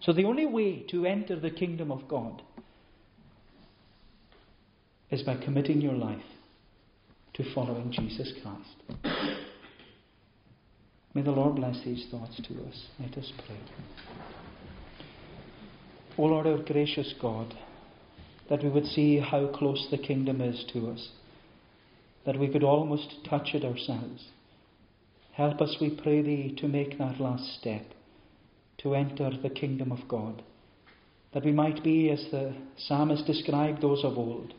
So 0.02 0.14
the 0.14 0.26
only 0.26 0.46
way 0.46 0.84
to 0.90 1.06
enter 1.06 1.40
the 1.40 1.52
kingdom 1.52 1.92
of 1.92 2.08
God 2.08 2.42
is 5.10 5.22
by 5.22 5.36
committing 5.36 5.82
your 5.82 5.94
life 5.94 6.24
to 7.34 7.54
following 7.54 7.92
Jesus 7.92 8.34
Christ. 8.42 9.06
May 11.14 11.22
the 11.22 11.32
Lord 11.32 11.56
bless 11.56 11.84
these 11.84 12.08
thoughts 12.10 12.38
to 12.38 12.54
us. 12.66 12.86
Let 13.00 13.18
us 13.18 13.32
pray. 13.46 14.41
O 16.22 16.26
Lord, 16.26 16.46
our 16.46 16.60
gracious 16.60 17.16
God, 17.20 17.52
that 18.48 18.62
we 18.62 18.70
would 18.70 18.86
see 18.86 19.18
how 19.18 19.48
close 19.48 19.88
the 19.90 19.98
kingdom 19.98 20.40
is 20.40 20.64
to 20.72 20.92
us, 20.92 21.10
that 22.28 22.38
we 22.38 22.48
could 22.48 22.64
almost 22.64 23.26
touch 23.28 23.56
it 23.56 23.66
ourselves. 23.66 24.28
Help 25.32 25.60
us, 25.62 25.76
we 25.82 25.90
pray 25.90 26.22
Thee, 26.22 26.56
to 26.60 26.68
make 26.68 27.00
that 27.00 27.20
last 27.20 27.58
step, 27.60 27.82
to 28.84 28.94
enter 28.94 29.32
the 29.42 29.50
kingdom 29.50 29.92
of 29.92 30.08
God, 30.08 30.44
that 31.34 31.44
we 31.44 31.52
might 31.52 31.84
be, 31.84 32.12
as 32.12 32.24
the 32.30 32.54
psalmist 32.78 33.26
described 33.26 33.82
those 33.82 34.04
of 34.04 34.16
old, 34.16 34.54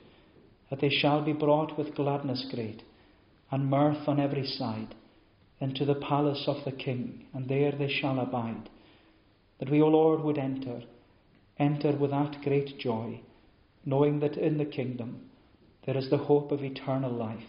that 0.69 0.81
they 0.81 0.91
shall 0.91 1.25
be 1.25 1.33
brought 1.33 1.79
with 1.79 1.95
gladness 1.95 2.45
great 2.53 2.83
and 3.53 3.71
mirth 3.71 4.09
on 4.09 4.19
every 4.19 4.49
side 4.49 4.97
into 5.61 5.85
the 5.85 5.95
palace 5.95 6.43
of 6.49 6.65
the 6.65 6.73
King, 6.73 7.25
and 7.33 7.49
there 7.49 7.71
they 7.71 7.89
shall 8.01 8.19
abide. 8.19 8.69
That 9.61 9.71
we, 9.71 9.81
O 9.81 9.87
Lord, 9.87 10.23
would 10.23 10.39
enter, 10.39 10.83
enter 11.59 11.97
with 11.97 12.11
that 12.11 12.37
great 12.43 12.79
joy, 12.79 13.21
knowing 13.85 14.21
that 14.21 14.37
in 14.37 14.59
the 14.59 14.65
kingdom 14.65 15.29
there 15.87 15.97
is 15.97 16.11
the 16.11 16.19
hope 16.19 16.53
of 16.53 16.63
eternal 16.63 17.13
life, 17.13 17.45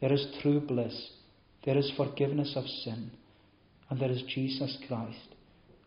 there 0.00 0.12
is 0.12 0.34
true 0.42 0.60
bliss, 0.60 1.10
there 1.64 1.76
is 1.76 1.92
forgiveness 1.96 2.54
of 2.56 2.64
sin, 2.66 3.10
and 3.88 4.00
there 4.00 4.10
is 4.10 4.22
Jesus 4.22 4.78
Christ. 4.88 5.34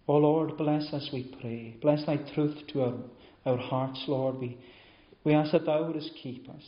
O 0.08 0.18
Lord, 0.18 0.58
bless 0.58 0.94
us, 0.94 1.10
we 1.14 1.34
pray. 1.42 1.76
Bless 1.82 2.06
thy 2.06 2.18
truth 2.34 2.58
to 2.74 2.82
our, 2.84 2.94
our 3.46 3.58
hearts, 3.58 4.04
Lord. 4.08 4.38
We 4.38 4.58
we 5.24 5.34
ask 5.34 5.52
that 5.52 5.66
thou 5.66 5.88
wouldst 5.88 6.12
keep 6.22 6.50
us. 6.50 6.64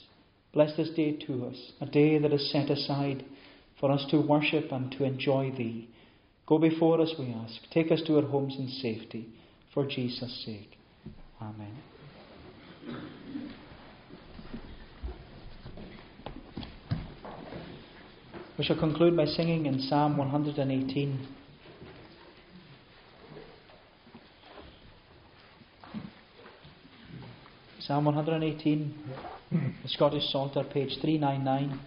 Bless 0.53 0.75
this 0.77 0.89
day 0.91 1.17
to 1.27 1.47
us, 1.47 1.73
a 1.81 1.85
day 1.85 2.17
that 2.17 2.31
is 2.31 2.51
set 2.51 2.69
aside 2.69 3.25
for 3.79 3.91
us 3.91 4.05
to 4.09 4.21
worship 4.21 4.71
and 4.71 4.91
to 4.93 5.03
enjoy 5.03 5.51
thee. 5.51 5.89
Go 6.47 6.57
before 6.57 7.01
us, 7.01 7.13
we 7.19 7.33
ask. 7.33 7.55
Take 7.71 7.91
us 7.91 8.01
to 8.07 8.17
our 8.17 8.25
homes 8.25 8.55
in 8.57 8.69
safety, 8.69 9.27
for 9.75 9.85
Jesus' 9.85 10.43
sake. 10.45 10.77
Amen. 11.39 11.77
We 18.57 18.63
shall 18.63 18.79
conclude 18.79 19.17
by 19.17 19.25
singing 19.25 19.65
in 19.65 19.81
Psalm 19.81 20.15
118. 20.17 21.27
Psalm 27.81 28.05
118, 28.05 28.95
the 29.51 29.89
Scottish 29.89 30.23
Psalter, 30.31 30.63
page 30.63 30.97
399. 31.01 31.79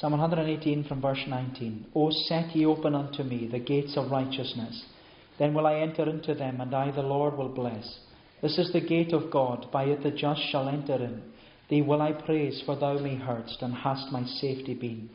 Psalm 0.00 0.12
118 0.12 0.84
from 0.84 1.02
verse 1.02 1.22
19. 1.28 1.88
O 1.94 2.10
set 2.10 2.56
ye 2.56 2.64
open 2.64 2.94
unto 2.94 3.22
me 3.22 3.46
the 3.46 3.58
gates 3.58 3.98
of 3.98 4.10
righteousness. 4.10 4.86
Then 5.38 5.52
will 5.52 5.66
I 5.66 5.74
enter 5.74 6.08
into 6.08 6.34
them, 6.34 6.62
and 6.62 6.74
I, 6.74 6.90
the 6.90 7.02
Lord, 7.02 7.36
will 7.36 7.50
bless. 7.50 7.98
This 8.40 8.56
is 8.56 8.72
the 8.72 8.80
gate 8.80 9.12
of 9.12 9.30
God, 9.30 9.66
by 9.70 9.84
it 9.84 10.02
the 10.02 10.10
just 10.10 10.40
shall 10.50 10.70
enter 10.70 10.94
in. 10.94 11.20
Thee 11.68 11.82
will 11.82 12.00
I 12.00 12.12
praise, 12.12 12.62
for 12.64 12.76
thou 12.76 12.98
me 12.98 13.20
heardst, 13.22 13.60
and 13.60 13.74
hast 13.74 14.10
my 14.10 14.24
safety 14.24 14.72
been. 14.72 15.10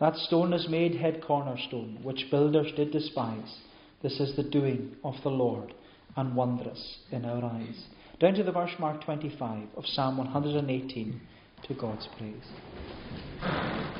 That 0.00 0.16
stone 0.16 0.52
is 0.52 0.68
made 0.68 0.96
head 0.96 1.22
cornerstone, 1.24 2.00
which 2.02 2.28
builders 2.28 2.72
did 2.74 2.90
despise. 2.90 3.58
This 4.02 4.18
is 4.18 4.34
the 4.34 4.42
doing 4.42 4.96
of 5.04 5.14
the 5.22 5.30
Lord, 5.30 5.72
and 6.16 6.34
wondrous 6.34 6.98
in 7.12 7.24
our 7.24 7.44
eyes. 7.44 7.80
Down 8.18 8.34
to 8.34 8.42
the 8.42 8.50
verse 8.50 8.74
mark 8.80 9.04
25 9.04 9.68
of 9.76 9.86
Psalm 9.86 10.16
118, 10.16 11.20
to 11.68 11.74
God's 11.74 12.08
praise. 12.18 13.95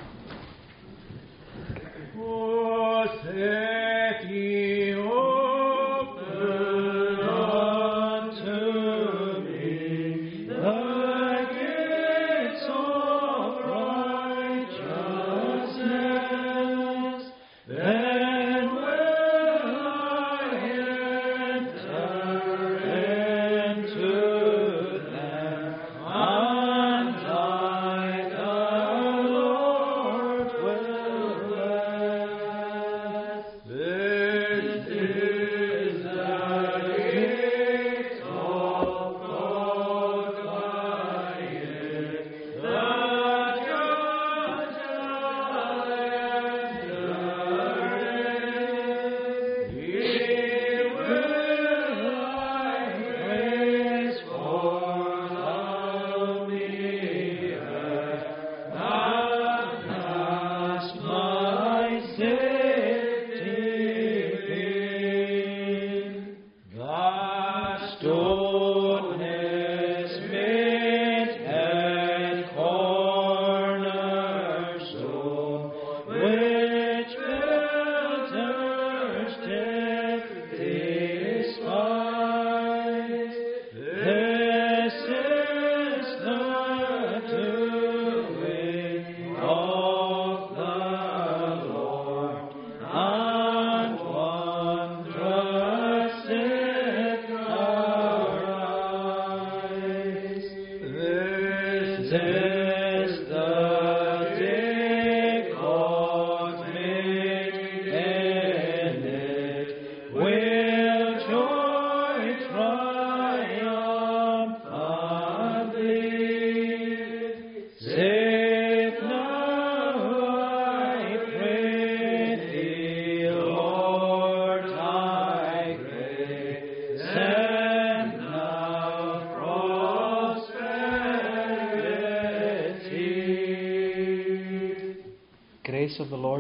Oh, 3.09 3.13